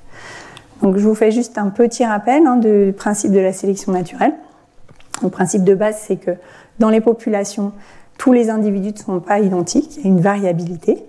Donc 0.82 0.96
je 0.96 1.08
vous 1.08 1.14
fais 1.14 1.30
juste 1.30 1.58
un 1.58 1.70
petit 1.70 2.04
rappel 2.04 2.46
hein, 2.46 2.56
du 2.56 2.92
principe 2.92 3.32
de 3.32 3.40
la 3.40 3.52
sélection 3.52 3.92
naturelle. 3.92 4.34
Le 5.22 5.30
principe 5.30 5.64
de 5.64 5.74
base, 5.74 5.96
c'est 6.06 6.16
que 6.16 6.32
dans 6.78 6.90
les 6.90 7.00
populations, 7.00 7.72
tous 8.18 8.32
les 8.32 8.50
individus 8.50 8.92
ne 8.92 8.98
sont 8.98 9.20
pas 9.20 9.40
identiques, 9.40 9.96
il 9.96 10.02
y 10.02 10.06
a 10.06 10.08
une 10.08 10.20
variabilité. 10.20 11.04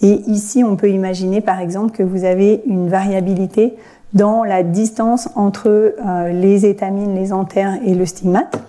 Et 0.00 0.22
ici, 0.26 0.62
on 0.62 0.76
peut 0.76 0.90
imaginer 0.90 1.40
par 1.40 1.60
exemple 1.60 1.90
que 1.90 2.02
vous 2.02 2.24
avez 2.24 2.62
une 2.66 2.88
variabilité 2.88 3.76
dans 4.12 4.44
la 4.44 4.62
distance 4.62 5.28
entre 5.34 5.68
euh, 5.68 6.28
les 6.32 6.66
étamines, 6.66 7.14
les 7.14 7.32
anthères 7.32 7.78
et 7.84 7.94
le 7.94 8.06
stigmate. 8.06 8.60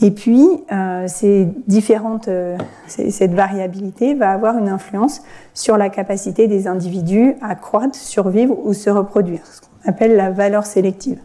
Et 0.00 0.12
puis, 0.12 0.46
euh, 0.70 1.06
ces 1.08 1.48
différentes, 1.66 2.28
euh, 2.28 2.56
cette 2.86 3.34
variabilité 3.34 4.14
va 4.14 4.30
avoir 4.30 4.56
une 4.56 4.68
influence 4.68 5.22
sur 5.54 5.76
la 5.76 5.88
capacité 5.88 6.46
des 6.46 6.68
individus 6.68 7.34
à 7.42 7.56
croître, 7.56 7.96
survivre 7.96 8.56
ou 8.64 8.74
se 8.74 8.90
reproduire, 8.90 9.40
ce 9.44 9.60
qu'on 9.60 9.90
appelle 9.90 10.14
la 10.14 10.30
valeur 10.30 10.66
sélective. 10.66 11.18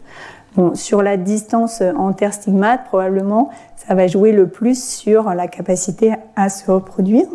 Bon, 0.56 0.74
sur 0.74 1.02
la 1.02 1.16
distance 1.16 1.82
anter-stigmate, 1.82 2.84
probablement, 2.84 3.50
ça 3.76 3.94
va 3.94 4.06
jouer 4.06 4.32
le 4.32 4.48
plus 4.48 4.82
sur 4.82 5.30
la 5.34 5.46
capacité 5.46 6.12
à 6.34 6.48
se 6.48 6.70
reproduire. 6.70 7.26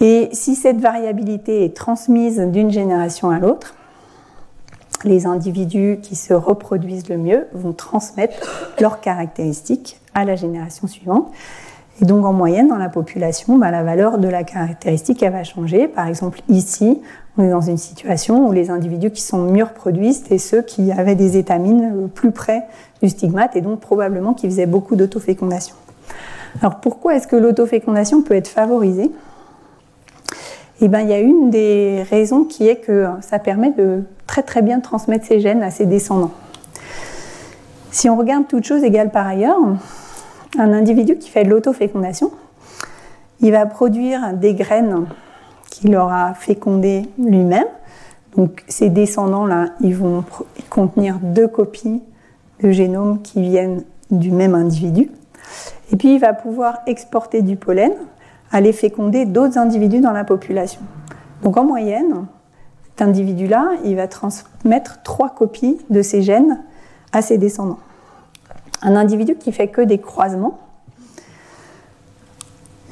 Et 0.00 0.30
si 0.32 0.56
cette 0.56 0.80
variabilité 0.80 1.64
est 1.64 1.76
transmise 1.76 2.40
d'une 2.40 2.70
génération 2.70 3.30
à 3.30 3.38
l'autre, 3.38 3.74
les 5.04 5.26
individus 5.26 5.98
qui 6.02 6.16
se 6.16 6.34
reproduisent 6.34 7.08
le 7.08 7.18
mieux 7.18 7.46
vont 7.52 7.72
transmettre 7.72 8.74
leurs 8.80 9.00
caractéristiques 9.00 10.00
à 10.14 10.24
la 10.24 10.36
génération 10.36 10.86
suivante. 10.86 11.30
Et 12.00 12.04
donc 12.04 12.24
en 12.24 12.32
moyenne, 12.32 12.68
dans 12.68 12.78
la 12.78 12.88
population, 12.88 13.58
bah, 13.58 13.70
la 13.70 13.82
valeur 13.82 14.18
de 14.18 14.28
la 14.28 14.44
caractéristique 14.44 15.22
va 15.22 15.44
changer. 15.44 15.88
Par 15.88 16.06
exemple, 16.08 16.40
ici, 16.48 17.00
on 17.36 17.44
est 17.44 17.50
dans 17.50 17.60
une 17.60 17.76
situation 17.76 18.48
où 18.48 18.52
les 18.52 18.70
individus 18.70 19.10
qui 19.10 19.22
sont 19.22 19.38
mieux 19.38 19.64
reproduits, 19.64 20.14
c'était 20.14 20.38
ceux 20.38 20.62
qui 20.62 20.90
avaient 20.90 21.14
des 21.14 21.36
étamines 21.36 22.08
plus 22.14 22.30
près 22.30 22.64
du 23.02 23.08
stigmate 23.08 23.56
et 23.56 23.60
donc 23.60 23.80
probablement 23.80 24.34
qui 24.34 24.46
faisaient 24.48 24.66
beaucoup 24.66 24.96
d'autofécondation. 24.96 25.76
Alors 26.60 26.80
pourquoi 26.80 27.14
est-ce 27.14 27.26
que 27.26 27.36
l'autofécondation 27.36 28.22
peut 28.22 28.34
être 28.34 28.48
favorisée? 28.48 29.10
Eh 30.84 30.88
ben, 30.88 31.00
il 31.00 31.08
y 31.10 31.12
a 31.12 31.20
une 31.20 31.50
des 31.50 32.04
raisons 32.10 32.44
qui 32.44 32.68
est 32.68 32.76
que 32.76 33.06
ça 33.20 33.38
permet 33.38 33.70
de 33.70 34.02
très 34.26 34.42
très 34.42 34.62
bien 34.62 34.80
transmettre 34.80 35.26
ses 35.26 35.38
gènes 35.38 35.62
à 35.62 35.70
ses 35.70 35.86
descendants. 35.86 36.32
Si 37.92 38.08
on 38.10 38.16
regarde 38.16 38.48
toute 38.48 38.64
chose 38.64 38.82
égale 38.82 39.10
par 39.10 39.26
ailleurs, 39.26 39.60
un 40.58 40.72
individu 40.72 41.18
qui 41.18 41.30
fait 41.30 41.44
de 41.44 41.50
l'autofécondation, 41.50 42.32
il 43.40 43.52
va 43.52 43.66
produire 43.66 44.32
des 44.32 44.54
graines 44.54 45.06
qu'il 45.70 45.96
aura 45.96 46.34
fécondées 46.34 47.08
lui-même. 47.18 47.66
Donc 48.36 48.64
ces 48.66 48.88
descendants-là, 48.88 49.70
ils 49.80 49.94
vont 49.94 50.24
contenir 50.68 51.18
deux 51.22 51.48
copies 51.48 52.02
de 52.62 52.70
génome 52.70 53.22
qui 53.22 53.42
viennent 53.42 53.84
du 54.10 54.30
même 54.30 54.54
individu. 54.54 55.10
Et 55.92 55.96
puis 55.96 56.14
il 56.14 56.18
va 56.18 56.32
pouvoir 56.32 56.78
exporter 56.86 57.42
du 57.42 57.56
pollen, 57.56 57.92
aller 58.52 58.72
féconder 58.72 59.24
d'autres 59.24 59.58
individus 59.58 60.00
dans 60.00 60.12
la 60.12 60.24
population. 60.24 60.82
Donc 61.42 61.56
en 61.56 61.64
moyenne, 61.64 62.26
cet 62.90 63.02
individu-là, 63.02 63.70
il 63.84 63.96
va 63.96 64.06
transmettre 64.06 65.02
trois 65.02 65.30
copies 65.30 65.78
de 65.90 66.02
ses 66.02 66.22
gènes 66.22 66.62
à 67.12 67.22
ses 67.22 67.38
descendants. 67.38 67.80
Un 68.82 68.96
individu 68.96 69.34
qui 69.36 69.52
fait 69.52 69.68
que 69.68 69.80
des 69.80 69.98
croisements, 69.98 70.58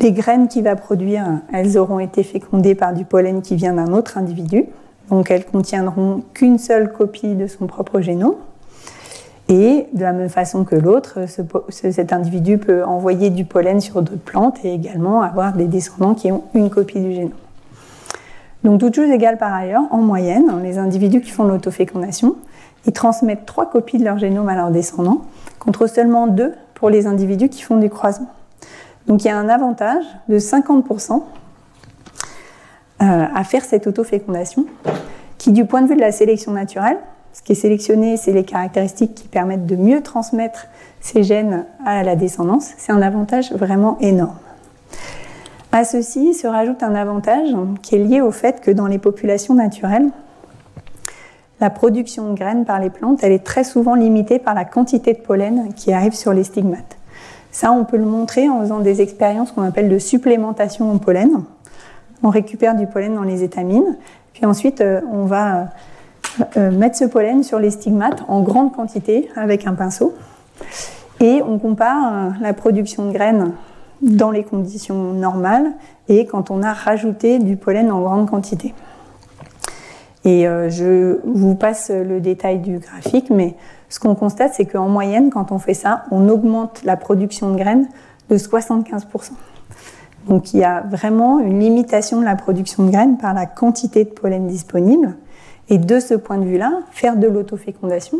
les 0.01 0.13
graines 0.13 0.49
qu'il 0.49 0.65
va 0.65 0.77
produire, 0.77 1.27
elles 1.53 1.77
auront 1.77 1.99
été 1.99 2.23
fécondées 2.23 2.75
par 2.75 2.95
du 2.95 3.05
pollen 3.05 3.43
qui 3.43 3.55
vient 3.55 3.75
d'un 3.75 3.93
autre 3.93 4.17
individu. 4.17 4.65
Donc 5.11 5.31
elles 5.31 5.45
contiendront 5.45 6.23
qu'une 6.33 6.59
seule 6.59 6.91
copie 6.93 7.35
de 7.35 7.47
son 7.47 7.67
propre 7.67 8.01
génome. 8.01 8.37
Et 9.51 9.88
de 9.92 10.03
la 10.03 10.12
même 10.12 10.28
façon 10.28 10.64
que 10.64 10.76
l'autre, 10.76 11.18
cet 11.70 12.12
individu 12.12 12.57
peut 12.57 12.84
envoyer 12.84 13.30
du 13.30 13.44
pollen 13.44 13.80
sur 13.80 14.01
d'autres 14.01 14.22
plantes 14.22 14.64
et 14.64 14.72
également 14.72 15.22
avoir 15.22 15.55
des 15.55 15.66
descendants 15.66 16.14
qui 16.14 16.30
ont 16.30 16.44
une 16.55 16.70
copie 16.70 17.01
du 17.01 17.12
génome. 17.12 17.32
Donc 18.62 18.78
toutes 18.78 18.94
choses 18.94 19.11
égales 19.11 19.38
par 19.38 19.53
ailleurs, 19.53 19.82
en 19.90 19.98
moyenne, 19.98 20.62
les 20.62 20.78
individus 20.78 21.20
qui 21.20 21.30
font 21.30 21.42
l'autofécondation, 21.44 22.36
ils 22.86 22.92
transmettent 22.92 23.44
trois 23.44 23.68
copies 23.68 23.98
de 23.98 24.05
leur 24.05 24.18
génome 24.18 24.48
à 24.48 24.55
leurs 24.55 24.70
descendants, 24.70 25.22
contre 25.59 25.88
seulement 25.88 26.28
deux 26.28 26.55
pour 26.74 26.88
les 26.88 27.09
individus 27.09 27.48
qui 27.48 27.62
font 27.62 27.76
du 27.76 27.90
croisement. 27.90 28.30
Donc 29.09 29.24
il 29.24 29.26
y 29.26 29.30
a 29.30 29.36
un 29.36 29.48
avantage 29.48 30.05
de 30.28 30.38
50% 30.38 31.22
euh, 33.03 33.26
à 33.34 33.44
faire 33.44 33.64
cette 33.64 33.88
autofécondation, 33.88 34.66
qui 35.38 35.51
du 35.51 35.64
point 35.64 35.82
de 35.82 35.88
vue 35.88 35.96
de 35.96 36.01
la 36.01 36.12
sélection 36.12 36.53
naturelle, 36.53 36.98
ce 37.33 37.43
qui 37.43 37.53
est 37.53 37.57
sélectionné, 37.57 38.16
c'est 38.16 38.33
les 38.33 38.45
caractéristiques 38.45 39.14
qui 39.14 39.28
permettent 39.28 39.66
de 39.66 39.76
mieux 39.76 40.03
transmettre 40.03 40.66
ces 41.01 41.22
gènes 41.22 41.64
à 41.85 42.03
la 42.03 42.16
descendance. 42.16 42.70
C'est 42.76 42.93
un 42.93 43.03
avantage 43.03 43.53
vraiment 43.53 43.97
énorme. 44.01 44.37
À 45.72 45.85
ceci 45.85 46.35
se 46.35 46.49
rajoute 46.49 46.83
un 46.83 46.95
avantage 46.95 47.55
qui 47.83 47.95
est 47.95 47.99
lié 47.99 48.20
au 48.20 48.33
fait 48.33 48.61
que 48.61 48.72
dans 48.72 48.89
les 48.89 48.99
populations 48.99 49.55
naturelles, 49.55 50.11
la 51.61 51.70
production 51.70 52.31
de 52.31 52.37
graines 52.37 52.64
par 52.64 52.81
les 52.81 52.91
plantes, 52.91 53.22
est 53.22 53.45
très 53.45 53.64
souvent 53.64 53.95
limitée 53.95 54.39
par 54.39 54.55
la 54.55 54.64
quantité 54.64 55.12
de 55.12 55.20
pollen 55.20 55.72
qui 55.74 55.93
arrive 55.93 56.14
sur 56.14 56.33
les 56.33 56.45
stigmates. 56.45 56.97
Ça, 57.53 57.70
on 57.72 57.85
peut 57.85 57.99
le 57.99 58.05
montrer 58.05 58.49
en 58.49 58.61
faisant 58.61 58.81
des 58.81 59.01
expériences 59.01 59.53
qu'on 59.53 59.62
appelle 59.62 59.89
de 59.89 59.99
supplémentation 59.99 60.91
en 60.91 60.99
pollen. 60.99 61.43
On 62.22 62.31
récupère 62.31 62.74
du 62.74 62.87
pollen 62.87 63.14
dans 63.14 63.22
les 63.22 63.43
étamines, 63.45 63.97
puis 64.33 64.47
ensuite 64.47 64.81
euh, 64.81 65.01
on 65.12 65.24
va 65.24 65.57
euh, 65.57 65.64
mettre 66.57 66.97
ce 66.97 67.05
pollen 67.05 67.43
sur 67.43 67.59
les 67.59 67.71
stigmates 67.71 68.23
en 68.29 68.43
grande 68.43 68.73
quantité 68.75 69.29
avec 69.37 69.66
un 69.66 69.75
pinceau. 69.75 70.14
Et 71.21 71.43
on 71.47 71.59
compare 71.59 72.12
euh, 72.12 72.31
la 72.41 72.55
production 72.55 73.07
de 73.07 73.12
graines 73.12 73.53
dans 74.01 74.31
les 74.31 74.43
conditions 74.43 75.12
normales 75.12 75.73
et 76.09 76.25
quand 76.25 76.51
on 76.51 76.62
a 76.62 76.73
rajouté 76.73 77.39
du 77.39 77.57
pollen 77.57 77.93
en 77.93 78.01
grande 78.01 78.29
quantité. 78.29 78.75
Et 80.25 80.49
euh, 80.49 80.71
je 80.71 81.21
vous 81.25 81.55
passe 81.55 81.91
le 81.91 82.21
détail 82.21 82.59
du 82.59 82.79
graphique, 82.79 83.31
mais 83.31 83.57
ce 83.91 84.01
qu'on 84.01 84.14
constate, 84.14 84.55
c'est 84.55 84.64
qu'en 84.64 84.89
moyenne, 84.89 85.31
quand 85.31 85.53
on 85.53 85.59
fait 85.59 85.75
ça, 85.75 86.05
on 86.11 86.29
augmente 86.29 86.83
la 86.85 86.97
production 86.97 87.51
de 87.53 87.57
graines 87.57 87.89
de 88.31 88.39
75%. 88.39 89.33
Donc 90.29 90.55
il 90.55 90.61
y 90.61 90.64
a 90.64 90.83
vraiment 90.83 91.39
une 91.41 91.61
limitation 91.61 92.21
de 92.21 92.25
la 92.25 92.37
production 92.37 92.85
de 92.85 92.91
graines 92.91 93.18
par 93.18 93.35
la 93.35 93.47
quantité 93.47 94.05
de 94.05 94.11
pollen 94.11 94.47
disponible. 94.47 95.16
Et 95.71 95.79
de 95.79 96.01
ce 96.01 96.14
point 96.14 96.37
de 96.37 96.45
vue-là, 96.45 96.81
faire 96.91 97.16
de 97.16 97.29
l'autofécondation, 97.29 98.18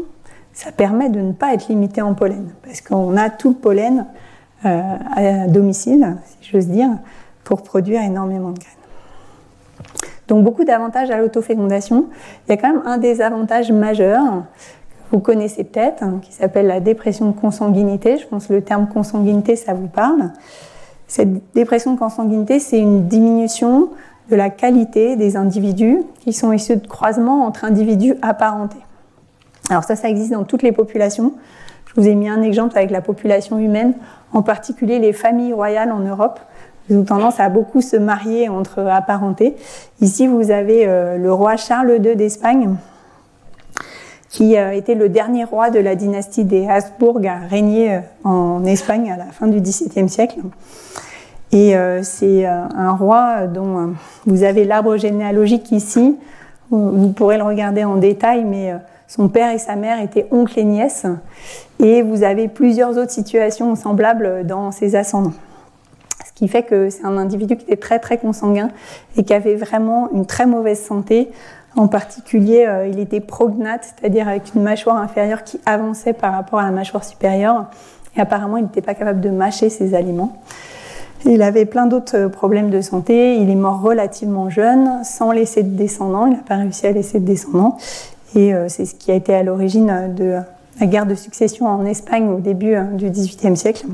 ça 0.53 0.73
permet 0.73 1.11
de 1.11 1.21
ne 1.21 1.33
pas 1.33 1.53
être 1.53 1.69
limité 1.69 2.01
en 2.01 2.15
pollen, 2.15 2.51
parce 2.63 2.81
qu'on 2.81 3.17
a 3.17 3.29
tout 3.29 3.51
le 3.51 3.57
pollen 3.57 4.07
euh, 4.65 4.81
à 5.17 5.47
domicile, 5.49 6.17
si 6.25 6.51
j'ose 6.51 6.69
dire, 6.69 6.89
pour 7.45 7.63
produire 7.63 8.03
énormément 8.03 8.51
de 8.51 8.59
graines. 8.59 8.75
Donc 10.29 10.45
beaucoup 10.45 10.65
d'avantages 10.65 11.11
à 11.11 11.19
l'autofécondation. 11.19 12.07
Il 12.47 12.51
y 12.51 12.55
a 12.55 12.57
quand 12.57 12.73
même 12.73 12.83
un 12.85 12.99
désavantage 12.99 13.73
majeur 13.73 14.23
que 14.23 15.17
vous 15.17 15.19
connaissez 15.19 15.65
peut-être, 15.65 16.05
hein, 16.05 16.21
qui 16.23 16.33
s'appelle 16.33 16.69
la 16.69 16.79
dépression 16.79 17.27
de 17.31 17.37
consanguinité. 17.37 18.17
Je 18.17 18.27
pense 18.29 18.47
que 18.47 18.53
le 18.53 18.63
terme 18.63 18.87
consanguinité, 18.87 19.57
ça 19.57 19.75
vous 19.75 19.89
parle. 19.89 20.31
Cette 21.09 21.53
dépression 21.53 21.95
de 21.95 21.99
consanguinité, 21.99 22.61
c'est 22.61 22.79
une 22.79 23.09
diminution 23.09 23.89
de 24.31 24.37
la 24.37 24.51
qualité 24.51 25.17
des 25.17 25.37
individus 25.37 26.03
qui 26.21 26.33
sont 26.33 26.53
issus 26.53 26.77
de 26.77 26.87
croisements 26.87 27.45
entre 27.45 27.65
individus 27.65 28.15
apparentés. 28.23 28.79
Alors 29.69 29.85
ça, 29.85 29.97
ça 29.97 30.09
existe 30.09 30.33
dans 30.33 30.45
toutes 30.45 30.63
les 30.63 30.73
populations. 30.73 31.35
Je 31.87 32.01
vous 32.01 32.07
ai 32.07 32.15
mis 32.15 32.29
un 32.29 32.43
exemple 32.43 32.77
avec 32.77 32.91
la 32.91 33.01
population 33.01 33.59
humaine, 33.59 33.95
en 34.33 34.43
particulier 34.43 34.99
les 34.99 35.13
familles 35.13 35.53
royales 35.53 35.91
en 35.91 36.01
Europe. 36.01 36.39
Ils 36.89 36.97
ont 36.97 37.05
tendance 37.05 37.41
à 37.41 37.49
beaucoup 37.49 37.81
se 37.81 37.97
marier 37.97 38.49
entre 38.49 38.81
apparentés. 38.81 39.57
Ici, 40.01 40.27
vous 40.27 40.51
avez 40.51 40.87
euh, 40.87 41.17
le 41.19 41.33
roi 41.33 41.57
Charles 41.57 42.01
II 42.03 42.17
d'Espagne, 42.17 42.75
qui 44.29 44.57
euh, 44.57 44.73
était 44.73 44.95
le 44.95 45.09
dernier 45.09 45.45
roi 45.45 45.71
de 45.71 45.79
la 45.79 45.95
dynastie 45.95 46.45
des 46.45 46.69
Habsbourg 46.69 47.21
à 47.25 47.47
régner 47.47 47.95
euh, 47.95 48.01
en 48.25 48.65
Espagne 48.65 49.11
à 49.11 49.17
la 49.17 49.27
fin 49.27 49.47
du 49.47 49.61
XVIIe 49.61 50.09
siècle. 50.09 50.41
Et 51.53 51.77
euh, 51.77 52.03
c'est 52.03 52.47
euh, 52.47 52.63
un 52.77 52.93
roi 52.93 53.47
dont 53.47 53.79
euh, 53.79 53.87
vous 54.27 54.45
avez 54.45 54.65
l'arbre 54.65 54.97
généalogique 54.97 55.73
ici. 55.73 56.17
Vous 56.71 57.13
pourrez 57.13 57.37
le 57.37 57.43
regarder 57.43 57.83
en 57.83 57.97
détail, 57.97 58.45
mais 58.45 58.73
son 59.09 59.29
père 59.29 59.53
et 59.53 59.59
sa 59.59 59.75
mère 59.75 60.01
étaient 60.01 60.29
oncles 60.31 60.61
et 60.61 60.65
nièces. 60.65 61.05
Et 61.81 62.03
vous 62.03 62.23
avez 62.23 62.47
plusieurs 62.47 62.97
autres 62.97 63.11
situations 63.11 63.75
semblables 63.75 64.47
dans 64.47 64.71
ses 64.71 64.95
ascendants. 64.95 65.33
Ce 66.25 66.33
qui 66.33 66.47
fait 66.47 66.63
que 66.63 66.89
c'est 66.89 67.05
un 67.05 67.17
individu 67.17 67.57
qui 67.57 67.65
était 67.65 67.77
très 67.77 67.99
très 67.99 68.19
consanguin 68.19 68.71
et 69.17 69.25
qui 69.25 69.35
avait 69.35 69.57
vraiment 69.57 70.11
une 70.13 70.27
très 70.27 70.47
mauvaise 70.47 70.81
santé. 70.81 71.33
En 71.75 71.89
particulier, 71.89 72.69
il 72.89 73.01
était 73.01 73.19
prognate, 73.19 73.93
c'est-à-dire 73.99 74.29
avec 74.29 74.55
une 74.55 74.63
mâchoire 74.63 74.97
inférieure 74.97 75.43
qui 75.43 75.61
avançait 75.67 76.13
par 76.13 76.33
rapport 76.33 76.61
à 76.61 76.65
la 76.67 76.71
mâchoire 76.71 77.03
supérieure. 77.03 77.65
Et 78.17 78.21
apparemment, 78.21 78.59
il 78.59 78.63
n'était 78.63 78.81
pas 78.81 78.95
capable 78.95 79.21
de 79.21 79.31
mâcher 79.31 79.71
ses 79.71 79.93
aliments. 79.97 80.41
Il 81.27 81.43
avait 81.43 81.67
plein 81.67 81.87
d'autres 81.87 82.17
euh, 82.17 82.29
problèmes 82.29 82.71
de 82.71 82.81
santé. 82.81 83.37
Il 83.37 83.51
est 83.51 83.57
mort 83.57 83.83
relativement 83.83 84.49
jeune, 84.49 85.05
sans 85.05 85.33
laisser 85.33 85.63
de 85.63 85.77
descendants. 85.77 86.27
Il 86.27 86.33
n'a 86.33 86.43
pas 86.43 86.57
réussi 86.57 86.87
à 86.87 86.93
laisser 86.93 87.21
de 87.21 87.27
descendants. 87.27 87.77
Et 88.35 88.55
euh, 88.55 88.69
c'est 88.69 88.87
ce 88.87 88.95
qui 88.95 89.11
a 89.11 89.15
été 89.15 89.35
à 89.35 89.43
l'origine 89.43 90.15
de 90.17 90.39
la 90.81 90.87
guerre 90.87 91.07
de 91.07 91.15
succession 91.15 91.67
en 91.67 91.85
Espagne 91.85 92.29
au 92.29 92.39
début 92.39 92.75
euh, 92.75 92.85
du 92.85 93.11
XVIIIe 93.11 93.57
siècle, 93.57 93.87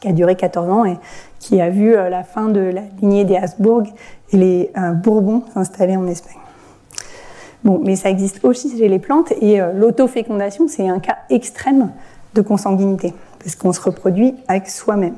qui 0.00 0.08
a 0.08 0.12
duré 0.12 0.34
14 0.34 0.70
ans 0.70 0.84
et 0.86 0.96
qui 1.40 1.60
a 1.60 1.68
vu 1.68 1.92
la 1.92 2.24
fin 2.24 2.48
de 2.48 2.60
la 2.60 2.82
lignée 3.00 3.24
des 3.24 3.36
Habsbourg 3.36 3.84
et 4.32 4.36
les 4.36 4.72
Bourbons 5.04 5.44
s'installer 5.54 5.96
en 5.96 6.06
Espagne. 6.08 6.38
Bon, 7.62 7.80
mais 7.80 7.94
ça 7.94 8.10
existe 8.10 8.44
aussi 8.44 8.76
chez 8.76 8.88
les 8.88 8.98
plantes 8.98 9.32
et 9.40 9.60
l'autofécondation, 9.74 10.66
c'est 10.66 10.88
un 10.88 10.98
cas 10.98 11.18
extrême 11.30 11.92
de 12.34 12.42
consanguinité, 12.42 13.14
parce 13.38 13.54
qu'on 13.54 13.72
se 13.72 13.80
reproduit 13.80 14.34
avec 14.48 14.68
soi-même. 14.68 15.14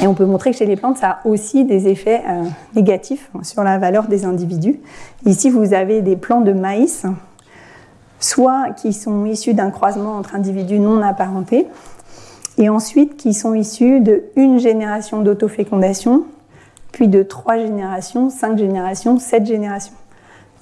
Et 0.00 0.06
on 0.06 0.14
peut 0.14 0.26
montrer 0.26 0.52
que 0.52 0.56
chez 0.56 0.66
les 0.66 0.76
plantes, 0.76 0.98
ça 0.98 1.10
a 1.10 1.26
aussi 1.26 1.64
des 1.64 1.88
effets 1.88 2.22
euh, 2.28 2.44
négatifs 2.76 3.30
sur 3.42 3.64
la 3.64 3.78
valeur 3.78 4.06
des 4.06 4.24
individus. 4.24 4.78
Ici, 5.26 5.50
vous 5.50 5.74
avez 5.74 6.02
des 6.02 6.16
plants 6.16 6.40
de 6.40 6.52
maïs, 6.52 7.04
soit 8.20 8.70
qui 8.76 8.92
sont 8.92 9.24
issus 9.24 9.54
d'un 9.54 9.70
croisement 9.70 10.16
entre 10.16 10.36
individus 10.36 10.78
non 10.78 11.02
apparentés, 11.02 11.66
et 12.58 12.68
ensuite 12.68 13.16
qui 13.16 13.34
sont 13.34 13.54
issus 13.54 14.00
de 14.00 14.24
une 14.36 14.58
génération 14.58 15.22
d'autofécondation, 15.22 16.24
puis 16.92 17.08
de 17.08 17.22
trois 17.22 17.58
générations, 17.58 18.30
cinq 18.30 18.58
générations, 18.58 19.18
sept 19.18 19.46
générations. 19.46 19.94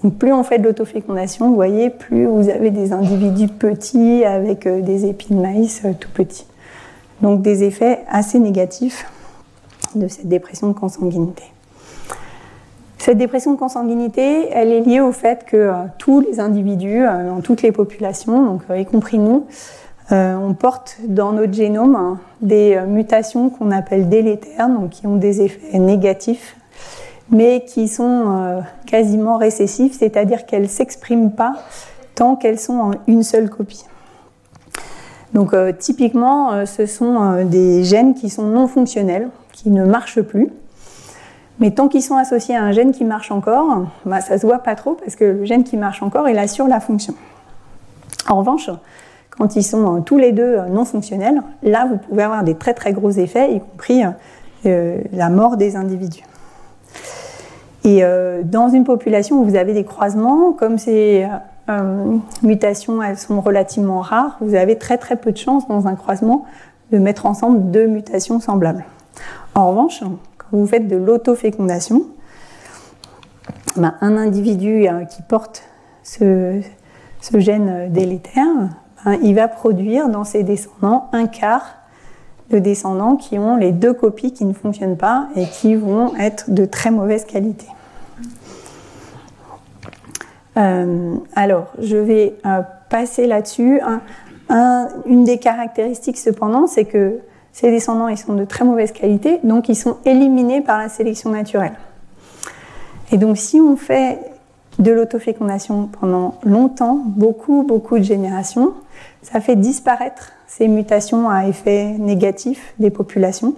Donc 0.02 0.16
plus 0.16 0.32
on 0.32 0.42
fait 0.42 0.58
de 0.58 0.64
l'autofécondation, 0.64 1.48
vous 1.48 1.54
voyez, 1.54 1.90
plus 1.90 2.26
vous 2.26 2.48
avez 2.48 2.70
des 2.70 2.92
individus 2.92 3.48
petits 3.48 4.24
avec 4.24 4.66
euh, 4.66 4.82
des 4.82 5.06
épis 5.06 5.32
de 5.32 5.40
maïs 5.40 5.82
euh, 5.84 5.92
tout 5.98 6.10
petits. 6.10 6.46
Donc 7.22 7.40
des 7.40 7.64
effets 7.64 8.00
assez 8.08 8.38
négatifs 8.38 9.06
de 9.96 10.08
cette 10.08 10.28
dépression 10.28 10.68
de 10.68 10.72
consanguinité. 10.72 11.44
Cette 13.06 13.18
dépression 13.18 13.52
de 13.52 13.58
consanguinité, 13.58 14.48
elle 14.50 14.72
est 14.72 14.80
liée 14.80 15.00
au 15.00 15.12
fait 15.12 15.44
que 15.44 15.56
euh, 15.56 15.72
tous 15.96 16.20
les 16.20 16.40
individus, 16.40 17.06
euh, 17.06 17.28
dans 17.28 17.40
toutes 17.40 17.62
les 17.62 17.70
populations, 17.70 18.44
donc 18.44 18.62
euh, 18.68 18.78
y 18.78 18.84
compris 18.84 19.18
nous, 19.18 19.46
on 20.10 20.54
porte 20.54 20.98
dans 21.06 21.32
notre 21.32 21.52
génome 21.52 21.94
hein, 21.94 22.18
des 22.40 22.80
mutations 22.86 23.48
qu'on 23.48 23.72
appelle 23.72 24.08
délétères, 24.08 24.68
donc 24.68 24.90
qui 24.90 25.06
ont 25.06 25.16
des 25.16 25.42
effets 25.42 25.78
négatifs, 25.78 26.56
mais 27.30 27.64
qui 27.64 27.88
sont 27.88 28.62
quasiment 28.86 29.36
récessifs, 29.36 29.98
c'est-à-dire 29.98 30.46
qu'elles 30.46 30.62
ne 30.62 30.68
s'expriment 30.68 31.32
pas 31.32 31.54
tant 32.14 32.36
qu'elles 32.36 32.60
sont 32.60 32.78
en 32.78 32.90
une 33.08 33.24
seule 33.24 33.50
copie. 33.50 33.84
Donc 35.34 35.54
typiquement, 35.78 36.64
ce 36.66 36.86
sont 36.86 37.44
des 37.44 37.84
gènes 37.84 38.14
qui 38.14 38.30
sont 38.30 38.44
non 38.44 38.68
fonctionnels, 38.68 39.28
qui 39.52 39.70
ne 39.70 39.84
marchent 39.84 40.22
plus. 40.22 40.50
Mais 41.58 41.70
tant 41.70 41.88
qu'ils 41.88 42.02
sont 42.02 42.16
associés 42.16 42.54
à 42.54 42.62
un 42.62 42.72
gène 42.72 42.92
qui 42.92 43.04
marche 43.04 43.30
encore, 43.30 43.86
bah, 44.04 44.20
ça 44.20 44.38
se 44.38 44.46
voit 44.46 44.58
pas 44.58 44.74
trop 44.74 44.94
parce 44.94 45.16
que 45.16 45.24
le 45.24 45.44
gène 45.44 45.64
qui 45.64 45.76
marche 45.76 46.02
encore, 46.02 46.28
il 46.28 46.38
assure 46.38 46.68
la 46.68 46.80
fonction. 46.80 47.14
En 48.28 48.38
revanche, 48.38 48.70
quand 49.30 49.56
ils 49.56 49.62
sont 49.62 50.02
tous 50.02 50.18
les 50.18 50.32
deux 50.32 50.58
non 50.70 50.84
fonctionnels, 50.84 51.42
là, 51.62 51.86
vous 51.88 51.96
pouvez 51.96 52.22
avoir 52.22 52.44
des 52.44 52.54
très 52.54 52.74
très 52.74 52.92
gros 52.92 53.10
effets, 53.10 53.54
y 53.54 53.60
compris 53.60 54.02
euh, 54.66 54.98
la 55.12 55.28
mort 55.28 55.56
des 55.56 55.76
individus. 55.76 56.24
Et 57.84 58.02
euh, 58.02 58.42
dans 58.42 58.68
une 58.68 58.84
population 58.84 59.40
où 59.40 59.44
vous 59.44 59.56
avez 59.56 59.72
des 59.72 59.84
croisements, 59.84 60.52
comme 60.52 60.76
ces 60.76 61.26
euh, 61.68 62.16
mutations 62.42 63.02
elles 63.02 63.18
sont 63.18 63.40
relativement 63.40 64.00
rares, 64.00 64.36
vous 64.40 64.54
avez 64.54 64.78
très 64.78 64.98
très 64.98 65.16
peu 65.16 65.32
de 65.32 65.36
chances 65.36 65.66
dans 65.68 65.86
un 65.86 65.94
croisement 65.94 66.44
de 66.92 66.98
mettre 66.98 67.26
ensemble 67.26 67.70
deux 67.70 67.86
mutations 67.86 68.40
semblables. 68.40 68.84
En 69.54 69.70
revanche, 69.70 70.00
quand 70.00 70.56
vous 70.56 70.66
faites 70.66 70.86
de 70.86 70.96
l'autofécondation, 70.96 72.02
ben, 73.76 73.94
un 74.00 74.16
individu 74.16 74.86
qui 75.10 75.22
porte 75.22 75.64
ce, 76.02 76.60
gène 77.34 77.92
délétère, 77.92 78.46
ben, 79.04 79.18
il 79.22 79.34
va 79.34 79.48
produire 79.48 80.08
dans 80.08 80.24
ses 80.24 80.44
descendants 80.44 81.08
un 81.12 81.26
quart 81.26 81.76
de 82.50 82.58
descendants 82.58 83.16
qui 83.16 83.38
ont 83.38 83.56
les 83.56 83.72
deux 83.72 83.92
copies 83.92 84.32
qui 84.32 84.44
ne 84.44 84.52
fonctionnent 84.52 84.96
pas 84.96 85.28
et 85.34 85.46
qui 85.46 85.74
vont 85.74 86.14
être 86.16 86.50
de 86.50 86.64
très 86.64 86.90
mauvaise 86.90 87.24
qualité. 87.24 87.66
Euh, 90.56 91.16
alors, 91.34 91.72
je 91.80 91.96
vais 91.96 92.34
euh, 92.46 92.62
passer 92.88 93.26
là-dessus. 93.26 93.80
une 94.50 95.24
des 95.24 95.38
caractéristiques, 95.38 96.18
cependant, 96.18 96.66
c'est 96.66 96.84
que 96.84 97.18
ces 97.52 97.70
descendants, 97.70 98.08
ils 98.08 98.18
sont 98.18 98.34
de 98.34 98.44
très 98.44 98.64
mauvaise 98.64 98.92
qualité, 98.92 99.40
donc 99.42 99.68
ils 99.68 99.76
sont 99.76 99.96
éliminés 100.04 100.60
par 100.60 100.78
la 100.78 100.88
sélection 100.88 101.30
naturelle. 101.30 101.72
Et 103.12 103.18
donc, 103.18 103.38
si 103.38 103.60
on 103.60 103.76
fait 103.76 104.18
de 104.78 104.92
l'autofécondation 104.92 105.88
pendant 106.00 106.34
longtemps, 106.44 107.00
beaucoup, 107.04 107.62
beaucoup 107.62 107.98
de 107.98 108.04
générations, 108.04 108.74
ça 109.22 109.40
fait 109.40 109.56
disparaître 109.56 110.32
ces 110.46 110.68
mutations 110.68 111.30
à 111.30 111.46
effet 111.46 111.96
négatif 111.98 112.74
des 112.78 112.90
populations. 112.90 113.54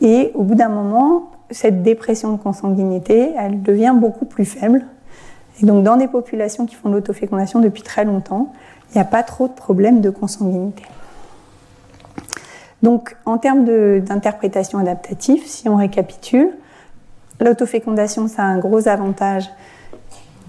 Et 0.00 0.32
au 0.34 0.42
bout 0.42 0.54
d'un 0.54 0.68
moment, 0.68 1.30
cette 1.50 1.82
dépression 1.82 2.32
de 2.32 2.38
consanguinité, 2.38 3.30
elle 3.38 3.62
devient 3.62 3.94
beaucoup 3.96 4.24
plus 4.24 4.44
faible. 4.44 4.84
Et 5.60 5.66
donc, 5.66 5.84
dans 5.84 5.96
des 5.96 6.08
populations 6.08 6.66
qui 6.66 6.74
font 6.74 6.88
de 6.88 6.94
l'autofécondation 6.94 7.60
depuis 7.60 7.82
très 7.82 8.04
longtemps, 8.04 8.52
il 8.90 8.94
n'y 8.94 9.00
a 9.00 9.04
pas 9.04 9.22
trop 9.22 9.48
de 9.48 9.52
problèmes 9.52 10.00
de 10.00 10.10
consanguinité. 10.10 10.82
Donc, 12.82 13.16
en 13.24 13.38
termes 13.38 13.64
d'interprétation 14.00 14.78
adaptative, 14.78 15.42
si 15.46 15.68
on 15.68 15.76
récapitule, 15.76 16.50
l'autofécondation, 17.40 18.28
ça 18.28 18.42
a 18.42 18.46
un 18.46 18.58
gros 18.58 18.86
avantage. 18.86 19.48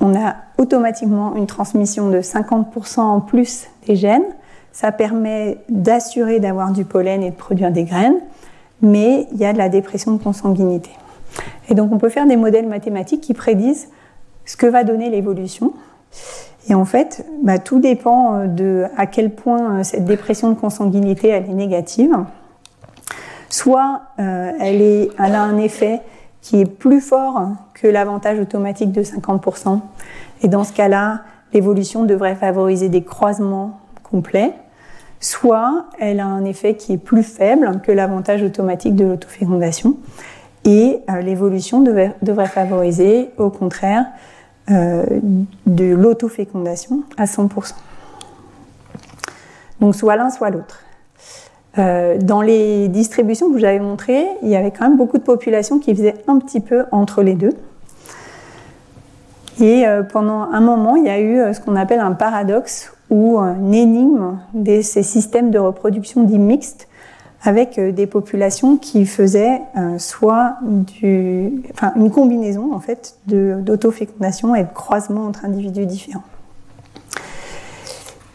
On 0.02 0.16
a 0.16 0.36
automatiquement 0.58 1.36
une 1.36 1.48
transmission 1.48 2.10
de 2.10 2.20
50% 2.20 3.00
en 3.00 3.22
plus 3.22 3.68
des 3.88 3.96
gènes. 3.96 4.26
Ça 4.72 4.92
permet 4.92 5.58
d'assurer 5.70 6.40
d'avoir 6.40 6.72
du 6.72 6.86
pollen 6.86 7.24
et 7.24 7.32
de 7.32 7.36
produire 7.36 7.72
des 7.72 7.84
graines 7.84 8.20
mais 8.82 9.28
il 9.32 9.38
y 9.38 9.46
a 9.46 9.54
de 9.54 9.58
la 9.58 9.70
dépression 9.70 10.12
de 10.14 10.22
consanguinité. 10.22 10.92
Et 11.70 11.76
donc 11.76 11.92
on 11.92 11.98
peut 11.98 12.10
faire 12.10 12.26
des 12.26 12.38
modèles 12.38 12.68
mathématiques 12.68 13.22
qui 13.22 13.34
prédisent 13.34 13.90
ce 14.48 14.58
que 14.58 14.66
va 14.66 14.84
donner 14.84 15.12
l'évolution. 15.12 15.74
Et 16.70 16.74
en 16.74 16.86
fait, 16.86 17.26
bah, 17.44 17.60
tout 17.60 17.80
dépend 17.80 18.34
euh, 18.34 18.48
de 18.48 18.86
à 18.98 19.06
quel 19.06 19.30
point 19.30 19.80
euh, 19.80 19.84
cette 19.84 20.06
dépression 20.06 20.50
de 20.50 20.56
consanguinité 20.56 21.28
elle 21.28 21.50
est 21.50 21.54
négative. 21.54 22.16
Soit 23.50 24.02
euh, 24.20 24.52
elle, 24.60 25.36
a 25.36 25.42
un 25.44 25.58
effet 25.58 26.02
qui 26.42 26.62
est 26.62 26.66
plus 26.66 27.02
fort 27.02 27.50
que 27.74 27.88
l'avantage 27.88 28.40
automatique 28.40 28.92
de 28.92 29.04
50%. 29.04 29.80
Et 30.42 30.48
dans 30.48 30.64
ce 30.64 30.74
cas-là, 30.74 31.22
l'évolution 31.54 32.04
devrait 32.04 32.36
favoriser 32.36 32.90
des 32.90 33.04
croisements 33.04 33.80
complets 34.04 34.54
soit 35.20 35.86
elle 36.00 36.20
a 36.20 36.28
un 36.28 36.46
effet 36.46 36.76
qui 36.76 36.94
est 36.94 36.98
plus 36.98 37.24
faible 37.24 37.82
que 37.82 37.92
l'avantage 37.92 38.44
automatique 38.44 38.96
de 38.96 39.04
l'autofécondation, 39.04 39.98
et 40.64 41.00
l'évolution 41.24 41.82
devrait 41.82 42.48
favoriser, 42.48 43.30
au 43.38 43.50
contraire, 43.50 44.06
euh, 44.70 45.04
de 45.66 45.86
l'autofécondation 45.86 47.04
à 47.18 47.26
100%. 47.26 47.74
Donc 49.80 49.96
soit 49.96 50.16
l'un, 50.16 50.30
soit 50.30 50.50
l'autre. 50.50 50.82
Euh, 51.78 52.18
dans 52.20 52.42
les 52.42 52.88
distributions 52.88 53.50
que 53.50 53.58
vous 53.58 53.66
avez 53.66 53.80
montrées, 53.80 54.26
il 54.42 54.50
y 54.50 54.56
avait 54.56 54.72
quand 54.72 54.88
même 54.88 54.98
beaucoup 54.98 55.18
de 55.18 55.24
populations 55.24 55.80
qui 55.80 55.96
faisaient 55.96 56.16
un 56.28 56.40
petit 56.40 56.60
peu 56.60 56.86
entre 56.92 57.22
les 57.22 57.36
deux. 57.36 57.54
Et 59.60 59.86
pendant 60.14 60.44
un 60.52 60.62
moment, 60.62 60.98
il 60.98 61.06
y 61.06 61.10
a 61.10 61.20
eu 61.20 61.52
ce 61.52 61.60
qu'on 61.60 61.76
appelle 61.76 62.00
un 62.00 62.12
paradoxe 62.12 62.94
ou 63.10 63.40
une 63.40 63.74
énigme 63.74 64.38
de 64.54 64.82
ces 64.82 65.02
systèmes 65.02 65.50
de 65.50 65.58
reproduction 65.58 66.22
dits 66.22 66.38
mixtes 66.38 66.88
avec 67.44 67.78
euh, 67.78 67.92
des 67.92 68.08
populations 68.08 68.78
qui 68.78 69.06
faisaient 69.06 69.62
euh, 69.78 69.98
soit 70.00 70.56
une 71.04 72.12
combinaison 72.12 72.74
en 72.74 72.80
fait 72.80 73.16
d'autofécondation 73.28 74.56
et 74.56 74.64
de 74.64 74.74
croisement 74.74 75.26
entre 75.26 75.46
individus 75.46 75.86
différents. 75.86 76.24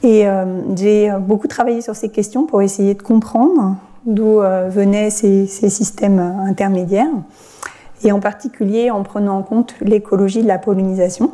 Et 0.02 0.26
euh, 0.26 0.44
j'ai 0.74 1.12
beaucoup 1.20 1.46
travaillé 1.46 1.80
sur 1.80 1.94
ces 1.94 2.08
questions 2.08 2.46
pour 2.46 2.62
essayer 2.62 2.94
de 2.94 3.02
comprendre 3.02 3.76
d'où 4.04 4.40
venaient 4.40 5.10
ces, 5.10 5.46
systèmes 5.46 6.18
intermédiaires, 6.18 7.06
et 8.02 8.10
en 8.10 8.18
particulier 8.18 8.90
en 8.90 9.04
prenant 9.04 9.38
en 9.38 9.42
compte 9.44 9.76
l'écologie 9.80 10.42
de 10.42 10.48
la 10.48 10.58
pollinisation. 10.58 11.30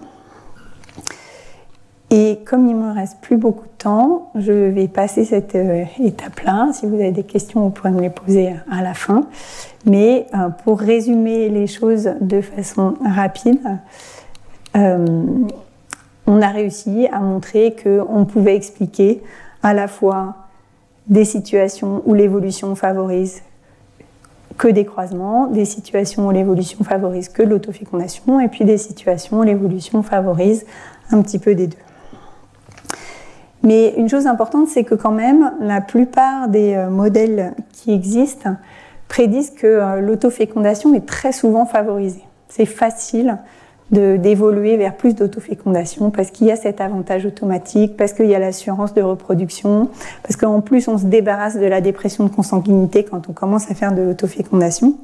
Et 2.11 2.39
comme 2.47 2.67
il 2.67 2.75
me 2.75 2.95
reste 2.95 3.19
plus 3.21 3.37
beaucoup 3.37 3.67
de 3.67 3.83
temps, 3.83 4.31
je 4.35 4.53
vais 4.53 4.89
passer 4.89 5.27
cette 5.27 5.55
euh, 5.55 5.85
étape-là. 6.03 6.71
Si 6.73 6.87
vous 6.87 6.95
avez 6.95 7.13
des 7.13 7.23
questions, 7.23 7.61
vous 7.61 7.71
pourrez 7.71 7.91
me 7.91 8.01
les 8.01 8.09
poser 8.09 8.55
à 8.71 8.83
la 8.83 8.95
fin. 8.95 9.27
Mais 9.85 10.27
euh, 10.33 10.49
pour 10.65 10.81
résumer 10.81 11.51
les 11.51 11.67
choses 11.67 12.11
de 12.21 12.41
façon 12.41 12.95
rapide, 13.05 13.61
euh, 14.75 15.07
on 16.27 16.41
a 16.41 16.49
réussi 16.49 17.09
à 17.13 17.21
montrer 17.21 17.77
qu'on 17.83 18.25
pouvait 18.25 18.57
expliquer 18.57 19.23
à 19.63 19.75
la 19.75 19.87
fois 19.87 20.35
des 21.09 21.27
situations 21.27 22.03
où 22.07 22.15
l'évolution 22.15 22.75
favorise 22.75 23.43
que 24.57 24.69
des 24.69 24.85
croisements, 24.85 25.47
des 25.47 25.65
situations 25.67 26.27
où 26.27 26.31
l'évolution 26.31 26.85
favorise 26.85 27.29
que 27.29 27.43
l'autofécondation, 27.43 28.41
et 28.41 28.49
puis 28.49 28.65
des 28.65 28.79
situations 28.79 29.41
où 29.41 29.43
l'évolution 29.43 30.03
favorise 30.03 30.65
un 31.11 31.23
petit 31.23 31.39
peu 31.39 31.55
des 31.55 31.69
deux. 31.69 31.77
Mais 33.63 33.95
une 33.97 34.09
chose 34.09 34.27
importante, 34.27 34.69
c'est 34.69 34.85
que 34.85 34.95
quand 34.95 35.11
même, 35.11 35.53
la 35.61 35.81
plupart 35.81 36.49
des 36.49 36.75
euh, 36.75 36.91
modèles 36.91 37.55
qui 37.73 37.93
existent 37.93 38.57
prédisent 39.09 39.51
que 39.51 39.67
euh, 39.67 40.01
l'autofécondation 40.01 40.95
est 40.95 41.07
très 41.07 41.33
souvent 41.33 41.67
favorisée. 41.67 42.25
C'est 42.49 42.67
facile 42.67 43.39
d'évoluer 43.91 44.77
vers 44.77 44.95
plus 44.95 45.15
d'autofécondation 45.15 46.11
parce 46.11 46.31
qu'il 46.31 46.47
y 46.47 46.51
a 46.51 46.57
cet 46.57 46.83
avantage 46.83 47.25
automatique, 47.25 47.97
parce 47.97 48.13
qu'il 48.13 48.27
y 48.27 48.35
a 48.35 48.39
l'assurance 48.39 48.93
de 48.93 49.01
reproduction, 49.01 49.89
parce 50.23 50.37
qu'en 50.37 50.61
plus 50.61 50.89
on 50.89 50.99
se 50.99 51.07
débarrasse 51.07 51.57
de 51.57 51.65
la 51.65 51.81
dépression 51.81 52.25
de 52.25 52.29
consanguinité 52.29 53.03
quand 53.05 53.31
on 53.31 53.33
commence 53.33 53.71
à 53.71 53.75
faire 53.75 53.93
de 53.95 54.03
l'autofécondation. 54.03 54.95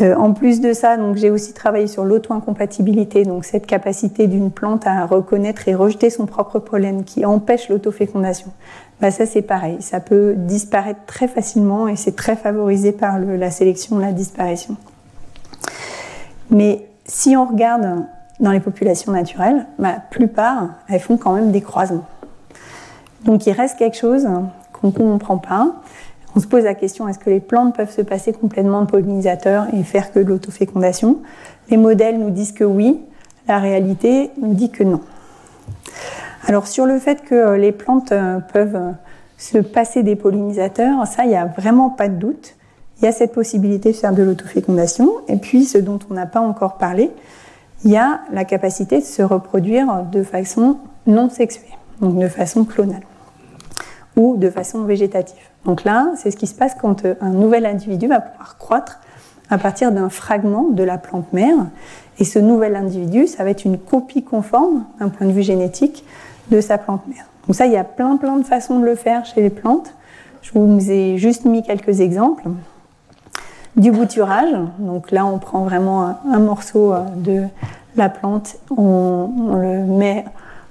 Euh, 0.00 0.16
en 0.16 0.32
plus 0.32 0.60
de 0.60 0.72
ça, 0.72 0.96
donc 0.96 1.16
j'ai 1.16 1.30
aussi 1.30 1.52
travaillé 1.52 1.86
sur 1.86 2.04
l'auto-incompatibilité, 2.04 3.24
donc 3.24 3.44
cette 3.44 3.66
capacité 3.66 4.26
d'une 4.26 4.50
plante 4.50 4.86
à 4.86 5.06
reconnaître 5.06 5.68
et 5.68 5.74
rejeter 5.74 6.10
son 6.10 6.26
propre 6.26 6.58
pollen 6.58 7.04
qui 7.04 7.24
empêche 7.24 7.68
l'autofécondation. 7.68 8.48
Bah 9.00 9.10
ça 9.10 9.24
c'est 9.24 9.42
pareil, 9.42 9.76
ça 9.80 10.00
peut 10.00 10.34
disparaître 10.36 11.00
très 11.06 11.28
facilement 11.28 11.86
et 11.86 11.96
c'est 11.96 12.16
très 12.16 12.34
favorisé 12.34 12.90
par 12.90 13.18
la 13.20 13.50
sélection, 13.50 13.98
la 13.98 14.12
disparition. 14.12 14.76
Mais 16.50 16.88
si 17.04 17.36
on 17.36 17.46
regarde 17.46 18.04
dans 18.40 18.50
les 18.50 18.60
populations 18.60 19.12
naturelles, 19.12 19.66
bah, 19.78 19.92
la 19.92 20.00
plupart 20.00 20.70
elles 20.88 21.00
font 21.00 21.16
quand 21.16 21.34
même 21.34 21.52
des 21.52 21.60
croisements. 21.60 22.06
Donc 23.24 23.46
il 23.46 23.52
reste 23.52 23.78
quelque 23.78 23.96
chose 23.96 24.28
qu'on 24.72 24.88
ne 24.88 24.92
comprend 24.92 25.38
pas 25.38 25.72
on 26.36 26.40
se 26.40 26.46
pose 26.46 26.64
la 26.64 26.74
question 26.74 27.08
est-ce 27.08 27.18
que 27.18 27.30
les 27.30 27.40
plantes 27.40 27.76
peuvent 27.76 27.92
se 27.92 28.02
passer 28.02 28.32
complètement 28.32 28.82
de 28.82 28.90
pollinisateurs 28.90 29.66
et 29.72 29.82
faire 29.82 30.12
que 30.12 30.18
de 30.18 30.24
l'autofécondation? 30.24 31.18
Les 31.70 31.76
modèles 31.76 32.18
nous 32.18 32.30
disent 32.30 32.52
que 32.52 32.64
oui, 32.64 33.00
la 33.46 33.58
réalité 33.58 34.30
nous 34.40 34.54
dit 34.54 34.70
que 34.70 34.82
non. 34.82 35.00
Alors 36.46 36.66
sur 36.66 36.86
le 36.86 36.98
fait 36.98 37.22
que 37.22 37.34
euh, 37.34 37.56
les 37.56 37.72
plantes 37.72 38.12
euh, 38.12 38.40
peuvent 38.40 38.76
euh, 38.76 38.90
se 39.38 39.58
passer 39.58 40.02
des 40.02 40.16
pollinisateurs, 40.16 41.06
ça, 41.06 41.24
il 41.24 41.28
n'y 41.28 41.36
a 41.36 41.46
vraiment 41.46 41.90
pas 41.90 42.08
de 42.08 42.16
doute. 42.16 42.54
Il 42.98 43.04
y 43.04 43.08
a 43.08 43.12
cette 43.12 43.32
possibilité 43.32 43.92
de 43.92 43.96
faire 43.96 44.12
de 44.12 44.22
l'autofécondation. 44.22 45.10
Et 45.28 45.36
puis, 45.36 45.64
ce 45.64 45.78
dont 45.78 45.98
on 46.10 46.14
n'a 46.14 46.26
pas 46.26 46.40
encore 46.40 46.78
parlé, 46.78 47.10
il 47.84 47.90
y 47.90 47.96
a 47.96 48.20
la 48.32 48.44
capacité 48.44 49.00
de 49.00 49.04
se 49.04 49.22
reproduire 49.22 50.04
de 50.10 50.22
façon 50.22 50.78
non 51.06 51.28
sexuée, 51.28 51.76
donc 52.00 52.18
de 52.18 52.28
façon 52.28 52.64
clonale, 52.64 53.02
ou 54.16 54.36
de 54.36 54.48
façon 54.48 54.84
végétative. 54.84 55.53
Donc 55.64 55.84
là, 55.84 56.12
c'est 56.16 56.30
ce 56.30 56.36
qui 56.36 56.46
se 56.46 56.54
passe 56.54 56.74
quand 56.80 57.04
un 57.20 57.30
nouvel 57.30 57.66
individu 57.66 58.06
va 58.06 58.20
pouvoir 58.20 58.58
croître 58.58 59.00
à 59.50 59.58
partir 59.58 59.92
d'un 59.92 60.08
fragment 60.08 60.68
de 60.70 60.82
la 60.82 60.98
plante 60.98 61.32
mère. 61.32 61.56
Et 62.18 62.24
ce 62.24 62.38
nouvel 62.38 62.76
individu, 62.76 63.26
ça 63.26 63.44
va 63.44 63.50
être 63.50 63.64
une 63.64 63.78
copie 63.78 64.22
conforme, 64.22 64.84
d'un 65.00 65.08
point 65.08 65.26
de 65.26 65.32
vue 65.32 65.42
génétique, 65.42 66.04
de 66.50 66.60
sa 66.60 66.78
plante 66.78 67.06
mère. 67.08 67.26
Donc 67.46 67.56
ça, 67.56 67.66
il 67.66 67.72
y 67.72 67.76
a 67.76 67.84
plein 67.84 68.16
plein 68.16 68.36
de 68.36 68.44
façons 68.44 68.78
de 68.78 68.84
le 68.84 68.94
faire 68.94 69.24
chez 69.26 69.42
les 69.42 69.50
plantes. 69.50 69.92
Je 70.42 70.52
vous 70.54 70.90
ai 70.90 71.18
juste 71.18 71.44
mis 71.44 71.62
quelques 71.62 72.00
exemples. 72.00 72.44
Du 73.76 73.90
bouturage, 73.90 74.54
donc 74.78 75.10
là 75.10 75.26
on 75.26 75.38
prend 75.38 75.64
vraiment 75.64 76.16
un, 76.30 76.38
morceau 76.38 76.92
euh, 76.92 77.00
de 77.16 77.42
la 77.96 78.08
plante, 78.08 78.56
on, 78.70 79.56
le 79.56 79.84
met 79.84 80.24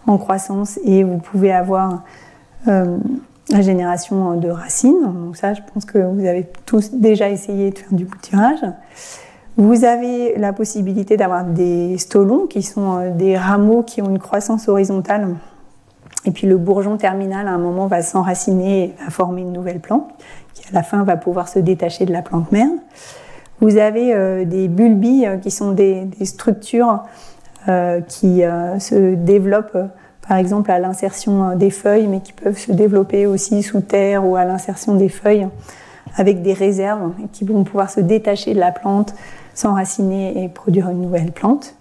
en 0.07 0.17
croissance 0.17 0.79
et 0.85 1.03
vous 1.03 1.17
pouvez 1.17 1.51
avoir 1.51 2.03
euh, 2.69 2.97
la 3.49 3.61
génération 3.61 4.35
de 4.35 4.49
racines. 4.49 5.03
Donc 5.03 5.37
ça, 5.37 5.53
je 5.53 5.61
pense 5.73 5.85
que 5.85 5.97
vous 5.97 6.25
avez 6.25 6.47
tous 6.65 6.91
déjà 6.93 7.29
essayé 7.29 7.71
de 7.71 7.77
faire 7.77 7.93
du 7.93 8.05
bouturage. 8.05 8.63
Vous 9.55 9.83
avez 9.83 10.35
la 10.37 10.51
possibilité 10.51 11.15
d'avoir 11.15 11.43
des 11.43 11.97
stolons 11.97 12.47
qui 12.47 12.63
sont 12.63 12.99
euh, 12.99 13.11
des 13.11 13.37
rameaux 13.37 13.83
qui 13.83 14.01
ont 14.01 14.09
une 14.09 14.19
croissance 14.19 14.67
horizontale 14.67 15.35
et 16.25 16.31
puis 16.31 16.47
le 16.47 16.57
bourgeon 16.57 16.97
terminal, 16.97 17.47
à 17.47 17.51
un 17.51 17.57
moment, 17.57 17.87
va 17.87 18.01
s'enraciner 18.01 18.83
et 18.83 19.03
va 19.03 19.09
former 19.09 19.41
une 19.41 19.51
nouvelle 19.51 19.79
plante, 19.79 20.09
qui 20.53 20.63
à 20.69 20.73
la 20.73 20.83
fin 20.83 21.03
va 21.03 21.17
pouvoir 21.17 21.47
se 21.47 21.59
détacher 21.59 22.05
de 22.05 22.13
la 22.13 22.21
plante 22.21 22.51
mère. 22.51 22.69
Vous 23.59 23.77
avez 23.77 24.13
euh, 24.13 24.45
des 24.45 24.67
bulbilles 24.67 25.27
euh, 25.27 25.37
qui 25.37 25.51
sont 25.51 25.71
des, 25.71 26.07
structures 26.23 27.03
euh, 27.67 28.01
qui 28.01 28.43
se 28.79 29.15
développent, 29.15 29.77
par 30.27 30.37
exemple, 30.37 30.71
à 30.71 30.79
l'insertion 30.79 31.55
des 31.55 31.69
feuilles, 31.69 32.07
mais 32.07 32.21
qui 32.21 32.33
peuvent 32.33 32.57
se 32.57 32.71
développer 32.71 33.25
aussi 33.25 33.61
sous 33.61 33.81
terre 33.81 34.25
ou 34.25 34.35
à 34.35 34.45
l'insertion 34.45 34.95
des 34.95 35.09
feuilles 35.09 35.47
avec 36.15 36.41
des 36.41 36.53
réserves 36.53 37.11
qui 37.31 37.43
vont 37.43 37.63
pouvoir 37.63 37.89
se 37.89 37.99
détacher 37.99 38.53
de 38.53 38.59
la 38.59 38.71
plante, 38.71 39.13
s'enraciner 39.53 40.43
et 40.43 40.49
produire 40.49 40.89
une 40.89 41.01
nouvelle 41.01 41.31
plante. 41.31 41.75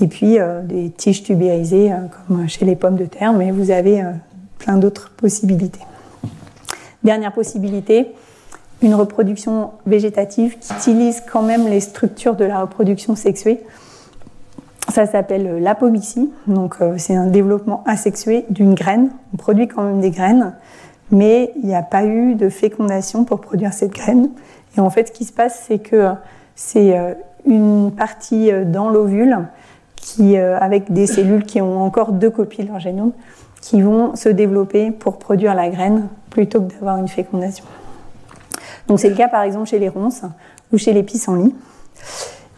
Et 0.00 0.06
puis 0.06 0.38
euh, 0.38 0.62
des 0.62 0.90
tiges 0.90 1.22
tubérisées, 1.22 1.92
euh, 1.92 1.96
comme 2.26 2.48
chez 2.48 2.64
les 2.64 2.76
pommes 2.76 2.96
de 2.96 3.06
terre, 3.06 3.32
mais 3.32 3.50
vous 3.50 3.70
avez 3.70 4.00
euh, 4.00 4.12
plein 4.58 4.76
d'autres 4.76 5.10
possibilités. 5.10 5.80
Dernière 7.02 7.32
possibilité, 7.32 8.12
une 8.80 8.94
reproduction 8.94 9.72
végétative 9.86 10.56
qui 10.58 10.72
utilise 10.72 11.22
quand 11.30 11.42
même 11.42 11.66
les 11.68 11.80
structures 11.80 12.36
de 12.36 12.44
la 12.44 12.60
reproduction 12.60 13.16
sexuée. 13.16 13.60
Ça 14.92 15.06
s'appelle 15.06 15.62
l'apomixie, 15.62 16.30
donc 16.46 16.76
c'est 16.96 17.14
un 17.14 17.26
développement 17.26 17.84
asexué 17.86 18.46
d'une 18.48 18.74
graine. 18.74 19.10
On 19.34 19.36
produit 19.36 19.68
quand 19.68 19.82
même 19.82 20.00
des 20.00 20.10
graines, 20.10 20.54
mais 21.10 21.52
il 21.56 21.66
n'y 21.66 21.74
a 21.74 21.82
pas 21.82 22.04
eu 22.04 22.34
de 22.34 22.48
fécondation 22.48 23.24
pour 23.24 23.40
produire 23.40 23.72
cette 23.74 23.92
graine. 23.92 24.30
Et 24.76 24.80
en 24.80 24.88
fait, 24.88 25.08
ce 25.08 25.12
qui 25.12 25.24
se 25.24 25.32
passe, 25.32 25.64
c'est 25.66 25.78
que 25.78 26.12
c'est 26.54 26.96
une 27.44 27.92
partie 27.92 28.50
dans 28.66 28.88
l'ovule 28.88 29.38
qui, 29.96 30.36
euh, 30.36 30.58
avec 30.58 30.92
des 30.92 31.06
cellules 31.06 31.44
qui 31.44 31.60
ont 31.60 31.82
encore 31.82 32.12
deux 32.12 32.30
copies 32.30 32.62
de 32.62 32.68
leur 32.68 32.80
génome, 32.80 33.12
qui 33.60 33.82
vont 33.82 34.16
se 34.16 34.28
développer 34.28 34.90
pour 34.90 35.18
produire 35.18 35.54
la 35.54 35.68
graine 35.68 36.08
plutôt 36.30 36.62
que 36.62 36.72
d'avoir 36.72 36.98
une 36.98 37.08
fécondation. 37.08 37.64
Donc 38.86 39.00
c'est 39.00 39.10
le 39.10 39.16
cas 39.16 39.28
par 39.28 39.42
exemple 39.42 39.68
chez 39.68 39.78
les 39.78 39.88
ronces 39.88 40.22
ou 40.72 40.78
chez 40.78 40.92
les 40.92 41.02
pissenlits. 41.02 41.54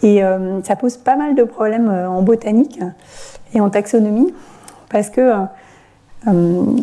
Et 0.03 0.25
euh, 0.25 0.63
ça 0.63 0.77
pose 0.77 0.97
pas 0.97 1.17
mal 1.17 1.35
de 1.35 1.43
problèmes 1.43 1.89
euh, 1.89 2.09
en 2.09 2.23
botanique 2.23 2.81
et 3.55 3.61
en 3.61 3.71
taxonomie 3.71 4.33
parce 4.89 5.11
que 5.11 5.33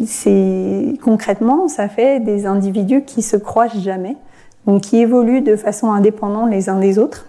c'est 0.08 0.94
concrètement 1.04 1.68
ça 1.68 1.90
fait 1.90 2.20
des 2.20 2.46
individus 2.46 3.04
qui 3.04 3.22
se 3.22 3.38
croisent 3.38 3.80
jamais, 3.82 4.16
donc 4.66 4.82
qui 4.82 4.98
évoluent 4.98 5.42
de 5.42 5.56
façon 5.56 5.92
indépendante 5.92 6.50
les 6.50 6.70
uns 6.70 6.80
des 6.80 6.98
autres 6.98 7.28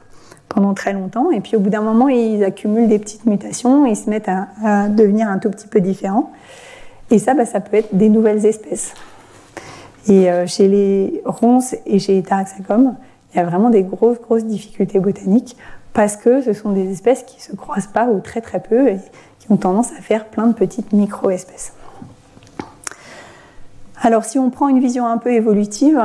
pendant 0.49 0.75
très 0.75 0.93
longtemps. 0.93 1.31
Et 1.31 1.41
puis 1.41 1.57
au 1.57 1.61
bout 1.61 1.71
d'un 1.71 1.83
moment, 1.83 2.09
ils 2.09 2.43
accumulent 2.45 2.89
des 2.89 2.99
petites 2.99 3.27
mutations, 3.27 3.87
ils 3.87 3.97
se 3.97 4.11
mettent 4.11 4.29
à, 4.29 4.89
devenir 4.89 5.29
un 5.29 5.39
tout 5.39 5.51
petit 5.51 5.67
peu 5.67 5.81
différents. 5.81 6.31
Et 7.11 7.19
ça, 7.19 7.35
bah, 7.35 7.47
ça 7.47 7.61
peut 7.61 7.77
être 7.77 7.95
des 7.95 8.09
nouvelles 8.09 8.45
espèces. 8.45 8.95
Et 10.09 10.31
euh, 10.31 10.47
chez 10.47 10.69
les 10.69 11.23
ronces 11.25 11.75
et 11.87 11.99
chez 11.99 12.15
les 12.15 12.23
taraxacum, 12.23 12.95
il 13.33 13.37
y 13.37 13.41
a 13.41 13.45
vraiment 13.45 13.71
des 13.71 13.83
grosses, 13.83 14.21
grosses 14.21 14.45
difficultés 14.45 15.01
botaniques 15.01 15.57
parce 15.93 16.17
que 16.17 16.43
ce 16.43 16.53
sont 16.53 16.71
des 16.71 16.91
espèces 16.91 17.23
qui 17.25 17.43
se 17.43 17.55
croisent 17.57 17.89
pas 17.93 18.07
ou 18.07 18.21
très 18.21 18.41
très 18.41 18.61
peu 18.61 18.89
et 18.89 18.99
qui 19.39 19.51
ont 19.51 19.57
tendance 19.57 19.93
à 19.99 20.01
faire 20.01 20.27
plein 20.27 20.47
de 20.47 20.53
petites 20.53 20.93
micro-espèces. 20.93 21.73
Alors, 24.01 24.25
si 24.25 24.39
on 24.39 24.51
prend 24.51 24.69
une 24.69 24.79
vision 24.79 25.07
un 25.07 25.19
peu 25.19 25.33
évolutive, 25.33 26.01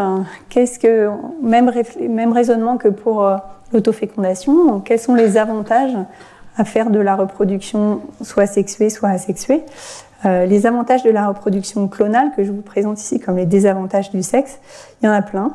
qu'est-ce 0.50 0.80
que 0.80 1.10
même, 1.44 1.72
même 2.10 2.34
raisonnement 2.34 2.78
que 2.78 2.88
pour 2.88 3.24
euh, 3.24 3.38
l'autofécondation, 3.72 4.80
quels 4.80 5.00
sont 5.00 5.14
les 5.14 5.38
avantages 5.38 5.96
à 6.58 6.66
faire 6.66 6.90
de 6.90 7.00
la 7.00 7.16
reproduction 7.16 8.02
soit 8.24 8.48
sexuée, 8.48 8.90
soit 8.90 9.10
asexuée? 9.10 9.64
Euh, 10.26 10.48
Les 10.48 10.66
avantages 10.66 11.04
de 11.04 11.12
la 11.12 11.28
reproduction 11.28 11.88
clonale 11.88 12.32
que 12.36 12.44
je 12.44 12.52
vous 12.52 12.62
présente 12.62 13.00
ici 13.00 13.20
comme 13.20 13.38
les 13.38 13.46
désavantages 13.46 14.10
du 14.10 14.24
sexe, 14.24 14.60
il 15.02 15.06
y 15.06 15.10
en 15.10 15.14
a 15.14 15.22
plein. 15.22 15.52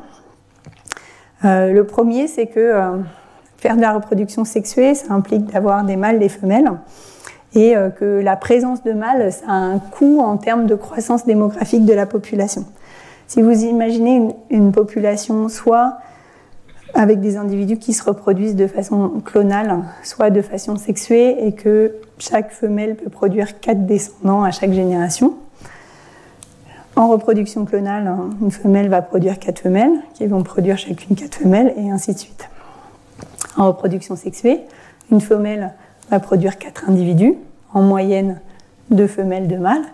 Euh, 1.45 1.73
le 1.73 1.85
premier, 1.85 2.29
c'est 2.29 2.47
que 2.47 3.01
faire 3.59 3.77
de 3.77 3.81
la 3.81 3.93
reproduction 3.93 4.45
sexuée, 4.45 4.95
ça 4.95 5.13
implique 5.13 5.47
d'avoir 5.53 5.85
des 5.85 5.97
mâles, 5.97 6.19
des 6.19 6.29
femelles, 6.29 6.71
et 7.55 7.75
que 7.99 8.21
la 8.21 8.37
présence 8.37 8.83
de 8.85 8.93
mâles, 8.93 9.33
ça 9.33 9.47
a 9.49 9.53
un 9.53 9.79
coût 9.79 10.21
en 10.21 10.37
termes 10.37 10.67
de 10.67 10.75
croissance 10.75 11.27
démographique 11.27 11.85
de 11.85 11.93
la 11.93 12.07
population. 12.07 12.65
Si 13.27 13.43
vous 13.43 13.65
imaginez 13.65 14.17
une, 14.17 14.33
une 14.51 14.73
population 14.73 15.49
soit 15.49 15.99
avec 16.95 17.21
des 17.21 17.37
individus 17.37 17.79
qui 17.79 17.93
se 17.93 18.03
reproduisent 18.03 18.57
de 18.57 18.67
façon 18.67 19.21
clonale, 19.25 19.79
soit 20.03 20.31
de 20.31 20.41
façon 20.41 20.77
sexuée, 20.77 21.47
et 21.47 21.53
que 21.53 21.95
chaque 22.19 22.53
femelle 22.53 22.97
peut 22.97 23.11
produire 23.11 23.61
quatre 23.61 23.87
descendants 23.87 24.43
à 24.43 24.51
chaque 24.51 24.73
génération. 24.73 25.35
En 26.97 27.09
reproduction 27.09 27.65
clonale, 27.65 28.13
une 28.41 28.51
femelle 28.51 28.89
va 28.89 29.03
produire 29.03 29.39
quatre 29.39 29.61
femelles, 29.61 29.93
qui 30.15 30.27
vont 30.27 30.43
produire 30.43 30.79
chacune 30.79 31.17
quatre 31.17 31.37
femelles, 31.37 31.75
et 31.77 31.91
ainsi 31.91 32.15
de 32.15 32.19
suite. 32.19 32.49
En 33.57 33.67
reproduction 33.67 34.17
sexuée, 34.17 34.61
une 35.11 35.21
femelle 35.21 35.73
va 36.11 36.21
produire 36.21 36.59
quatre 36.59 36.89
individus, 36.89 37.35
en 37.73 37.83
moyenne 37.83 38.41
deux 38.91 39.07
femelles, 39.07 39.49
deux 39.49 39.59
mâles, 39.59 39.85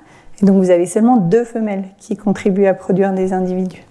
et 0.40 0.46
donc 0.46 0.56
vous 0.56 0.70
avez 0.70 0.86
seulement 0.86 1.16
deux 1.16 1.44
femelles 1.44 1.84
qui 1.98 2.16
contribuent 2.16 2.66
à 2.66 2.74
produire 2.74 3.12
des 3.12 3.32
individus. 3.32 3.84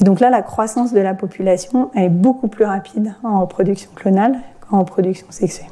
Et 0.00 0.04
donc 0.04 0.20
là, 0.20 0.30
la 0.30 0.42
croissance 0.42 0.92
de 0.92 1.00
la 1.00 1.14
population 1.14 1.90
est 1.94 2.08
beaucoup 2.08 2.48
plus 2.48 2.64
rapide 2.64 3.14
en 3.24 3.40
reproduction 3.40 3.90
clonale 3.94 4.36
qu'en 4.60 4.80
reproduction 4.80 5.26
sexuée. 5.30 5.66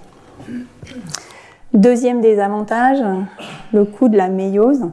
Deuxième 1.72 2.20
désavantage, 2.20 2.98
le 3.72 3.84
coût 3.84 4.08
de 4.08 4.16
la 4.16 4.28
méiose, 4.28 4.88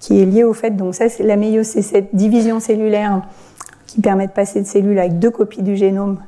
qui 0.00 0.20
est 0.20 0.26
lié 0.26 0.44
au 0.44 0.52
fait, 0.52 0.70
donc 0.70 0.94
ça, 0.94 1.08
c'est 1.08 1.22
la 1.22 1.36
méiose, 1.36 1.66
c'est 1.66 1.82
cette 1.82 2.14
division 2.14 2.60
cellulaire 2.60 3.22
qui 3.86 4.00
permet 4.00 4.26
de 4.26 4.32
passer 4.32 4.60
de 4.60 4.66
cellules 4.66 4.98
avec 4.98 5.18
deux 5.18 5.30
copies 5.30 5.62
du 5.62 5.76
génome 5.76 6.18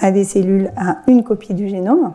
à 0.00 0.10
des 0.10 0.24
cellules 0.24 0.70
à 0.76 0.98
une 1.06 1.24
copie 1.24 1.54
du 1.54 1.68
génome. 1.68 2.12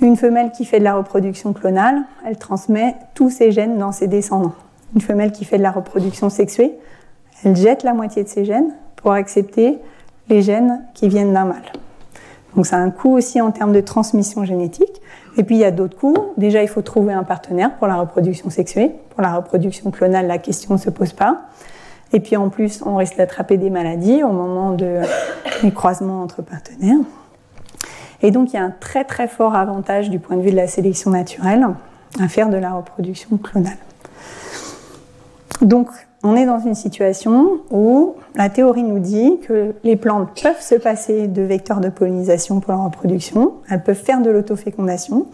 Une 0.00 0.16
femelle 0.16 0.50
qui 0.52 0.64
fait 0.64 0.78
de 0.78 0.84
la 0.84 0.94
reproduction 0.94 1.52
clonale, 1.52 2.02
elle 2.26 2.36
transmet 2.36 2.96
tous 3.14 3.30
ses 3.30 3.50
gènes 3.50 3.78
dans 3.78 3.92
ses 3.92 4.08
descendants. 4.08 4.54
Une 4.94 5.00
femelle 5.00 5.32
qui 5.32 5.44
fait 5.44 5.58
de 5.58 5.62
la 5.62 5.70
reproduction 5.70 6.28
sexuée, 6.28 6.74
elle 7.44 7.56
jette 7.56 7.82
la 7.82 7.94
moitié 7.94 8.22
de 8.22 8.28
ses 8.28 8.44
gènes 8.44 8.74
pour 8.96 9.12
accepter 9.12 9.78
les 10.28 10.42
gènes 10.42 10.82
qui 10.94 11.08
viennent 11.08 11.32
d'un 11.32 11.44
mâle. 11.44 11.72
Donc 12.56 12.66
ça 12.66 12.76
a 12.76 12.80
un 12.80 12.90
coût 12.90 13.12
aussi 13.12 13.40
en 13.40 13.52
termes 13.52 13.72
de 13.72 13.80
transmission 13.80 14.44
génétique. 14.44 15.02
Et 15.36 15.44
puis 15.44 15.56
il 15.56 15.58
y 15.58 15.64
a 15.64 15.70
d'autres 15.70 15.96
coûts. 15.96 16.16
Déjà, 16.38 16.62
il 16.62 16.68
faut 16.68 16.80
trouver 16.80 17.12
un 17.12 17.22
partenaire 17.22 17.74
pour 17.76 17.86
la 17.86 17.96
reproduction 17.96 18.48
sexuée. 18.48 18.92
Pour 19.10 19.20
la 19.22 19.34
reproduction 19.36 19.90
clonale, 19.90 20.26
la 20.26 20.38
question 20.38 20.74
ne 20.74 20.78
se 20.78 20.88
pose 20.88 21.12
pas. 21.12 21.42
Et 22.12 22.20
puis 22.20 22.36
en 22.36 22.48
plus, 22.48 22.82
on 22.86 22.96
risque 22.96 23.16
d'attraper 23.16 23.56
des 23.56 23.70
maladies 23.70 24.22
au 24.22 24.30
moment 24.30 24.72
de, 24.72 25.00
des 25.62 25.72
croisements 25.72 26.22
entre 26.22 26.42
partenaires. 26.42 26.98
Et 28.22 28.30
donc 28.30 28.52
il 28.52 28.56
y 28.56 28.58
a 28.58 28.62
un 28.62 28.70
très 28.70 29.04
très 29.04 29.28
fort 29.28 29.54
avantage 29.54 30.10
du 30.10 30.18
point 30.18 30.36
de 30.36 30.42
vue 30.42 30.50
de 30.50 30.56
la 30.56 30.68
sélection 30.68 31.10
naturelle 31.10 31.66
à 32.20 32.28
faire 32.28 32.48
de 32.48 32.56
la 32.56 32.72
reproduction 32.72 33.36
clonale. 33.36 33.76
Donc 35.60 35.88
on 36.22 36.34
est 36.34 36.46
dans 36.46 36.58
une 36.58 36.74
situation 36.74 37.60
où 37.70 38.14
la 38.34 38.48
théorie 38.48 38.82
nous 38.82 38.98
dit 38.98 39.38
que 39.46 39.74
les 39.84 39.96
plantes 39.96 40.40
peuvent 40.42 40.60
se 40.60 40.74
passer 40.74 41.28
de 41.28 41.42
vecteurs 41.42 41.80
de 41.80 41.88
pollinisation 41.88 42.60
pour 42.60 42.72
la 42.72 42.78
reproduction, 42.78 43.54
elles 43.68 43.82
peuvent 43.82 43.94
faire 43.94 44.20
de 44.20 44.30
l'autofécondation, 44.30 45.26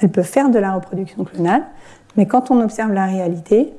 elles 0.00 0.10
peuvent 0.10 0.24
faire 0.24 0.48
de 0.48 0.58
la 0.58 0.72
reproduction 0.74 1.24
clonale, 1.24 1.64
mais 2.16 2.26
quand 2.26 2.50
on 2.50 2.60
observe 2.60 2.92
la 2.92 3.06
réalité, 3.06 3.74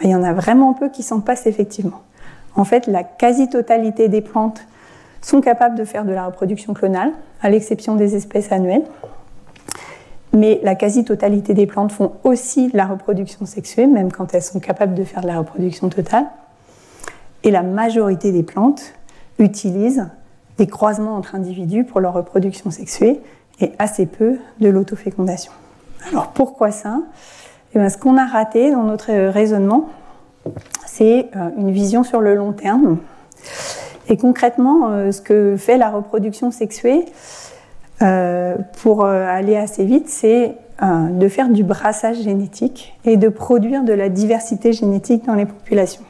il 0.00 0.10
y 0.10 0.14
en 0.14 0.22
a 0.22 0.32
vraiment 0.32 0.74
peu 0.74 0.88
qui 0.88 1.02
s'en 1.02 1.20
passent 1.20 1.46
effectivement. 1.46 2.02
En 2.54 2.64
fait, 2.64 2.86
la 2.86 3.04
quasi-totalité 3.04 4.08
des 4.08 4.20
plantes 4.20 4.60
sont 5.20 5.40
capables 5.40 5.76
de 5.76 5.84
faire 5.84 6.04
de 6.04 6.12
la 6.12 6.26
reproduction 6.26 6.74
clonale, 6.74 7.12
à 7.40 7.50
l'exception 7.50 7.94
des 7.94 8.16
espèces 8.16 8.52
annuelles. 8.52 8.84
Mais 10.32 10.60
la 10.62 10.74
quasi-totalité 10.74 11.54
des 11.54 11.66
plantes 11.66 11.92
font 11.92 12.12
aussi 12.24 12.68
de 12.68 12.76
la 12.76 12.86
reproduction 12.86 13.46
sexuée, 13.46 13.86
même 13.86 14.10
quand 14.10 14.34
elles 14.34 14.42
sont 14.42 14.60
capables 14.60 14.94
de 14.94 15.04
faire 15.04 15.20
de 15.20 15.26
la 15.26 15.38
reproduction 15.38 15.88
totale. 15.88 16.26
Et 17.44 17.50
la 17.50 17.62
majorité 17.62 18.32
des 18.32 18.42
plantes 18.42 18.94
utilisent 19.38 20.08
des 20.58 20.66
croisements 20.66 21.16
entre 21.16 21.34
individus 21.34 21.84
pour 21.84 22.00
leur 22.00 22.14
reproduction 22.14 22.70
sexuée 22.70 23.20
et 23.60 23.72
assez 23.78 24.06
peu 24.06 24.38
de 24.60 24.68
l'autofécondation. 24.68 25.52
Alors 26.10 26.28
pourquoi 26.28 26.70
ça? 26.70 27.00
Eh 27.74 27.78
bien, 27.78 27.88
Ce 27.88 27.98
qu'on 27.98 28.16
a 28.16 28.26
raté 28.26 28.70
dans 28.70 28.82
notre 28.82 29.12
raisonnement, 29.12 29.88
c'est 30.86 31.28
euh, 31.36 31.50
une 31.56 31.70
vision 31.70 32.04
sur 32.04 32.20
le 32.20 32.34
long 32.34 32.52
terme. 32.52 32.98
Et 34.08 34.16
concrètement, 34.16 34.90
euh, 34.90 35.12
ce 35.12 35.20
que 35.20 35.56
fait 35.56 35.78
la 35.78 35.90
reproduction 35.90 36.50
sexuée 36.50 37.06
euh, 38.02 38.56
pour 38.82 39.04
aller 39.04 39.56
assez 39.56 39.84
vite, 39.84 40.08
c'est 40.08 40.56
de 40.82 41.28
faire 41.28 41.48
du 41.48 41.62
brassage 41.62 42.22
génétique 42.22 42.98
et 43.04 43.16
de 43.16 43.28
produire 43.28 43.84
de 43.84 43.92
la 43.92 44.08
diversité 44.08 44.72
génétique 44.72 45.24
dans 45.26 45.34
les 45.34 45.46
populations. 45.46 46.02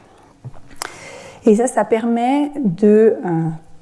Et 1.45 1.57
ça, 1.57 1.67
ça 1.67 1.85
permet 1.85 2.49
de 2.55 3.17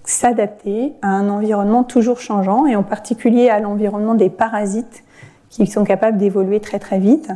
s'adapter 0.04 0.92
à 1.02 1.08
un 1.08 1.30
environnement 1.30 1.86
toujours 1.86 2.20
changeant, 2.20 2.66
et 2.66 2.76
en 2.76 2.84
particulier 2.84 3.48
à 3.48 3.62
l'environnement 3.62 4.16
des 4.16 4.30
parasites 4.30 5.06
qui 5.50 5.66
sont 5.66 5.86
capables 5.86 6.18
d'évoluer 6.18 6.60
très 6.60 6.80
très 6.80 7.00
vite. 7.00 7.32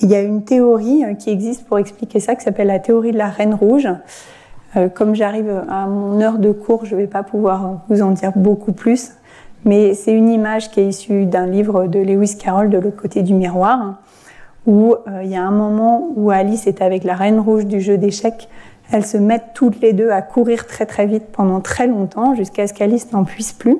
Il 0.00 0.08
y 0.08 0.14
a 0.14 0.22
une 0.22 0.44
théorie 0.44 1.04
qui 1.18 1.30
existe 1.30 1.64
pour 1.66 1.78
expliquer 1.78 2.18
ça, 2.18 2.34
qui 2.34 2.42
s'appelle 2.42 2.68
la 2.68 2.78
théorie 2.78 3.12
de 3.12 3.18
la 3.18 3.28
reine 3.28 3.54
rouge. 3.54 3.88
Euh, 4.76 4.88
comme 4.88 5.14
j'arrive 5.14 5.62
à 5.68 5.86
mon 5.86 6.20
heure 6.20 6.38
de 6.38 6.50
cours, 6.50 6.86
je 6.86 6.94
ne 6.94 7.00
vais 7.00 7.06
pas 7.06 7.22
pouvoir 7.22 7.82
vous 7.88 8.02
en 8.02 8.10
dire 8.10 8.32
beaucoup 8.34 8.72
plus, 8.72 9.12
mais 9.64 9.94
c'est 9.94 10.12
une 10.12 10.30
image 10.30 10.70
qui 10.70 10.80
est 10.80 10.88
issue 10.88 11.26
d'un 11.26 11.46
livre 11.46 11.86
de 11.86 11.98
Lewis 11.98 12.36
Carroll, 12.38 12.70
De 12.70 12.78
l'autre 12.78 13.00
côté 13.00 13.22
du 13.22 13.34
miroir, 13.34 13.98
où 14.66 14.94
euh, 14.94 15.22
il 15.22 15.30
y 15.30 15.36
a 15.36 15.42
un 15.42 15.50
moment 15.50 16.08
où 16.16 16.30
Alice 16.30 16.66
est 16.66 16.80
avec 16.80 17.04
la 17.04 17.14
reine 17.14 17.38
rouge 17.38 17.66
du 17.66 17.80
jeu 17.80 17.98
d'échecs 17.98 18.48
elles 18.92 19.06
se 19.06 19.16
mettent 19.16 19.54
toutes 19.54 19.80
les 19.80 19.94
deux 19.94 20.10
à 20.10 20.22
courir 20.22 20.66
très 20.66 20.86
très 20.86 21.06
vite 21.06 21.24
pendant 21.32 21.60
très 21.60 21.86
longtemps 21.86 22.34
jusqu'à 22.34 22.66
ce 22.66 22.74
qu'Alice 22.74 23.10
n'en 23.12 23.24
puisse 23.24 23.52
plus 23.52 23.78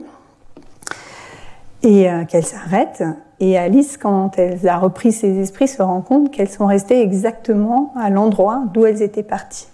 et 1.82 2.10
euh, 2.10 2.24
qu'elle 2.24 2.44
s'arrête. 2.44 3.04
Et 3.44 3.58
Alice, 3.58 3.96
quand 3.96 4.38
elle 4.38 4.68
a 4.68 4.78
repris 4.78 5.10
ses 5.10 5.40
esprits, 5.40 5.66
se 5.66 5.82
rend 5.82 6.00
compte 6.00 6.30
qu'elles 6.30 6.48
sont 6.48 6.66
restées 6.66 7.02
exactement 7.02 7.92
à 7.96 8.08
l'endroit 8.08 8.62
d'où 8.72 8.86
elles 8.86 9.02
étaient 9.02 9.24
parties. 9.24 9.66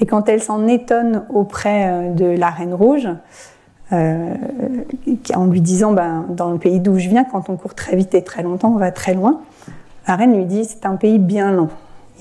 Et 0.00 0.06
quand 0.06 0.30
elle 0.30 0.42
s'en 0.42 0.66
étonne 0.66 1.24
auprès 1.28 1.90
euh, 1.90 2.14
de 2.14 2.24
la 2.24 2.48
Reine 2.48 2.72
Rouge, 2.72 3.10
euh, 3.92 4.34
en 5.34 5.44
lui 5.44 5.60
disant 5.60 5.92
ben, 5.92 6.24
dans 6.30 6.50
le 6.50 6.58
pays 6.58 6.80
d'où 6.80 6.98
je 6.98 7.10
viens, 7.10 7.24
quand 7.24 7.50
on 7.50 7.56
court 7.56 7.74
très 7.74 7.96
vite 7.96 8.14
et 8.14 8.24
très 8.24 8.42
longtemps, 8.42 8.72
on 8.72 8.78
va 8.78 8.90
très 8.92 9.12
loin, 9.12 9.42
la 10.08 10.16
Reine 10.16 10.34
lui 10.34 10.46
dit 10.46 10.64
c'est 10.64 10.86
un 10.86 10.96
pays 10.96 11.18
bien 11.18 11.52
lent. 11.52 11.68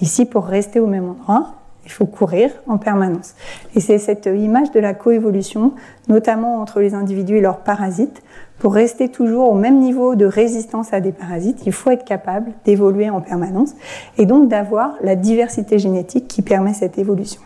Ici, 0.01 0.25
pour 0.25 0.45
rester 0.45 0.81
au 0.81 0.87
même 0.87 1.09
endroit, 1.09 1.53
il 1.85 1.91
faut 1.91 2.05
courir 2.05 2.51
en 2.67 2.77
permanence. 2.77 3.35
Et 3.75 3.79
c'est 3.79 3.97
cette 3.97 4.25
image 4.25 4.71
de 4.71 4.81
la 4.81 4.93
coévolution, 4.93 5.71
notamment 6.09 6.59
entre 6.59 6.81
les 6.81 6.93
individus 6.93 7.37
et 7.37 7.41
leurs 7.41 7.59
parasites. 7.59 8.23
Pour 8.59 8.73
rester 8.73 9.09
toujours 9.09 9.51
au 9.51 9.55
même 9.55 9.79
niveau 9.79 10.15
de 10.15 10.25
résistance 10.25 10.93
à 10.93 11.01
des 11.01 11.11
parasites, 11.11 11.63
il 11.65 11.73
faut 11.73 11.91
être 11.91 12.05
capable 12.05 12.51
d'évoluer 12.63 13.09
en 13.09 13.21
permanence 13.21 13.73
et 14.17 14.25
donc 14.25 14.47
d'avoir 14.47 14.95
la 15.01 15.15
diversité 15.15 15.77
génétique 15.77 16.27
qui 16.27 16.41
permet 16.41 16.73
cette 16.73 16.97
évolution. 16.97 17.41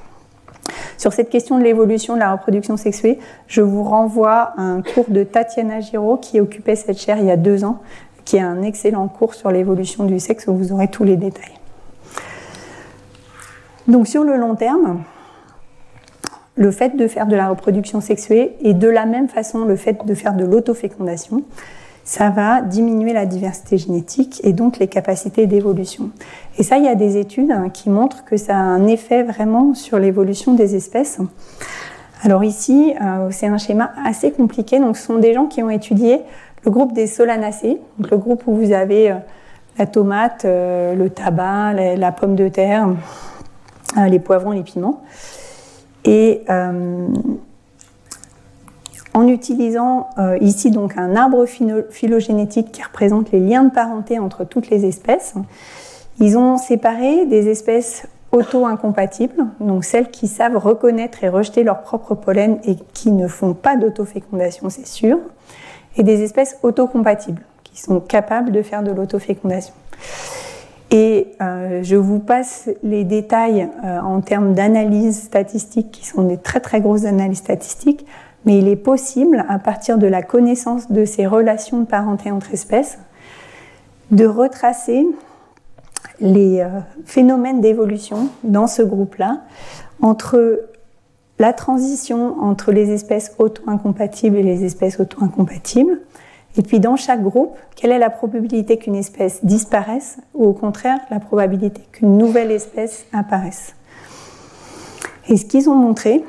Sur 0.97 1.14
cette 1.14 1.30
question 1.30 1.57
de 1.57 1.64
l'évolution 1.64 2.14
de 2.14 2.20
la 2.20 2.34
reproduction 2.34 2.78
sexuée, 2.78 3.20
je 3.47 3.62
vous 3.62 3.84
renvoie 3.84 4.53
à 4.55 4.62
un 4.62 4.82
cours 4.82 5.10
de 5.10 5.24
Tatiana 5.24 5.80
Giraud 5.80 6.18
qui 6.18 6.39
occupait 6.39 6.76
cette 6.76 6.99
chaire 6.99 7.18
il 7.20 7.26
y 7.26 7.32
a 7.32 7.38
deux 7.38 7.64
ans, 7.64 7.80
qui 8.26 8.38
est 8.38 8.41
un 8.41 8.62
excellent 8.62 9.07
cours 9.07 9.34
sur 9.34 9.49
l'évolution 9.49 10.03
du 10.03 10.20
sexe 10.20 10.47
où 10.47 10.53
vous 10.53 10.74
aurez 10.74 10.89
tous 10.89 11.03
les 11.03 11.16
détails. 11.16 11.57
Donc 13.88 14.07
sur 14.07 14.24
le 14.24 14.38
long 14.38 14.55
terme, 14.55 15.03
le 16.60 16.72
fait 16.72 16.97
de 16.97 17.07
faire 17.07 17.26
de 17.26 17.38
la 17.38 17.47
reproduction 17.47 18.01
sexuée 18.01 18.57
et 18.62 18.74
de 18.74 18.89
la 18.89 19.05
même 19.05 19.30
façon 19.30 19.64
le 19.64 19.78
fait 19.78 20.05
de 20.05 20.14
faire 20.14 20.34
de 20.34 20.43
l'autofécondation, 20.43 21.43
ça 22.03 22.30
va 22.32 22.62
diminuer 22.62 23.14
la 23.14 23.26
diversité 23.26 23.78
génétique 23.78 24.41
et 24.43 24.51
donc 24.51 24.78
les 24.78 24.88
capacités 24.88 25.47
d'évolution. 25.47 26.10
Et 26.57 26.64
ça, 26.64 26.78
il 26.78 26.84
y 26.84 26.89
a 26.89 26.95
des 26.95 27.16
études 27.16 27.51
hein, 27.51 27.70
qui 27.70 27.89
montrent 27.89 28.26
que 28.26 28.36
ça 28.36 28.55
a 28.55 28.62
un 28.62 28.88
effet 28.88 29.24
vraiment 29.24 29.74
sur 29.74 29.99
l'évolution 29.99 30.53
des 30.53 30.76
espèces. 30.76 31.20
Alors 32.24 32.43
ici, 32.43 32.93
euh, 33.01 33.30
c'est 33.32 33.47
un 33.47 33.57
schéma 33.57 33.91
assez 34.03 34.32
compliqué. 34.32 34.80
Donc, 34.80 34.97
ce 34.97 35.05
sont 35.05 35.18
des 35.18 35.34
gens 35.34 35.45
qui 35.45 35.64
ont 35.64 35.70
étudié 35.70 36.20
le 36.66 36.72
groupe 36.72 36.91
des 36.91 37.07
solanacées, 37.07 37.80
le 37.99 38.18
groupe 38.18 38.43
où 38.47 38.53
vous 38.53 38.74
avez 38.74 39.12
euh, 39.12 39.16
la 39.78 39.86
tomate, 39.86 40.43
euh, 40.43 40.93
le 40.93 41.10
tabac, 41.10 41.74
la 41.74 42.12
pomme 42.12 42.36
de 42.36 42.49
terre, 42.49 42.89
les 44.10 44.20
poivrons, 44.20 44.51
les 44.51 44.64
piments. 44.64 45.01
Et 46.06 46.43
euh, 46.50 47.08
en 49.14 49.28
utilisant 49.28 50.10
euh, 50.18 50.38
ici 50.39 50.72
donc 50.72 50.97
un 50.97 51.16
arbre 51.16 51.45
phylogénétique 51.45 52.72
qui 52.72 52.84
représente 52.84 53.32
les 53.32 53.39
liens 53.39 53.64
de 53.64 53.72
parenté 53.72 54.20
entre 54.20 54.45
toutes 54.45 54.70
les 54.70 54.86
espèces, 54.86 55.34
ils 56.20 56.38
ont 56.38 56.58
séparé 56.58 57.26
des 57.26 57.50
espèces 57.50 58.08
auto-incompatibles, 58.32 59.45
donc 59.60 59.84
celles 59.84 60.12
qui 60.12 60.28
savent 60.28 60.58
reconnaître 60.58 61.24
et 61.24 61.30
rejeter 61.30 61.64
leur 61.64 61.82
propre 61.82 62.14
pollen 62.14 62.60
et 62.64 62.76
qui 62.93 63.12
ne 63.12 63.28
font 63.28 63.54
pas 63.54 63.76
d'autofécondation, 63.76 64.70
c'est 64.70 64.86
sûr, 64.86 65.18
et 65.97 66.04
des 66.04 66.22
espèces 66.22 66.58
autocompatibles, 66.62 67.41
qui 67.64 67.82
sont 67.82 68.00
capables 68.00 68.52
de 68.52 68.62
faire 68.62 68.84
de 68.84 68.91
l'autofécondation. 68.91 69.74
Et 70.91 71.27
euh, 71.41 71.83
je 71.83 71.95
vous 71.95 72.19
passe 72.19 72.69
les 72.81 73.03
détails 73.03 73.69
euh, 73.83 73.99
en 73.99 74.21
termes 74.21 74.53
d'analyse 74.53 75.21
statistique, 75.23 75.91
qui 75.91 76.05
sont 76.05 76.23
des 76.23 76.37
très 76.37 76.59
très 76.59 76.81
grosses 76.81 77.05
analyses 77.05 77.39
statistiques, 77.39 78.05
mais 78.45 78.57
il 78.57 78.67
est 78.67 78.75
possible, 78.75 79.45
à 79.47 79.59
partir 79.59 79.97
de 79.97 80.07
la 80.07 80.23
connaissance 80.23 80.91
de 80.91 81.05
ces 81.05 81.27
relations 81.27 81.79
de 81.79 81.85
parenté 81.85 82.31
entre 82.31 82.53
espèces, 82.53 82.97
de 84.11 84.25
retracer 84.25 85.05
les 86.19 86.61
euh, 86.61 86.79
phénomènes 87.05 87.61
d'évolution 87.61 88.29
dans 88.43 88.67
ce 88.67 88.81
groupe-là 88.81 89.41
entre 90.01 90.61
la 91.37 91.53
transition 91.53 92.41
entre 92.41 92.71
les 92.71 92.91
espèces 92.91 93.33
auto-incompatibles 93.39 94.37
et 94.37 94.43
les 94.43 94.65
espèces 94.65 94.99
auto-incompatibles, 94.99 96.01
et 96.58 96.62
puis 96.62 96.80
dans 96.80 96.95
chaque 96.95 97.22
groupe, 97.22 97.56
quelle 97.76 97.91
est 97.91 98.00
la 98.00 98.10
probabilité 98.10 98.78
qu'une 98.78 98.95
espèce 98.95 99.43
disparaisse 99.45 100.18
ou 100.34 100.45
au 100.45 100.54
contraire 100.54 101.00
la 101.12 101.20
probabilité 101.20 101.82
qu'une 101.91 102.18
nouvelle 102.18 102.52
espèce 102.52 103.06
apparaisse? 103.14 103.76
Et 105.28 105.38
ce 105.38 105.45
qu'ils 105.45 105.70
ont 105.70 105.76
montré, 105.76 106.24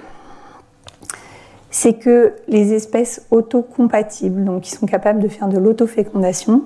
c'est 1.70 1.94
que 1.94 2.34
les 2.48 2.74
espèces 2.74 3.26
autocompatibles, 3.30 4.44
donc 4.44 4.62
qui 4.62 4.70
sont 4.72 4.86
capables 4.86 5.20
de 5.20 5.28
faire 5.28 5.48
de 5.48 5.58
l'autofécondation, 5.58 6.64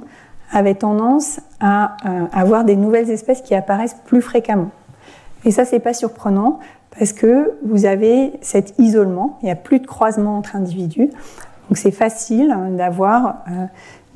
avaient 0.51 0.75
tendance 0.75 1.41
à 1.61 1.97
euh, 2.07 2.27
avoir 2.33 2.65
des 2.65 2.77
nouvelles 2.77 3.11
espèces 3.11 3.43
qui 3.43 3.55
apparaissent 3.55 3.97
plus 4.07 4.23
fréquemment. 4.23 4.71
Et 5.45 5.51
ça, 5.51 5.65
c'est 5.65 5.81
pas 5.81 5.95
surprenant 5.95 6.59
parce 6.99 7.13
que 7.13 7.55
vous 7.65 7.87
avez 7.87 8.33
cet 8.41 8.79
isolement, 8.79 9.39
il 9.43 9.47
n'y 9.47 9.51
a 9.51 9.57
plus 9.57 9.81
de 9.81 9.87
croisement 9.87 10.39
entre 10.39 10.57
individus. 10.57 11.11
Donc 11.69 11.79
c'est 11.79 11.91
facile 11.91 12.51
hein, 12.51 12.71
d'avoir 12.71 13.45
euh, 13.49 13.67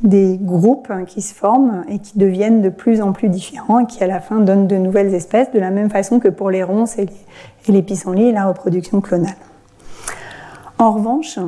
des 0.02 0.38
groupes 0.40 0.88
hein, 0.90 1.04
qui 1.04 1.22
se 1.22 1.34
forment 1.34 1.84
et 1.88 1.98
qui 1.98 2.18
deviennent 2.18 2.62
de 2.62 2.68
plus 2.68 3.00
en 3.00 3.12
plus 3.12 3.28
différents 3.28 3.80
et 3.80 3.86
qui 3.86 4.02
à 4.04 4.06
la 4.06 4.20
fin 4.20 4.40
donnent 4.40 4.66
de 4.66 4.76
nouvelles 4.76 5.14
espèces, 5.14 5.50
de 5.52 5.58
la 5.58 5.70
même 5.70 5.90
façon 5.90 6.20
que 6.20 6.28
pour 6.28 6.50
les 6.50 6.62
ronces 6.62 6.98
et 6.98 7.08
les, 7.68 7.82
pissenlits 7.82 8.28
et 8.28 8.32
la 8.32 8.46
reproduction 8.46 9.00
clonale. 9.00 9.34
En 10.78 10.92
revanche, 10.92 11.38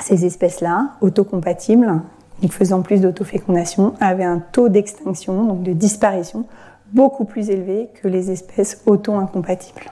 ces 0.00 0.24
espèces-là, 0.24 0.92
autocompatibles, 1.00 2.00
donc 2.40 2.52
faisant 2.52 2.80
plus 2.80 3.00
d'autofécondation, 3.00 3.94
avaient 4.00 4.24
un 4.24 4.38
taux 4.38 4.68
d'extinction, 4.68 5.44
donc 5.44 5.62
de 5.62 5.72
disparition, 5.72 6.46
beaucoup 6.92 7.24
plus 7.24 7.50
élevé 7.50 7.90
que 8.00 8.08
les 8.08 8.30
espèces 8.30 8.82
auto-incompatibles. 8.86 9.90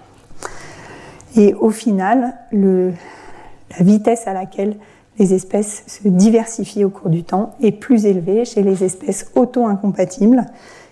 Et 1.37 1.55
au 1.55 1.71
final, 1.71 2.35
la 2.53 3.85
vitesse 3.85 4.27
à 4.27 4.33
laquelle 4.33 4.77
les 5.21 5.35
espèces 5.35 5.85
se 5.87 6.09
diversifient 6.09 6.85
au 6.85 6.91
cours 6.91 7.11
du 7.11 7.23
temps 7.23 7.55
est 7.63 7.73
plus 7.73 8.07
élevée 8.07 8.47
chez 8.47 8.63
les 8.63 8.83
espèces 8.83 9.31
auto-incompatibles 9.35 10.47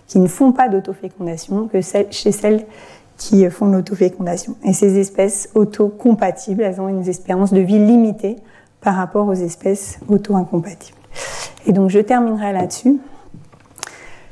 qui 0.05 0.19
ne 0.19 0.27
font 0.27 0.51
pas 0.51 0.69
d'autofécondation 0.69 1.67
que 1.67 1.79
chez 1.81 2.31
celles 2.31 2.65
qui 3.17 3.47
font 3.49 3.65
l'autofécondation. 3.65 4.55
Et 4.63 4.73
ces 4.73 4.99
espèces 4.99 5.49
auto-compatibles, 5.55 6.61
elles 6.61 6.79
ont 6.79 6.87
une 6.87 7.07
espérance 7.07 7.51
de 7.51 7.59
vie 7.59 7.79
limitée 7.79 8.37
par 8.81 8.95
rapport 8.95 9.27
aux 9.27 9.33
espèces 9.33 9.99
auto-incompatibles. 10.07 10.97
Et 11.65 11.73
donc 11.73 11.89
je 11.89 11.99
terminerai 11.99 12.53
là-dessus. 12.53 12.97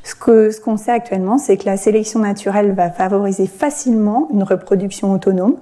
Ce 0.03 0.13
qu'on 0.15 0.51
ce 0.51 0.61
qu'on 0.61 0.77
sait 0.77 0.91
actuellement, 0.91 1.39
c'est 1.39 1.57
que 1.57 1.65
la 1.65 1.75
sélection 1.75 2.19
naturelle 2.19 2.71
va 2.73 2.91
favoriser 2.91 3.47
facilement 3.47 4.27
une 4.31 4.43
reproduction 4.43 5.11
autonome, 5.11 5.55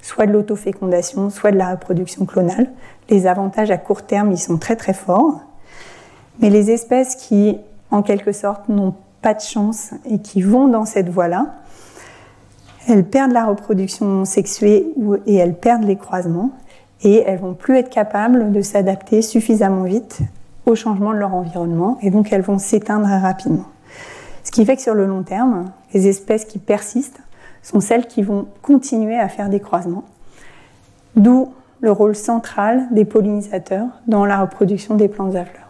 soit 0.00 0.26
de 0.26 0.32
l'autofécondation, 0.32 1.28
soit 1.28 1.52
de 1.52 1.58
la 1.58 1.70
reproduction 1.72 2.24
clonale. 2.24 2.70
Les 3.10 3.26
avantages 3.26 3.70
à 3.70 3.78
court 3.78 4.02
terme, 4.02 4.32
ils 4.32 4.38
sont 4.38 4.58
très 4.58 4.76
très 4.76 4.94
forts. 4.94 5.40
Mais 6.40 6.50
les 6.50 6.70
espèces 6.70 7.16
qui, 7.16 7.58
en 7.90 8.02
quelque 8.02 8.32
sorte, 8.32 8.68
n'ont 8.68 8.94
pas 9.20 9.34
de 9.34 9.40
chance 9.40 9.90
et 10.08 10.18
qui 10.18 10.42
vont 10.42 10.68
dans 10.68 10.84
cette 10.84 11.08
voie-là, 11.08 11.54
elles 12.88 13.04
perdent 13.04 13.32
la 13.32 13.46
reproduction 13.46 14.24
sexuée 14.24 14.86
et 15.26 15.36
elles 15.36 15.54
perdent 15.54 15.84
les 15.84 15.96
croisements 15.96 16.50
et 17.02 17.22
elles 17.26 17.38
vont 17.38 17.54
plus 17.54 17.76
être 17.76 17.90
capables 17.90 18.52
de 18.52 18.60
s'adapter 18.60 19.22
suffisamment 19.22 19.84
vite 19.84 20.20
au 20.66 20.74
changement 20.74 21.12
de 21.12 21.18
leur 21.18 21.34
environnement 21.34 21.98
et 22.02 22.10
donc 22.10 22.32
elles 22.32 22.42
vont 22.42 22.58
s'éteindre 22.58 23.06
rapidement. 23.06 23.66
Ce 24.44 24.50
qui 24.50 24.64
fait 24.64 24.76
que 24.76 24.82
sur 24.82 24.94
le 24.94 25.06
long 25.06 25.22
terme, 25.22 25.66
les 25.94 26.08
espèces 26.08 26.44
qui 26.44 26.58
persistent 26.58 27.20
sont 27.62 27.80
celles 27.80 28.06
qui 28.06 28.22
vont 28.22 28.46
continuer 28.62 29.18
à 29.18 29.28
faire 29.28 29.48
des 29.48 29.60
croisements. 29.60 30.04
D'où 31.14 31.52
le 31.82 31.92
rôle 31.92 32.16
central 32.16 32.86
des 32.92 33.04
pollinisateurs 33.04 33.88
dans 34.06 34.24
la 34.24 34.40
reproduction 34.40 34.94
des 34.94 35.08
plantes 35.08 35.34
à 35.34 35.44
fleurs. 35.44 35.68